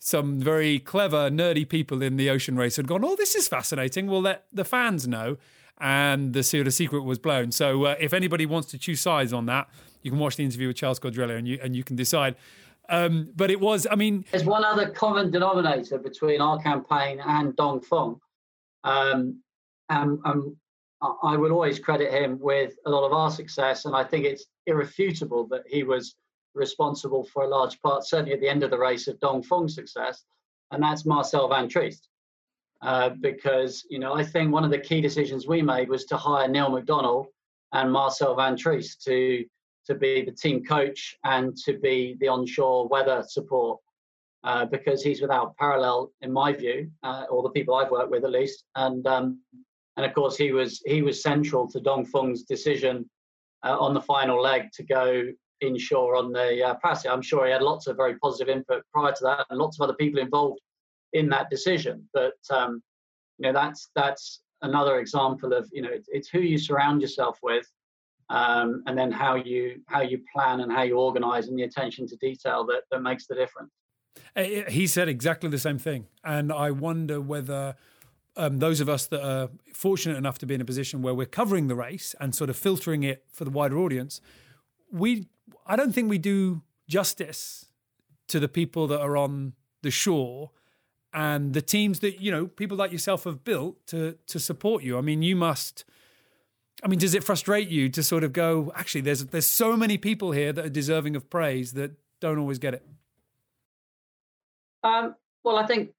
some 0.00 0.40
very 0.40 0.80
clever, 0.80 1.30
nerdy 1.30 1.68
people 1.68 2.02
in 2.02 2.16
the 2.16 2.28
ocean 2.28 2.56
race 2.56 2.76
had 2.76 2.88
gone, 2.88 3.04
"Oh, 3.04 3.14
this 3.14 3.36
is 3.36 3.46
fascinating. 3.46 4.08
We'll 4.08 4.22
let 4.22 4.46
the 4.52 4.64
fans 4.64 5.06
know." 5.06 5.36
and 5.80 6.34
the 6.34 6.40
of 6.66 6.74
secret 6.74 7.02
was 7.04 7.18
blown. 7.18 7.50
So 7.50 7.84
uh, 7.86 7.96
if 7.98 8.12
anybody 8.12 8.44
wants 8.44 8.70
to 8.72 8.78
choose 8.78 9.00
sides 9.00 9.32
on 9.32 9.46
that, 9.46 9.68
you 10.02 10.10
can 10.10 10.20
watch 10.20 10.36
the 10.36 10.44
interview 10.44 10.68
with 10.68 10.76
Charles 10.76 10.98
Caudrelier 10.98 11.36
and 11.36 11.48
you 11.48 11.58
and 11.62 11.74
you 11.74 11.82
can 11.82 11.96
decide. 11.96 12.36
Um, 12.88 13.30
but 13.36 13.50
it 13.50 13.60
was, 13.60 13.86
I 13.90 13.94
mean, 13.94 14.24
there's 14.32 14.44
one 14.44 14.64
other 14.64 14.90
common 14.90 15.30
denominator 15.30 15.96
between 15.96 16.40
our 16.40 16.60
campaign 16.60 17.20
and 17.24 17.54
Dong 17.54 17.80
Dongfeng, 17.80 18.18
um, 18.82 19.40
and, 19.88 20.18
and 20.24 20.56
I 21.22 21.36
will 21.36 21.52
always 21.52 21.78
credit 21.78 22.12
him 22.12 22.38
with 22.40 22.74
a 22.86 22.90
lot 22.90 23.06
of 23.06 23.12
our 23.12 23.30
success, 23.30 23.84
and 23.84 23.94
I 23.94 24.02
think 24.02 24.24
it's 24.24 24.46
irrefutable 24.66 25.46
that 25.48 25.62
he 25.68 25.84
was 25.84 26.16
responsible 26.54 27.24
for 27.24 27.44
a 27.44 27.48
large 27.48 27.80
part, 27.80 28.06
certainly 28.06 28.32
at 28.32 28.40
the 28.40 28.48
end 28.48 28.62
of 28.62 28.70
the 28.70 28.78
race, 28.78 29.08
of 29.08 29.18
Dongfeng's 29.20 29.74
success, 29.74 30.24
and 30.70 30.82
that's 30.82 31.06
Marcel 31.06 31.48
van 31.48 31.68
Triest. 31.68 32.08
Uh, 32.82 33.10
because 33.20 33.84
you 33.90 33.98
know 33.98 34.14
I 34.14 34.24
think 34.24 34.52
one 34.52 34.64
of 34.64 34.70
the 34.70 34.78
key 34.78 35.02
decisions 35.02 35.46
we 35.46 35.60
made 35.60 35.90
was 35.90 36.06
to 36.06 36.16
hire 36.16 36.48
Neal 36.48 36.70
McDonald 36.70 37.26
and 37.72 37.92
Marcel 37.92 38.34
Van 38.34 38.56
Triest 38.56 39.02
to 39.04 39.44
to 39.86 39.94
be 39.94 40.24
the 40.24 40.32
team 40.32 40.64
coach 40.64 41.16
and 41.24 41.56
to 41.58 41.78
be 41.78 42.16
the 42.20 42.28
onshore 42.28 42.88
weather 42.88 43.22
support 43.26 43.78
uh, 44.44 44.64
because 44.64 45.02
he's 45.02 45.20
without 45.20 45.56
parallel 45.56 46.12
in 46.22 46.32
my 46.32 46.52
view, 46.52 46.90
uh, 47.02 47.24
or 47.30 47.42
the 47.42 47.50
people 47.50 47.74
I've 47.74 47.90
worked 47.90 48.10
with 48.10 48.24
at 48.24 48.30
least, 48.30 48.64
and 48.76 49.06
um, 49.06 49.40
and 49.96 50.06
of 50.06 50.14
course 50.14 50.36
he 50.36 50.52
was 50.52 50.80
he 50.86 51.02
was 51.02 51.22
central 51.22 51.70
to 51.70 51.80
Dongfeng's 51.80 52.44
decision 52.44 53.08
uh, 53.62 53.78
on 53.78 53.92
the 53.92 54.00
final 54.00 54.40
leg 54.40 54.70
to 54.72 54.82
go 54.82 55.24
inshore 55.60 56.16
on 56.16 56.32
the 56.32 56.64
uh. 56.64 56.94
I'm 57.10 57.22
sure 57.22 57.46
he 57.46 57.52
had 57.52 57.62
lots 57.62 57.86
of 57.86 57.96
very 57.96 58.18
positive 58.18 58.48
input 58.48 58.82
prior 58.92 59.12
to 59.12 59.24
that, 59.24 59.46
and 59.50 59.58
lots 59.58 59.78
of 59.78 59.84
other 59.84 59.94
people 59.94 60.20
involved 60.20 60.60
in 61.12 61.28
that 61.30 61.50
decision. 61.50 62.08
But 62.12 62.38
um, 62.50 62.82
you 63.38 63.46
know, 63.46 63.52
that's 63.52 63.90
that's 63.94 64.42
another 64.62 64.98
example 64.98 65.52
of 65.52 65.68
you 65.72 65.82
know, 65.82 65.90
it's, 65.90 66.08
it's 66.10 66.28
who 66.28 66.40
you 66.40 66.58
surround 66.58 67.00
yourself 67.00 67.38
with, 67.42 67.66
um, 68.28 68.82
and 68.86 68.96
then 68.96 69.10
how 69.10 69.34
you 69.34 69.80
how 69.86 70.02
you 70.02 70.20
plan 70.32 70.60
and 70.60 70.70
how 70.70 70.82
you 70.82 70.96
organize 70.96 71.48
and 71.48 71.58
the 71.58 71.62
attention 71.62 72.06
to 72.08 72.16
detail 72.16 72.64
that 72.66 72.82
that 72.90 73.00
makes 73.00 73.26
the 73.26 73.34
difference. 73.34 73.70
He 74.68 74.86
said 74.86 75.08
exactly 75.08 75.48
the 75.50 75.58
same 75.58 75.78
thing, 75.78 76.06
and 76.24 76.52
I 76.52 76.70
wonder 76.70 77.20
whether. 77.20 77.76
Um, 78.36 78.60
those 78.60 78.80
of 78.80 78.88
us 78.88 79.06
that 79.08 79.22
are 79.26 79.50
fortunate 79.74 80.16
enough 80.16 80.38
to 80.38 80.46
be 80.46 80.54
in 80.54 80.60
a 80.60 80.64
position 80.64 81.02
where 81.02 81.12
we're 81.12 81.26
covering 81.26 81.66
the 81.66 81.74
race 81.74 82.14
and 82.20 82.32
sort 82.32 82.48
of 82.48 82.56
filtering 82.56 83.02
it 83.02 83.24
for 83.28 83.44
the 83.44 83.50
wider 83.50 83.76
audience, 83.76 84.20
we 84.92 85.26
I 85.66 85.76
don't 85.76 85.92
think 85.92 86.10
we 86.10 86.18
do 86.18 86.62
justice 86.88 87.66
to 88.28 88.40
the 88.40 88.48
people 88.48 88.86
that 88.88 89.00
are 89.00 89.16
on 89.16 89.54
the 89.82 89.90
shore 89.90 90.50
and 91.12 91.54
the 91.54 91.62
teams 91.62 92.00
that 92.00 92.20
you 92.20 92.30
know 92.30 92.46
people 92.46 92.76
like 92.76 92.92
yourself 92.92 93.24
have 93.24 93.44
built 93.44 93.86
to 93.88 94.16
to 94.26 94.38
support 94.38 94.82
you. 94.82 94.98
I 94.98 95.00
mean, 95.00 95.22
you 95.22 95.36
must. 95.36 95.84
I 96.82 96.88
mean, 96.88 96.98
does 96.98 97.14
it 97.14 97.24
frustrate 97.24 97.68
you 97.68 97.90
to 97.90 98.02
sort 98.02 98.24
of 98.24 98.32
go? 98.32 98.72
Actually, 98.74 99.02
there's 99.02 99.26
there's 99.26 99.46
so 99.46 99.76
many 99.76 99.98
people 99.98 100.32
here 100.32 100.52
that 100.52 100.64
are 100.64 100.70
deserving 100.70 101.16
of 101.16 101.28
praise 101.28 101.72
that 101.72 101.92
don't 102.20 102.38
always 102.38 102.58
get 102.58 102.74
it. 102.74 102.86
Um, 104.82 105.14
well, 105.44 105.56
I 105.56 105.66
think 105.66 105.90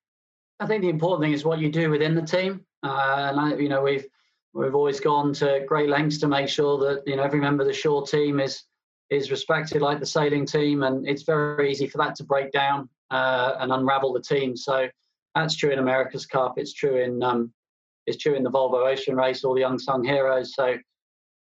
I 0.59 0.65
think 0.65 0.81
the 0.81 0.89
important 0.89 1.23
thing 1.23 1.33
is 1.33 1.43
what 1.43 1.59
you 1.59 1.71
do 1.71 1.89
within 1.89 2.15
the 2.15 2.21
team, 2.21 2.65
uh, 2.83 3.29
and 3.29 3.39
I, 3.39 3.55
you 3.55 3.69
know 3.69 3.81
we've 3.81 4.05
we've 4.53 4.75
always 4.75 4.99
gone 4.99 5.33
to 5.33 5.63
great 5.67 5.89
lengths 5.89 6.19
to 6.19 6.27
make 6.27 6.49
sure 6.49 6.77
that 6.79 7.03
you 7.05 7.15
know 7.15 7.23
every 7.23 7.39
member 7.39 7.63
of 7.63 7.67
the 7.67 7.73
shore 7.73 8.05
team 8.05 8.39
is 8.39 8.63
is 9.11 9.29
respected 9.29 9.81
like 9.81 9.99
the 9.99 10.05
sailing 10.05 10.45
team, 10.45 10.83
and 10.83 11.07
it's 11.07 11.23
very 11.23 11.69
easy 11.69 11.87
for 11.87 11.97
that 11.99 12.15
to 12.15 12.23
break 12.23 12.51
down 12.51 12.89
uh, 13.11 13.55
and 13.59 13.71
unravel 13.71 14.13
the 14.13 14.21
team. 14.21 14.55
So 14.55 14.87
that's 15.35 15.55
true 15.55 15.71
in 15.71 15.79
America's 15.79 16.25
Cup. 16.25 16.53
It's 16.57 16.73
true 16.73 16.95
in 16.95 17.21
um, 17.21 17.53
it's 18.07 18.17
true 18.17 18.35
in 18.35 18.43
the 18.43 18.49
Volvo 18.49 18.89
Ocean 18.91 19.15
Race, 19.15 19.43
all 19.43 19.53
the 19.53 19.61
unsung 19.61 20.03
heroes. 20.03 20.55
So, 20.55 20.77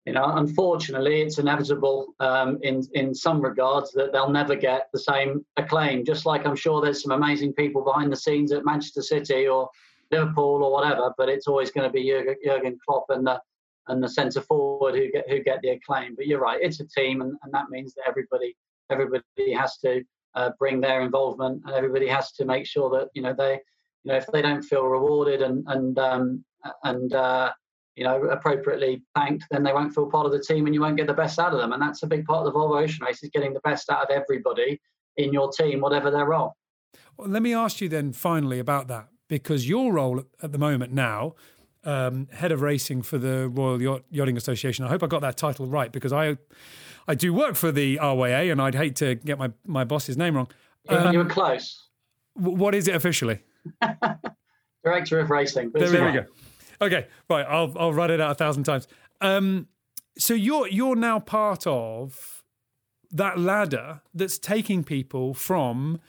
you 0.05 0.13
know, 0.13 0.25
unfortunately, 0.35 1.21
it's 1.21 1.37
inevitable 1.37 2.07
um, 2.19 2.57
in 2.63 2.81
in 2.93 3.13
some 3.13 3.39
regards 3.39 3.91
that 3.93 4.11
they'll 4.11 4.31
never 4.31 4.55
get 4.55 4.89
the 4.91 4.99
same 4.99 5.45
acclaim. 5.57 6.03
Just 6.03 6.25
like 6.25 6.47
I'm 6.47 6.55
sure 6.55 6.81
there's 6.81 7.03
some 7.03 7.11
amazing 7.11 7.53
people 7.53 7.83
behind 7.83 8.11
the 8.11 8.17
scenes 8.17 8.51
at 8.51 8.65
Manchester 8.65 9.03
City 9.03 9.47
or 9.47 9.69
Liverpool 10.11 10.63
or 10.63 10.71
whatever, 10.71 11.13
but 11.17 11.29
it's 11.29 11.47
always 11.47 11.71
going 11.71 11.87
to 11.87 11.93
be 11.93 12.09
Jurgen, 12.09 12.35
Jurgen 12.43 12.79
Klopp 12.85 13.05
and 13.09 13.25
the 13.25 13.39
and 13.87 14.03
the 14.03 14.09
centre 14.09 14.41
forward 14.41 14.95
who 14.95 15.11
get 15.11 15.29
who 15.29 15.41
get 15.43 15.61
the 15.61 15.69
acclaim. 15.69 16.15
But 16.15 16.27
you're 16.27 16.39
right, 16.39 16.59
it's 16.61 16.79
a 16.79 16.87
team, 16.87 17.21
and, 17.21 17.33
and 17.43 17.53
that 17.53 17.69
means 17.69 17.93
that 17.95 18.07
everybody 18.07 18.55
everybody 18.89 19.53
has 19.53 19.77
to 19.79 20.03
uh, 20.35 20.51
bring 20.59 20.81
their 20.81 21.01
involvement, 21.01 21.61
and 21.65 21.75
everybody 21.75 22.07
has 22.07 22.31
to 22.33 22.45
make 22.45 22.65
sure 22.65 22.89
that 22.91 23.09
you 23.13 23.21
know 23.21 23.33
they, 23.37 23.53
you 24.03 24.11
know, 24.11 24.15
if 24.15 24.27
they 24.27 24.41
don't 24.41 24.63
feel 24.63 24.85
rewarded 24.85 25.41
and 25.41 25.63
and 25.67 25.97
um, 25.99 26.43
and 26.83 27.13
uh, 27.13 27.51
you 27.95 28.03
know 28.03 28.21
appropriately 28.25 29.01
thanked, 29.15 29.45
then 29.51 29.63
they 29.63 29.73
won't 29.73 29.93
feel 29.93 30.09
part 30.09 30.25
of 30.25 30.31
the 30.31 30.41
team, 30.41 30.65
and 30.65 30.75
you 30.75 30.81
won't 30.81 30.97
get 30.97 31.07
the 31.07 31.13
best 31.13 31.39
out 31.39 31.53
of 31.53 31.59
them. 31.59 31.73
And 31.73 31.81
that's 31.81 32.03
a 32.03 32.07
big 32.07 32.25
part 32.25 32.45
of 32.45 32.53
the 32.53 32.57
Volvo 32.57 32.81
Ocean 32.81 33.05
Race 33.05 33.23
is 33.23 33.29
getting 33.33 33.53
the 33.53 33.61
best 33.61 33.89
out 33.89 34.03
of 34.03 34.09
everybody 34.09 34.79
in 35.17 35.33
your 35.33 35.51
team, 35.51 35.81
whatever 35.81 36.11
their 36.11 36.25
role. 36.25 36.55
Well, 37.17 37.27
let 37.27 37.41
me 37.41 37.53
ask 37.53 37.81
you 37.81 37.89
then 37.89 38.13
finally 38.13 38.59
about 38.59 38.87
that, 38.87 39.07
because 39.27 39.67
your 39.67 39.93
role 39.93 40.23
at 40.41 40.51
the 40.51 40.57
moment 40.57 40.93
now. 40.93 41.35
Um, 41.83 42.27
head 42.31 42.51
of 42.51 42.61
racing 42.61 43.01
for 43.01 43.17
the 43.17 43.49
Royal 43.49 43.81
Yacht, 43.81 44.03
Yachting 44.11 44.37
Association. 44.37 44.85
I 44.85 44.89
hope 44.89 45.01
I 45.01 45.07
got 45.07 45.21
that 45.21 45.35
title 45.35 45.65
right 45.65 45.91
because 45.91 46.13
I 46.13 46.37
I 47.07 47.15
do 47.15 47.33
work 47.33 47.55
for 47.55 47.71
the 47.71 47.97
RYA, 47.97 48.51
and 48.51 48.61
I'd 48.61 48.75
hate 48.75 48.95
to 48.97 49.15
get 49.15 49.39
my, 49.39 49.51
my 49.65 49.83
boss's 49.83 50.15
name 50.15 50.35
wrong. 50.35 50.47
Um, 50.87 51.11
you 51.11 51.19
were 51.19 51.25
close. 51.25 51.87
W- 52.37 52.55
what 52.55 52.75
is 52.75 52.87
it 52.87 52.95
officially? 52.95 53.39
Director 54.83 55.19
of 55.19 55.29
Racing. 55.29 55.71
There, 55.73 56.05
we 56.05 56.11
go. 56.11 56.25
Okay, 56.81 57.07
right. 57.29 57.45
I'll 57.47 57.73
I'll 57.77 57.93
write 57.93 58.09
it 58.09 58.21
out 58.21 58.31
a 58.31 58.35
thousand 58.35 58.63
times. 58.63 58.87
Um, 59.19 59.67
so 60.17 60.33
you're 60.33 60.67
you're 60.67 60.95
now 60.95 61.19
part 61.19 61.65
of 61.65 62.43
that 63.11 63.37
ladder 63.37 64.01
that's 64.13 64.37
taking 64.37 64.83
people 64.83 65.33
from 65.33 65.99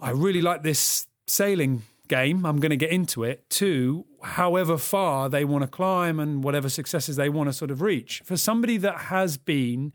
I 0.00 0.10
really 0.10 0.42
like 0.42 0.62
this 0.62 1.06
sailing 1.26 1.82
game, 2.08 2.44
I'm 2.46 2.58
going 2.58 2.70
to 2.70 2.76
get 2.76 2.90
into 2.90 3.24
it, 3.24 3.48
to 3.50 4.04
however 4.22 4.78
far 4.78 5.28
they 5.28 5.44
want 5.44 5.62
to 5.62 5.68
climb 5.68 6.18
and 6.18 6.42
whatever 6.42 6.68
successes 6.68 7.16
they 7.16 7.28
want 7.28 7.48
to 7.48 7.52
sort 7.52 7.70
of 7.70 7.80
reach. 7.80 8.22
For 8.24 8.36
somebody 8.36 8.76
that 8.78 8.96
has 8.96 9.36
been 9.36 9.92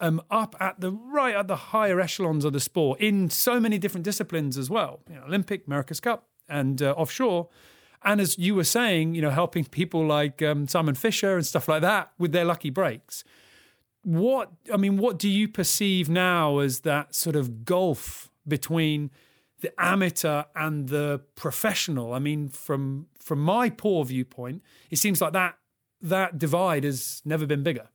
um, 0.00 0.20
up 0.30 0.56
at 0.60 0.80
the 0.80 0.90
right 0.90 1.34
at 1.34 1.46
the 1.48 1.56
higher 1.56 2.00
echelons 2.00 2.44
of 2.44 2.52
the 2.52 2.60
sport 2.60 3.00
in 3.00 3.30
so 3.30 3.60
many 3.60 3.78
different 3.78 4.04
disciplines 4.04 4.58
as 4.58 4.68
well, 4.68 5.00
you 5.08 5.14
know, 5.14 5.22
Olympic, 5.24 5.66
America's 5.66 6.00
Cup, 6.00 6.26
and 6.48 6.82
uh, 6.82 6.92
offshore. 6.92 7.48
And 8.04 8.20
as 8.20 8.36
you 8.36 8.56
were 8.56 8.64
saying, 8.64 9.14
you 9.14 9.22
know, 9.22 9.30
helping 9.30 9.64
people 9.64 10.04
like 10.04 10.42
um, 10.42 10.66
Simon 10.66 10.96
Fisher 10.96 11.36
and 11.36 11.46
stuff 11.46 11.68
like 11.68 11.82
that 11.82 12.10
with 12.18 12.32
their 12.32 12.44
lucky 12.44 12.70
breaks. 12.70 13.22
What 14.02 14.50
I 14.72 14.76
mean, 14.76 14.96
what 14.96 15.18
do 15.18 15.28
you 15.28 15.46
perceive 15.46 16.08
now 16.08 16.58
as 16.58 16.80
that 16.80 17.14
sort 17.14 17.36
of 17.36 17.64
gulf 17.64 18.28
between 18.46 19.12
the 19.62 19.72
amateur 19.82 20.44
and 20.54 20.88
the 20.88 21.22
professional? 21.34 22.12
I 22.12 22.18
mean, 22.18 22.48
from 22.48 23.06
from 23.18 23.40
my 23.40 23.70
poor 23.70 24.04
viewpoint, 24.04 24.62
it 24.90 24.96
seems 24.96 25.20
like 25.20 25.32
that 25.32 25.56
that 26.02 26.38
divide 26.38 26.84
has 26.84 27.22
never 27.24 27.46
been 27.46 27.62
bigger. 27.62 27.88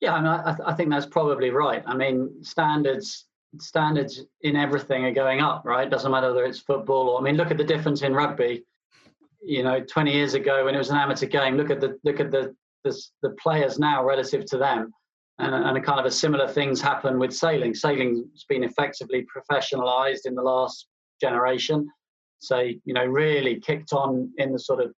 Yeah, 0.00 0.14
I, 0.14 0.20
mean, 0.20 0.28
I, 0.28 0.56
I 0.66 0.74
think 0.74 0.90
that's 0.90 1.06
probably 1.06 1.50
right. 1.50 1.82
I 1.86 1.94
mean, 1.94 2.42
standards 2.42 3.24
standards 3.58 4.24
in 4.42 4.56
everything 4.56 5.04
are 5.04 5.12
going 5.12 5.40
up, 5.40 5.64
right? 5.64 5.88
Doesn't 5.88 6.10
matter 6.10 6.28
whether 6.28 6.44
it's 6.44 6.58
football 6.58 7.08
or 7.08 7.20
I 7.20 7.22
mean, 7.22 7.36
look 7.36 7.50
at 7.50 7.56
the 7.56 7.64
difference 7.64 8.02
in 8.02 8.12
rugby. 8.12 8.64
You 9.42 9.62
know, 9.62 9.80
20 9.80 10.12
years 10.12 10.34
ago 10.34 10.64
when 10.64 10.74
it 10.74 10.78
was 10.78 10.90
an 10.90 10.96
amateur 10.96 11.26
game, 11.26 11.56
look 11.56 11.70
at 11.70 11.80
the 11.80 11.98
look 12.04 12.20
at 12.20 12.30
the 12.30 12.54
the, 12.84 13.02
the 13.22 13.30
players 13.30 13.78
now 13.78 14.04
relative 14.04 14.44
to 14.46 14.58
them, 14.58 14.92
and, 15.38 15.76
a 15.76 15.80
kind 15.80 16.00
of 16.00 16.06
a 16.06 16.10
similar 16.10 16.48
things 16.48 16.80
happen 16.80 17.18
with 17.18 17.32
sailing. 17.32 17.74
Sailing's 17.74 18.44
been 18.48 18.64
effectively 18.64 19.26
professionalized 19.34 20.26
in 20.26 20.34
the 20.34 20.42
last 20.42 20.88
generation. 21.20 21.88
So 22.40 22.58
you 22.60 22.94
know, 22.94 23.04
really 23.04 23.60
kicked 23.60 23.92
on 23.92 24.32
in 24.38 24.52
the 24.52 24.58
sort 24.58 24.80
of 24.80 24.92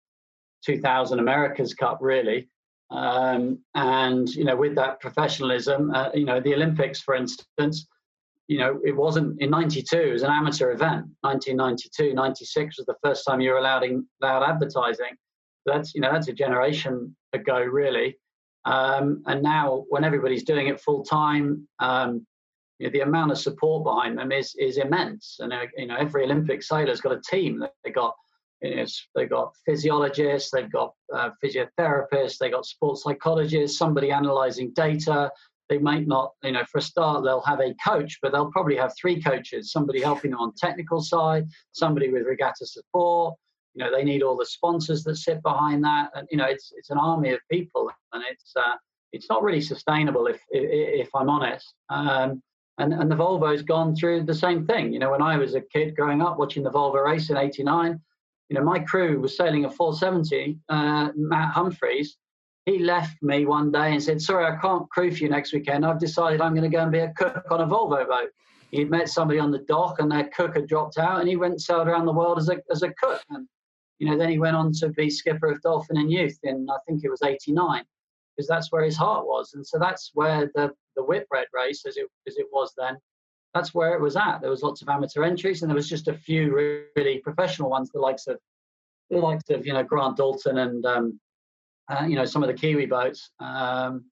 2000 0.65 1.19
America's 1.19 1.75
Cup, 1.75 1.99
really. 2.01 2.49
Um, 2.91 3.59
and 3.75 4.29
you 4.31 4.45
know, 4.45 4.57
with 4.57 4.75
that 4.77 5.01
professionalism, 5.01 5.93
uh, 5.95 6.11
you 6.15 6.25
know, 6.25 6.41
the 6.41 6.55
Olympics, 6.55 7.01
for 7.01 7.15
instance, 7.15 7.87
you 8.49 8.59
know, 8.59 8.81
it 8.85 8.97
wasn't 8.97 9.41
in 9.43 9.51
92, 9.51 9.97
it 9.97 10.13
was 10.13 10.23
an 10.23 10.31
amateur 10.31 10.73
event. 10.73 11.07
1992, 11.21 12.15
96 12.15 12.79
was 12.79 12.87
the 12.87 12.95
first 13.05 13.25
time 13.27 13.41
you 13.41 13.51
were 13.51 13.59
allowed, 13.59 13.85
in, 13.85 14.07
allowed 14.23 14.43
advertising. 14.43 15.15
That's, 15.67 15.95
you 15.95 16.01
know, 16.01 16.11
that's 16.11 16.29
a 16.29 16.33
generation 16.33 17.15
ago, 17.35 17.59
really. 17.59 18.17
Um, 18.69 19.23
and 19.27 19.43
now, 19.43 19.85
when 19.89 20.05
everybody's 20.05 20.45
doing 20.45 20.69
it 20.69 20.79
full 20.81 21.03
time, 21.03 21.67
um, 21.79 22.27
you 22.79 22.87
know, 22.87 22.93
the 22.93 23.01
amount 23.01 23.33
of 23.33 23.39
support 23.39 23.83
behind 23.83 24.19
them 24.19 24.31
is 24.31 24.55
is 24.59 24.77
immense. 24.77 25.39
And 25.41 25.53
uh, 25.53 25.67
you 25.77 25.87
know, 25.87 25.97
every 25.97 26.25
Olympic 26.25 26.63
sailor's 26.63 27.01
got 27.01 27.13
a 27.13 27.21
team. 27.31 27.65
They 27.83 27.91
got 27.91 28.15
you 28.61 28.77
know, 28.77 28.85
they've 29.15 29.31
got 29.31 29.55
physiologists, 29.65 30.51
they've 30.51 30.71
got 30.71 30.93
uh, 31.15 31.31
physiotherapists, 31.43 32.39
they've 32.39 32.53
got 32.53 32.67
sports 32.67 33.05
psychologists, 33.05 33.79
somebody 33.79 34.11
analyzing 34.11 34.73
data, 34.75 35.31
they 35.69 35.79
might 35.79 36.07
not, 36.07 36.33
you 36.43 36.53
know, 36.53 36.65
for 36.71 36.79
a 36.79 36.83
start, 36.83 37.25
they'll 37.25 37.41
have 37.43 37.61
a 37.61 37.75
coach, 37.87 38.19
but 38.21 38.33
they'll 38.33 38.51
probably 38.51 38.77
have 38.77 38.93
three 39.01 39.23
coaches 39.23 39.73
somebody 39.73 40.03
helping 40.03 40.33
them 40.33 40.41
on 40.41 40.53
technical 40.57 41.01
side, 41.01 41.47
somebody 41.73 42.11
with 42.11 42.27
regatta 42.27 42.67
support. 42.67 43.35
You 43.79 43.85
know, 43.85 43.97
they 43.97 44.03
need 44.03 44.25
all 44.25 44.37
the 44.37 44.45
sponsors 44.45 45.05
that 45.05 45.17
sit 45.17 45.41
behind 45.43 45.85
that. 45.85 46.11
And, 46.15 46.27
you 46.33 46.37
know, 46.37 46.47
it's, 46.47 46.73
it's 46.77 46.91
an 46.91 46.99
army 46.99 47.31
of 47.31 47.39
people 47.49 47.89
and 48.13 48.25
it's, 48.29 48.53
uh, 48.57 48.75
it's 49.13 49.29
not 49.31 49.45
really 49.45 49.61
sustainable 49.61 50.27
if, 50.27 50.41
if, 50.51 51.07
if 51.07 51.15
I'm 51.15 51.31
honest. 51.31 51.75
Um, 51.89 52.43
and, 52.79 52.93
and 52.93 53.09
the 53.09 53.15
Volvo's 53.15 53.63
gone 53.63 53.95
through 53.95 54.25
the 54.25 54.35
same 54.35 54.67
thing. 54.67 54.93
You 54.93 54.99
know, 54.99 55.13
when 55.13 55.23
I 55.23 55.37
was 55.37 55.55
a 55.55 55.61
kid 55.61 55.95
growing 55.95 56.21
up 56.21 56.41
watching 56.41 56.65
the 56.65 56.73
Volvo 56.73 57.05
race 57.05 57.31
in 57.31 57.37
89, 57.37 58.01
you 58.49 58.57
know, 58.57 58.65
my 58.65 58.81
crew 58.81 59.21
was 59.21 59.37
sailing 59.37 59.65
a 59.65 59.71
470, 59.71 60.59
uh, 60.69 61.11
Matt 61.15 61.53
Humphreys, 61.53 62.17
he 62.67 62.81
left 62.81 63.23
me 63.23 63.47
one 63.47 63.71
day 63.71 63.93
and 63.93 64.03
said, 64.03 64.21
Sorry, 64.21 64.45
I 64.45 64.57
can't 64.57 64.91
crew 64.91 65.13
for 65.13 65.19
you 65.19 65.31
next 65.31 65.53
weekend. 65.53 65.87
I've 65.87 66.01
decided 66.01 66.41
I'm 66.41 66.55
going 66.55 66.69
to 66.69 66.77
go 66.77 66.83
and 66.83 66.93
be 66.93 66.99
a 66.99 67.13
cook 67.17 67.45
on 67.51 67.61
a 67.61 67.67
Volvo 67.67 68.07
boat. 68.09 68.31
He'd 68.73 68.91
met 68.91 69.09
somebody 69.09 69.39
on 69.39 69.53
the 69.53 69.61
dock 69.61 70.01
and 70.01 70.11
their 70.11 70.29
cook 70.29 70.57
had 70.57 70.67
dropped 70.67 70.99
out 70.99 71.21
and 71.21 71.29
he 71.29 71.37
went 71.37 71.53
and 71.53 71.63
sailed 71.63 71.87
around 71.87 72.07
the 72.07 72.13
world 72.13 72.39
as 72.39 72.49
a, 72.49 72.59
as 72.71 72.83
a 72.83 72.93
cook. 72.93 73.23
And, 73.31 73.49
you 73.99 74.09
know, 74.09 74.17
then 74.17 74.31
he 74.31 74.39
went 74.39 74.57
on 74.57 74.73
to 74.75 74.89
be 74.91 75.11
skipper 75.11 75.51
of 75.51 75.61
Dolphin 75.63 75.97
and 75.97 76.11
Youth 76.11 76.39
in, 76.45 76.67
I 76.71 76.77
think 76.87 77.05
it 77.05 77.11
was 77.11 77.23
89, 77.23 77.85
because 78.37 78.49
that's 78.49 78.71
where 78.71 78.85
his 78.85 78.97
heart 78.97 79.27
was. 79.27 79.55
And 79.55 79.67
so 79.67 79.79
that's 79.79 80.11
where 80.15 80.51
the, 80.55 80.71
the 80.97 81.03
Whitbread 81.03 81.47
race, 81.53 81.85
as 81.87 81.97
it, 81.97 82.07
as 82.27 82.37
it 82.37 82.47
was 82.53 82.73
then, 82.79 82.97
that's 83.55 83.75
where 83.75 83.95
it 83.95 84.01
was 84.01 84.17
at. 84.17 84.41
There 84.41 84.51
was 84.51 84.63
lots 84.63 84.83
of 84.83 84.89
amateur 84.89 85.25
entries 85.25 85.63
and 85.63 85.71
there 85.71 85.77
was 85.77 85.89
just 85.89 86.09
a 86.09 86.15
few 86.15 86.55
really 86.97 87.19
professional 87.19 87.71
ones, 87.71 87.91
the 87.91 87.99
likes 87.99 88.27
of, 88.27 88.39
the 89.11 89.19
likes 89.19 89.51
of, 89.51 89.67
you 89.67 89.73
know, 89.73 89.83
Grant 89.83 90.17
Dalton 90.17 90.59
and, 90.59 90.85
um, 90.87 91.21
uh, 91.89 92.05
you 92.07 92.15
know, 92.15 92.27
some 92.27 92.43
of 92.43 92.49
the 92.49 92.55
Kiwi 92.55 92.87
boats. 92.87 93.31
Um, 93.41 94.05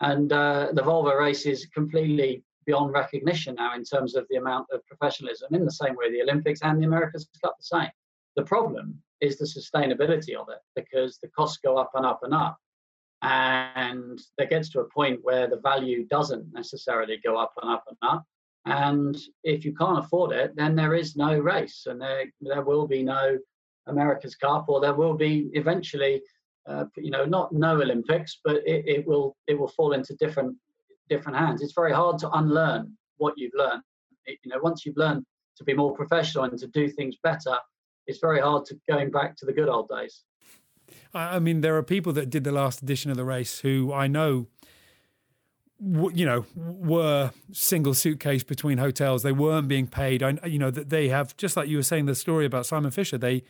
and 0.00 0.32
uh, 0.32 0.68
the 0.72 0.82
Volvo 0.82 1.16
race 1.18 1.46
is 1.46 1.66
completely 1.66 2.42
beyond 2.66 2.92
recognition 2.92 3.54
now 3.54 3.74
in 3.74 3.84
terms 3.84 4.14
of 4.16 4.26
the 4.28 4.36
amount 4.36 4.66
of 4.72 4.84
professionalism, 4.86 5.54
in 5.54 5.64
the 5.64 5.70
same 5.70 5.94
way 5.96 6.10
the 6.10 6.22
Olympics 6.22 6.60
and 6.62 6.80
the 6.80 6.86
Americas 6.86 7.28
Cup 7.42 7.56
the 7.58 7.64
same. 7.64 7.90
The 8.36 8.42
problem 8.42 9.00
is 9.22 9.38
the 9.38 9.46
sustainability 9.46 10.34
of 10.34 10.48
it 10.50 10.58
because 10.76 11.18
the 11.22 11.28
costs 11.28 11.58
go 11.64 11.78
up 11.78 11.92
and 11.94 12.04
up 12.04 12.20
and 12.22 12.34
up. 12.34 12.58
And 13.22 14.20
there 14.36 14.48
gets 14.48 14.68
to 14.70 14.80
a 14.80 14.90
point 14.90 15.20
where 15.22 15.48
the 15.48 15.60
value 15.60 16.04
doesn't 16.06 16.52
necessarily 16.52 17.18
go 17.24 17.38
up 17.38 17.52
and 17.62 17.70
up 17.70 17.84
and 17.88 17.96
up. 18.02 18.24
And 18.66 19.16
if 19.44 19.64
you 19.64 19.74
can't 19.74 20.04
afford 20.04 20.32
it, 20.32 20.54
then 20.56 20.74
there 20.74 20.94
is 20.94 21.16
no 21.16 21.38
race 21.38 21.84
and 21.86 22.00
there, 22.00 22.24
there 22.40 22.62
will 22.62 22.86
be 22.86 23.02
no 23.02 23.38
America's 23.86 24.34
Cup 24.34 24.66
or 24.68 24.80
there 24.80 24.94
will 24.94 25.14
be 25.14 25.50
eventually 25.54 26.20
uh, 26.66 26.84
you 26.96 27.10
know, 27.10 27.24
not 27.24 27.52
no 27.52 27.80
Olympics, 27.80 28.38
but 28.44 28.56
it, 28.66 28.84
it 28.86 29.06
will 29.06 29.36
it 29.46 29.58
will 29.58 29.68
fall 29.68 29.92
into 29.92 30.14
different 30.16 30.56
different 31.08 31.38
hands. 31.38 31.62
It's 31.62 31.72
very 31.72 31.92
hard 31.92 32.18
to 32.18 32.30
unlearn 32.30 32.96
what 33.16 33.34
you've 33.36 33.54
learned. 33.54 33.82
It, 34.26 34.38
you 34.44 34.50
know, 34.50 34.60
once 34.62 34.86
you've 34.86 34.96
learned 34.96 35.24
to 35.56 35.64
be 35.64 35.74
more 35.74 35.94
professional 35.94 36.44
and 36.44 36.58
to 36.58 36.68
do 36.68 36.88
things 36.88 37.16
better, 37.22 37.56
it's 38.06 38.18
very 38.18 38.40
hard 38.40 38.64
to 38.66 38.78
going 38.88 39.10
back 39.10 39.36
to 39.36 39.46
the 39.46 39.52
good 39.52 39.68
old 39.68 39.88
days. 39.88 40.24
I 41.14 41.38
mean, 41.38 41.60
there 41.60 41.76
are 41.76 41.82
people 41.82 42.12
that 42.14 42.30
did 42.30 42.44
the 42.44 42.52
last 42.52 42.82
edition 42.82 43.10
of 43.10 43.16
the 43.16 43.24
race 43.24 43.60
who 43.60 43.92
I 43.92 44.06
know, 44.06 44.46
you 45.78 46.24
know, 46.24 46.46
were 46.54 47.32
single 47.52 47.94
suitcase 47.94 48.42
between 48.44 48.78
hotels. 48.78 49.22
They 49.22 49.32
weren't 49.32 49.68
being 49.68 49.86
paid. 49.86 50.22
I, 50.22 50.38
you 50.46 50.58
know, 50.58 50.70
that 50.70 50.90
they 50.90 51.08
have 51.08 51.36
just 51.36 51.56
like 51.56 51.68
you 51.68 51.76
were 51.76 51.82
saying 51.82 52.06
the 52.06 52.14
story 52.14 52.46
about 52.46 52.66
Simon 52.66 52.90
Fisher. 52.90 53.18
They 53.18 53.42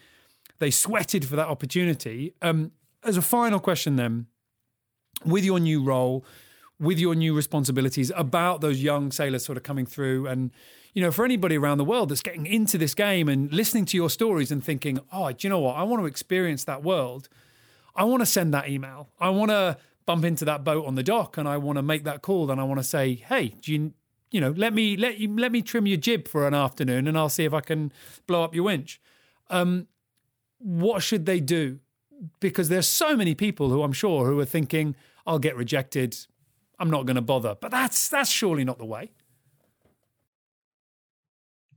they 0.59 0.70
sweated 0.70 1.24
for 1.24 1.36
that 1.36 1.48
opportunity. 1.48 2.34
Um, 2.42 2.72
as 3.05 3.16
a 3.16 3.22
final 3.22 3.59
question, 3.59 3.96
then, 3.96 4.26
with 5.24 5.44
your 5.44 5.59
new 5.59 5.82
role, 5.82 6.24
with 6.78 6.98
your 6.98 7.14
new 7.14 7.34
responsibilities 7.34 8.12
about 8.16 8.61
those 8.61 8.82
young 8.82 9.12
sailors 9.12 9.44
sort 9.44 9.57
of 9.57 9.64
coming 9.64 9.86
through 9.86 10.26
and 10.26 10.53
you 10.93 11.03
know 11.03 11.11
for 11.11 11.24
anybody 11.24 11.57
around 11.57 11.78
the 11.78 11.84
world 11.84 12.09
that's 12.09 12.22
getting 12.22 12.47
into 12.47 12.78
this 12.78 12.95
game 12.95 13.28
and 13.28 13.53
listening 13.53 13.84
to 13.84 13.97
your 13.97 14.11
stories 14.11 14.51
and 14.51 14.64
thinking 14.64 14.99
oh 15.12 15.30
do 15.32 15.47
you 15.47 15.49
know 15.49 15.59
what 15.59 15.76
i 15.76 15.82
want 15.82 16.03
to 16.03 16.07
experience 16.07 16.64
that 16.64 16.82
world 16.82 17.28
i 17.97 18.05
want 18.05 18.20
to 18.20 18.26
send 18.26 18.53
that 18.53 18.68
email 18.68 19.09
i 19.20 19.28
want 19.28 19.51
to 19.51 19.76
bump 20.05 20.24
into 20.24 20.45
that 20.45 20.64
boat 20.64 20.84
on 20.86 20.95
the 20.95 21.03
dock 21.03 21.36
and 21.36 21.49
i 21.49 21.57
want 21.57 21.76
to 21.76 21.82
make 21.82 22.05
that 22.05 22.22
call 22.22 22.51
and 22.51 22.61
i 22.61 22.64
want 22.64 22.78
to 22.78 22.84
say 22.84 23.14
hey 23.14 23.49
do 23.61 23.72
you 23.72 23.93
you 24.30 24.40
know 24.40 24.51
let 24.57 24.72
me 24.72 24.97
let 24.97 25.18
you 25.18 25.34
let 25.36 25.53
me 25.53 25.62
trim 25.62 25.86
your 25.86 25.97
jib 25.97 26.26
for 26.26 26.47
an 26.47 26.55
afternoon 26.55 27.07
and 27.07 27.18
i'll 27.18 27.28
see 27.28 27.45
if 27.45 27.55
i 27.55 27.61
can 27.61 27.93
blow 28.26 28.43
up 28.43 28.55
your 28.55 28.64
winch 28.64 29.01
um, 29.51 29.86
what 30.59 31.03
should 31.03 31.26
they 31.26 31.40
do 31.40 31.78
because 32.40 32.68
there's 32.68 32.86
so 32.86 33.16
many 33.16 33.34
people 33.34 33.70
who 33.70 33.82
I'm 33.82 33.93
sure 33.93 34.26
who 34.26 34.38
are 34.40 34.45
thinking, 34.45 34.95
I'll 35.26 35.38
get 35.38 35.57
rejected. 35.57 36.16
I'm 36.78 36.90
not 36.90 37.07
going 37.07 37.16
to 37.16 37.22
bother. 37.22 37.57
But 37.61 37.70
that's 37.70 38.09
that's 38.09 38.30
surely 38.30 38.64
not 38.64 38.78
the 38.78 38.84
way. 38.84 39.11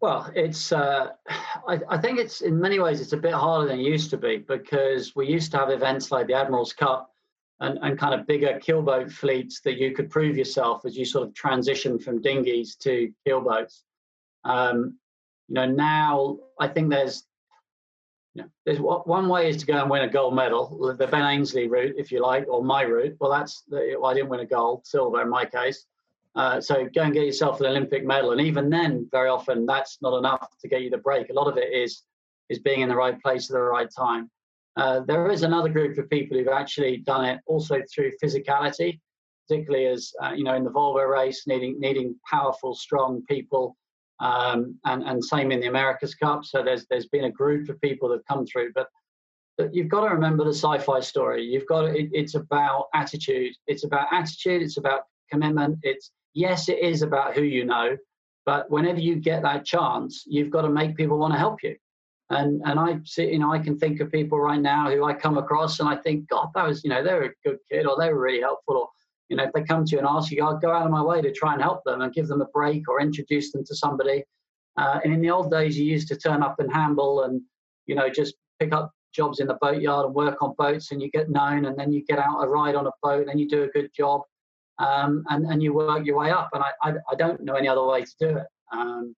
Well, 0.05 0.31
it's. 0.35 0.71
Uh, 0.71 1.13
I, 1.67 1.79
I, 1.89 1.97
think 1.97 2.19
it's 2.19 2.41
in 2.41 2.59
many 2.59 2.77
ways 2.77 3.01
it's 3.01 3.13
a 3.13 3.17
bit 3.17 3.33
harder 3.33 3.67
than 3.67 3.79
it 3.79 3.83
used 3.83 4.11
to 4.11 4.17
be 4.17 4.37
because 4.37 5.15
we 5.15 5.25
used 5.25 5.51
to 5.51 5.57
have 5.57 5.71
events 5.71 6.11
like 6.11 6.27
the 6.27 6.35
Admiral's 6.35 6.73
Cup 6.73 7.11
and, 7.59 7.79
and 7.81 7.97
kind 7.97 8.13
of 8.13 8.27
bigger 8.27 8.59
keelboat 8.59 9.11
fleets 9.11 9.61
that 9.61 9.79
you 9.79 9.93
could 9.93 10.11
prove 10.11 10.37
yourself 10.37 10.85
as 10.85 10.95
you 10.95 11.05
sort 11.05 11.27
of 11.27 11.33
transition 11.33 11.97
from 11.97 12.21
dinghies 12.21 12.75
to 12.81 13.11
keelboats. 13.27 13.81
Um, 14.43 14.99
you 15.47 15.55
know, 15.55 15.65
now 15.65 16.37
I 16.59 16.67
think 16.67 16.91
there's 16.91 17.23
yeah. 18.35 18.43
There's 18.63 18.79
one 18.79 19.27
way 19.27 19.49
is 19.49 19.57
to 19.57 19.65
go 19.65 19.81
and 19.81 19.89
win 19.89 20.03
a 20.03 20.07
gold 20.07 20.35
medal, 20.35 20.95
the 20.99 21.07
Ben 21.07 21.25
Ainslie 21.25 21.67
route, 21.67 21.95
if 21.97 22.11
you 22.11 22.21
like, 22.21 22.45
or 22.47 22.63
my 22.63 22.83
route. 22.83 23.17
Well, 23.19 23.31
that's 23.31 23.63
the, 23.69 23.95
well, 23.99 24.11
I 24.11 24.13
didn't 24.13 24.29
win 24.29 24.41
a 24.41 24.45
gold, 24.45 24.85
silver 24.85 25.23
in 25.23 25.29
my 25.29 25.45
case. 25.45 25.87
Uh, 26.35 26.59
so 26.59 26.87
go 26.93 27.01
and 27.03 27.13
get 27.13 27.25
yourself 27.25 27.61
an 27.61 27.67
Olympic 27.67 28.05
medal, 28.05 28.31
and 28.31 28.41
even 28.41 28.69
then, 28.69 29.07
very 29.11 29.29
often 29.29 29.65
that's 29.65 29.97
not 30.01 30.17
enough 30.17 30.49
to 30.61 30.67
get 30.67 30.81
you 30.81 30.89
the 30.89 30.97
break. 30.97 31.29
A 31.29 31.33
lot 31.33 31.47
of 31.47 31.57
it 31.57 31.71
is 31.73 32.03
is 32.49 32.59
being 32.59 32.81
in 32.81 32.89
the 32.89 32.95
right 32.95 33.19
place 33.21 33.49
at 33.49 33.53
the 33.53 33.61
right 33.61 33.89
time. 33.97 34.29
Uh, 34.77 34.99
there 35.07 35.31
is 35.31 35.43
another 35.43 35.69
group 35.69 35.97
of 35.97 36.09
people 36.09 36.37
who've 36.37 36.47
actually 36.49 36.97
done 36.97 37.23
it 37.25 37.39
also 37.47 37.81
through 37.93 38.11
physicality. 38.21 38.99
particularly 39.47 39.87
as 39.87 40.11
uh, 40.21 40.31
you 40.31 40.43
know 40.43 40.55
in 40.55 40.63
the 40.63 40.71
Volvo 40.71 41.07
race, 41.09 41.43
needing 41.47 41.79
needing 41.79 42.15
powerful, 42.29 42.75
strong 42.75 43.23
people, 43.29 43.75
um, 44.19 44.77
and 44.85 45.03
and 45.03 45.23
same 45.23 45.51
in 45.51 45.59
the 45.59 45.67
America's 45.67 46.15
Cup. 46.15 46.43
So 46.45 46.63
there's 46.63 46.85
there's 46.89 47.07
been 47.07 47.25
a 47.25 47.31
group 47.31 47.69
of 47.69 47.79
people 47.81 48.09
that 48.09 48.15
have 48.15 48.25
come 48.27 48.45
through, 48.45 48.71
but 48.73 48.87
but 49.57 49.73
you've 49.73 49.89
got 49.89 50.01
to 50.01 50.13
remember 50.13 50.43
the 50.43 50.51
SiFi 50.51 51.01
story. 51.01 51.43
You've 51.43 51.67
got 51.67 51.83
to, 51.83 51.87
it, 51.97 52.09
it's 52.11 52.35
about 52.35 52.87
attitude. 52.93 53.53
It's 53.67 53.85
about 53.85 54.07
attitude. 54.11 54.61
It's 54.61 54.77
about 54.77 55.03
commitment. 55.31 55.79
It's 55.83 56.11
yes, 56.35 56.69
it 56.69 56.79
is 56.79 57.01
about 57.01 57.33
who 57.33 57.41
you 57.41 57.65
know, 57.65 57.97
but 58.45 58.69
whenever 58.69 58.99
you 58.99 59.15
get 59.15 59.41
that 59.41 59.65
chance, 59.65 60.23
you've 60.27 60.51
got 60.51 60.61
to 60.61 60.69
make 60.69 60.95
people 60.95 61.17
want 61.17 61.33
to 61.33 61.39
help 61.39 61.63
you. 61.63 61.75
And 62.29 62.61
and 62.65 62.79
I 62.79 62.99
see, 63.05 63.31
you 63.31 63.39
know, 63.39 63.51
I 63.51 63.59
can 63.59 63.77
think 63.77 63.99
of 63.99 64.11
people 64.11 64.39
right 64.39 64.59
now 64.59 64.89
who 64.89 65.05
I 65.05 65.13
come 65.13 65.37
across 65.37 65.79
and 65.79 65.89
I 65.89 65.95
think, 65.95 66.29
God, 66.29 66.49
that 66.53 66.67
was, 66.67 66.83
you 66.83 66.89
know, 66.89 67.03
they're 67.03 67.23
a 67.23 67.29
good 67.43 67.57
kid 67.71 67.85
or 67.85 67.97
they 67.99 68.11
were 68.11 68.19
really 68.19 68.41
helpful. 68.41 68.77
Or, 68.77 68.89
you 69.29 69.37
know, 69.37 69.43
if 69.43 69.53
they 69.53 69.63
come 69.63 69.85
to 69.85 69.91
you 69.91 69.99
and 69.99 70.07
ask 70.07 70.31
you, 70.31 70.43
I'll 70.43 70.57
go 70.57 70.71
out 70.71 70.85
of 70.85 70.91
my 70.91 71.03
way 71.03 71.21
to 71.21 71.31
try 71.31 71.53
and 71.53 71.61
help 71.61 71.83
them 71.85 72.01
and 72.01 72.13
give 72.13 72.27
them 72.27 72.41
a 72.41 72.45
break 72.45 72.89
or 72.89 72.99
introduce 72.99 73.51
them 73.51 73.63
to 73.65 73.75
somebody. 73.75 74.23
Uh, 74.77 74.99
and 75.03 75.13
in 75.13 75.21
the 75.21 75.29
old 75.29 75.51
days, 75.51 75.77
you 75.77 75.85
used 75.85 76.07
to 76.09 76.17
turn 76.17 76.43
up 76.43 76.59
in 76.59 76.69
Hamble 76.69 77.23
and, 77.23 77.41
you 77.85 77.95
know, 77.95 78.09
just 78.09 78.35
pick 78.59 78.73
up 78.73 78.91
jobs 79.13 79.39
in 79.39 79.47
the 79.47 79.57
boatyard 79.61 80.07
and 80.07 80.15
work 80.15 80.41
on 80.41 80.55
boats 80.57 80.91
and 80.91 81.01
you 81.01 81.09
get 81.11 81.29
known 81.29 81.65
and 81.65 81.77
then 81.77 81.93
you 81.93 82.03
get 82.05 82.19
out 82.19 82.43
a 82.43 82.47
ride 82.47 82.75
on 82.75 82.87
a 82.87 82.91
boat 83.01 83.21
and 83.21 83.29
then 83.29 83.37
you 83.37 83.47
do 83.47 83.63
a 83.63 83.67
good 83.67 83.89
job 83.95 84.21
um, 84.79 85.23
and, 85.29 85.45
and 85.45 85.61
you 85.63 85.73
work 85.73 86.05
your 86.05 86.17
way 86.17 86.31
up. 86.31 86.49
And 86.53 86.63
I, 86.63 86.71
I, 86.81 86.93
I 87.11 87.15
don't 87.15 87.41
know 87.43 87.55
any 87.55 87.67
other 87.67 87.85
way 87.85 88.03
to 88.03 88.15
do 88.19 88.37
it. 88.37 88.47
Um, 88.71 89.15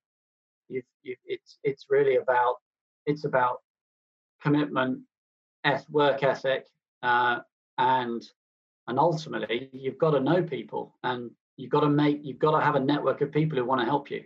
you've, 0.69 0.85
you've, 1.03 1.17
it's, 1.25 1.57
it's 1.63 1.85
really 1.89 2.17
about, 2.17 2.55
it's 3.05 3.25
about 3.25 3.57
commitment, 4.41 5.01
work 5.89 6.23
ethic, 6.23 6.65
uh, 7.03 7.39
and, 7.77 8.23
and 8.87 8.99
ultimately 8.99 9.69
you've 9.73 9.97
got 9.97 10.11
to 10.11 10.19
know 10.19 10.43
people 10.43 10.95
and 11.03 11.31
you've 11.57 11.71
got 11.71 11.81
to 11.81 11.89
make, 11.89 12.21
you've 12.23 12.39
got 12.39 12.57
to 12.57 12.63
have 12.63 12.75
a 12.75 12.79
network 12.79 13.21
of 13.21 13.31
people 13.31 13.57
who 13.57 13.65
want 13.65 13.81
to 13.81 13.85
help 13.85 14.09
you 14.09 14.23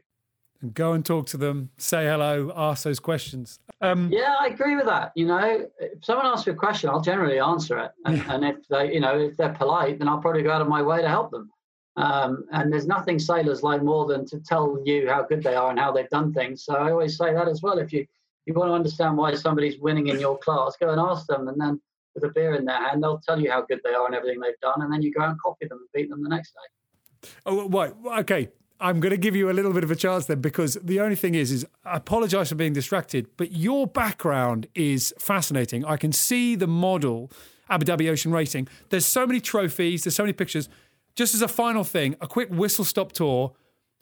and 0.61 0.73
go 0.73 0.93
and 0.93 1.05
talk 1.05 1.27
to 1.27 1.37
them, 1.37 1.69
say 1.77 2.05
hello, 2.05 2.51
ask 2.55 2.83
those 2.83 2.99
questions. 2.99 3.59
Um, 3.81 4.11
yeah, 4.11 4.35
I 4.39 4.47
agree 4.47 4.75
with 4.75 4.85
that. 4.85 5.11
You 5.15 5.25
know, 5.25 5.65
if 5.79 6.05
someone 6.05 6.27
asks 6.27 6.47
me 6.47 6.53
a 6.53 6.55
question, 6.55 6.89
I'll 6.89 7.01
generally 7.01 7.39
answer 7.39 7.79
it, 7.79 7.91
and, 8.05 8.17
yeah. 8.17 8.33
and, 8.33 8.45
if 8.45 8.67
they, 8.67 8.93
you 8.93 8.99
know, 8.99 9.17
if 9.17 9.37
they're 9.37 9.53
polite, 9.53 9.99
then 9.99 10.07
I'll 10.07 10.19
probably 10.19 10.43
go 10.43 10.51
out 10.51 10.61
of 10.61 10.67
my 10.67 10.81
way 10.81 11.01
to 11.01 11.09
help 11.09 11.31
them. 11.31 11.49
Um, 11.97 12.45
and 12.51 12.71
there's 12.71 12.87
nothing 12.87 13.19
sailors 13.19 13.63
like 13.63 13.83
more 13.83 14.05
than 14.05 14.25
to 14.27 14.39
tell 14.39 14.81
you 14.85 15.09
how 15.09 15.23
good 15.23 15.43
they 15.43 15.55
are 15.55 15.69
and 15.69 15.79
how 15.79 15.91
they've 15.91 16.09
done 16.09 16.33
things. 16.33 16.63
So 16.63 16.75
I 16.75 16.91
always 16.91 17.17
say 17.17 17.33
that 17.33 17.49
as 17.49 17.61
well. 17.61 17.79
If 17.79 17.91
you 17.91 18.05
you 18.45 18.53
want 18.53 18.69
to 18.69 18.73
understand 18.73 19.17
why 19.17 19.35
somebody's 19.35 19.79
winning 19.79 20.07
in 20.07 20.19
your 20.19 20.37
class, 20.39 20.75
go 20.79 20.89
and 20.89 20.99
ask 20.99 21.27
them, 21.27 21.47
and 21.47 21.59
then 21.59 21.79
with 22.15 22.23
a 22.23 22.29
beer 22.29 22.55
in 22.55 22.65
their 22.65 22.77
hand, 22.77 23.03
they'll 23.03 23.19
tell 23.19 23.39
you 23.39 23.51
how 23.51 23.61
good 23.61 23.79
they 23.83 23.93
are 23.93 24.05
and 24.05 24.15
everything 24.15 24.39
they've 24.39 24.59
done, 24.61 24.81
and 24.81 24.91
then 24.91 25.01
you 25.01 25.11
go 25.13 25.21
and 25.21 25.39
copy 25.39 25.67
them 25.67 25.79
and 25.79 25.87
beat 25.93 26.09
them 26.09 26.23
the 26.23 26.29
next 26.29 26.53
day. 26.53 27.29
Oh, 27.45 27.69
right. 27.69 27.93
Okay. 28.19 28.49
I'm 28.81 28.99
going 28.99 29.11
to 29.11 29.17
give 29.17 29.35
you 29.35 29.49
a 29.49 29.53
little 29.53 29.73
bit 29.73 29.83
of 29.83 29.91
a 29.91 29.95
chance 29.95 30.25
then 30.25 30.41
because 30.41 30.73
the 30.83 30.99
only 30.99 31.15
thing 31.15 31.35
is, 31.35 31.51
is 31.51 31.65
I 31.85 31.97
apologize 31.97 32.49
for 32.49 32.55
being 32.55 32.73
distracted, 32.73 33.27
but 33.37 33.51
your 33.51 33.85
background 33.85 34.67
is 34.73 35.13
fascinating. 35.19 35.85
I 35.85 35.97
can 35.97 36.11
see 36.11 36.55
the 36.55 36.65
model, 36.65 37.31
Abu 37.69 37.85
Dhabi 37.85 38.09
Ocean 38.09 38.31
Racing. 38.31 38.67
There's 38.89 39.05
so 39.05 39.27
many 39.27 39.39
trophies, 39.39 40.03
there's 40.03 40.15
so 40.15 40.23
many 40.23 40.33
pictures. 40.33 40.67
Just 41.15 41.35
as 41.35 41.43
a 41.43 41.47
final 41.47 41.83
thing, 41.83 42.15
a 42.21 42.27
quick 42.27 42.49
whistle 42.49 42.83
stop 42.83 43.11
tour. 43.11 43.53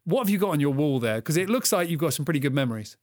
What 0.05 0.21
have 0.21 0.30
you 0.30 0.38
got 0.38 0.51
on 0.51 0.61
your 0.61 0.73
wall 0.73 0.99
there? 0.99 1.17
Because 1.17 1.36
it 1.36 1.49
looks 1.49 1.73
like 1.73 1.89
you've 1.89 1.99
got 1.99 2.13
some 2.13 2.23
pretty 2.23 2.39
good 2.39 2.53
memories. 2.53 2.95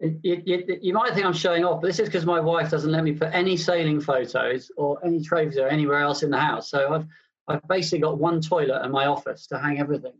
you 0.00 0.92
might 0.92 1.14
think 1.14 1.24
I'm 1.24 1.32
showing 1.32 1.64
off, 1.64 1.80
but 1.80 1.86
this 1.86 2.00
is 2.00 2.08
because 2.08 2.26
my 2.26 2.38
wife 2.38 2.70
doesn't 2.70 2.92
let 2.92 3.02
me 3.02 3.12
put 3.12 3.30
any 3.32 3.56
sailing 3.56 3.98
photos 3.98 4.70
or 4.76 5.02
any 5.04 5.22
trophies 5.22 5.56
or 5.56 5.68
anywhere 5.68 6.00
else 6.00 6.22
in 6.22 6.30
the 6.30 6.38
house. 6.38 6.70
So 6.70 6.92
I've 6.92 7.06
I've 7.48 7.66
basically 7.66 8.00
got 8.00 8.18
one 8.18 8.40
toilet 8.40 8.84
in 8.84 8.90
my 8.90 9.06
office 9.06 9.46
to 9.46 9.58
hang 9.58 9.80
everything 9.80 10.12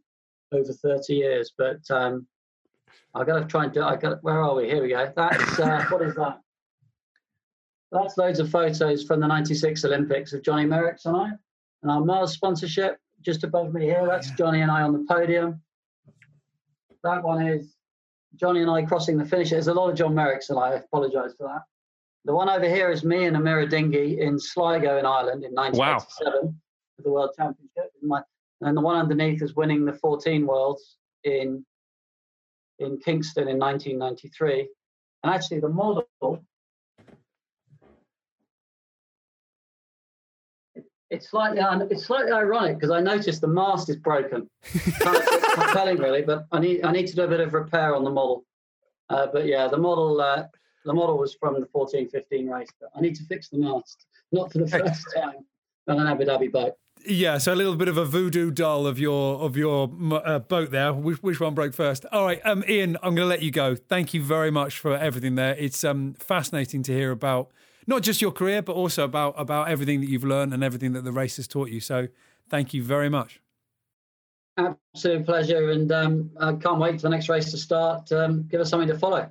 over 0.52 0.72
30 0.72 1.14
years. 1.14 1.52
But 1.56 1.80
um, 1.90 2.26
I 3.14 3.24
got 3.24 3.40
to 3.40 3.44
try 3.44 3.64
and 3.64 3.72
do. 3.72 3.82
I 3.82 3.96
got. 3.96 4.22
Where 4.22 4.42
are 4.42 4.54
we? 4.54 4.66
Here 4.66 4.82
we 4.82 4.88
go. 4.88 5.12
That's 5.14 5.58
uh, 5.58 5.84
what 5.90 6.02
is 6.02 6.14
that? 6.14 6.40
That's 7.92 8.18
loads 8.18 8.38
of 8.38 8.50
photos 8.50 9.04
from 9.04 9.20
the 9.20 9.26
'96 9.26 9.84
Olympics 9.84 10.32
of 10.32 10.42
Johnny 10.42 10.64
Merricks 10.64 11.06
and 11.06 11.16
I, 11.16 11.28
and 11.82 11.90
our 11.90 12.04
Mars 12.04 12.32
sponsorship 12.32 12.98
just 13.22 13.44
above 13.44 13.72
me 13.72 13.84
here. 13.84 14.06
That's 14.06 14.30
Johnny 14.32 14.60
and 14.60 14.70
I 14.70 14.82
on 14.82 14.92
the 14.92 15.04
podium. 15.08 15.60
That 17.02 17.22
one 17.22 17.46
is 17.46 17.74
Johnny 18.36 18.60
and 18.62 18.70
I 18.70 18.82
crossing 18.82 19.18
the 19.18 19.24
finish. 19.24 19.50
There's 19.50 19.68
a 19.68 19.74
lot 19.74 19.90
of 19.90 19.96
John 19.96 20.14
Merricks, 20.14 20.50
and 20.50 20.58
I 20.58 20.74
apologise 20.74 21.34
for 21.36 21.48
that. 21.48 21.62
The 22.24 22.34
one 22.34 22.50
over 22.50 22.68
here 22.68 22.90
is 22.90 23.04
me 23.04 23.24
and 23.24 23.36
a 23.36 23.40
Mirror 23.40 23.66
Dinghy 23.66 24.20
in 24.20 24.38
Sligo 24.38 24.98
in 24.98 25.06
Ireland 25.06 25.44
in 25.44 25.52
1987. 25.52 26.32
Wow 26.44 26.54
for 26.98 27.02
the 27.02 27.10
World 27.10 27.30
Championship. 27.36 27.92
And 28.60 28.76
the 28.76 28.80
one 28.80 28.96
underneath 28.96 29.40
is 29.40 29.54
winning 29.54 29.84
the 29.84 29.92
14 29.92 30.46
Worlds 30.46 30.98
in 31.24 31.64
in 32.80 32.98
Kingston 32.98 33.48
in 33.48 33.58
1993. 33.58 34.68
And 35.24 35.34
actually, 35.34 35.60
the 35.60 35.68
model 35.68 36.06
it's 41.10 41.30
slightly 41.30 41.60
it's 41.90 42.04
slightly 42.04 42.32
ironic 42.32 42.76
because 42.76 42.90
I 42.90 43.00
noticed 43.00 43.40
the 43.40 43.48
mast 43.48 43.88
is 43.88 43.96
broken. 43.96 44.48
Not 45.00 45.72
telling 45.72 45.98
really, 45.98 46.22
but 46.22 46.46
I 46.52 46.60
need 46.60 46.84
I 46.84 46.92
need 46.92 47.06
to 47.06 47.16
do 47.16 47.22
a 47.22 47.28
bit 47.28 47.40
of 47.40 47.54
repair 47.54 47.94
on 47.94 48.04
the 48.04 48.10
model. 48.10 48.44
Uh, 49.08 49.26
but 49.32 49.46
yeah, 49.46 49.68
the 49.68 49.78
model 49.78 50.20
uh, 50.20 50.44
the 50.84 50.92
model 50.92 51.18
was 51.18 51.34
from 51.34 51.60
the 51.60 51.66
14-15 51.66 52.50
race. 52.50 52.68
But 52.80 52.90
I 52.94 53.00
need 53.00 53.14
to 53.16 53.24
fix 53.24 53.48
the 53.48 53.58
mast, 53.58 54.06
not 54.32 54.52
for 54.52 54.58
the 54.58 54.68
first 54.78 55.06
time 55.14 55.46
on 55.88 55.98
an 55.98 56.06
Abu 56.06 56.24
Dhabi 56.24 56.52
boat. 56.52 56.74
Yeah, 57.06 57.38
so 57.38 57.52
a 57.52 57.56
little 57.56 57.76
bit 57.76 57.88
of 57.88 57.96
a 57.96 58.04
voodoo 58.04 58.50
doll 58.50 58.86
of 58.86 58.98
your 58.98 59.40
of 59.40 59.56
your 59.56 59.90
uh, 60.24 60.38
boat 60.38 60.70
there. 60.70 60.92
Which, 60.92 61.22
which 61.22 61.40
one 61.40 61.54
broke 61.54 61.74
first? 61.74 62.04
All 62.12 62.24
right, 62.24 62.40
um, 62.44 62.64
Ian, 62.68 62.96
I'm 63.02 63.14
going 63.14 63.26
to 63.26 63.30
let 63.30 63.42
you 63.42 63.50
go. 63.50 63.74
Thank 63.74 64.14
you 64.14 64.22
very 64.22 64.50
much 64.50 64.78
for 64.78 64.96
everything 64.96 65.34
there. 65.34 65.54
It's 65.56 65.84
um, 65.84 66.14
fascinating 66.14 66.82
to 66.84 66.92
hear 66.92 67.10
about 67.10 67.50
not 67.86 68.02
just 68.02 68.20
your 68.20 68.32
career, 68.32 68.62
but 68.62 68.74
also 68.74 69.04
about 69.04 69.34
about 69.36 69.68
everything 69.68 70.00
that 70.00 70.08
you've 70.08 70.24
learned 70.24 70.52
and 70.52 70.62
everything 70.62 70.92
that 70.92 71.04
the 71.04 71.12
race 71.12 71.36
has 71.36 71.48
taught 71.48 71.70
you. 71.70 71.80
So, 71.80 72.08
thank 72.48 72.74
you 72.74 72.82
very 72.82 73.08
much. 73.08 73.40
Absolute 74.56 75.24
pleasure, 75.24 75.70
and 75.70 75.90
um, 75.92 76.30
I 76.40 76.52
can't 76.54 76.78
wait 76.78 76.96
for 76.96 77.02
the 77.02 77.10
next 77.10 77.28
race 77.28 77.50
to 77.52 77.56
start. 77.56 78.10
Um, 78.12 78.46
give 78.48 78.60
us 78.60 78.68
something 78.70 78.88
to 78.88 78.98
follow. 78.98 79.30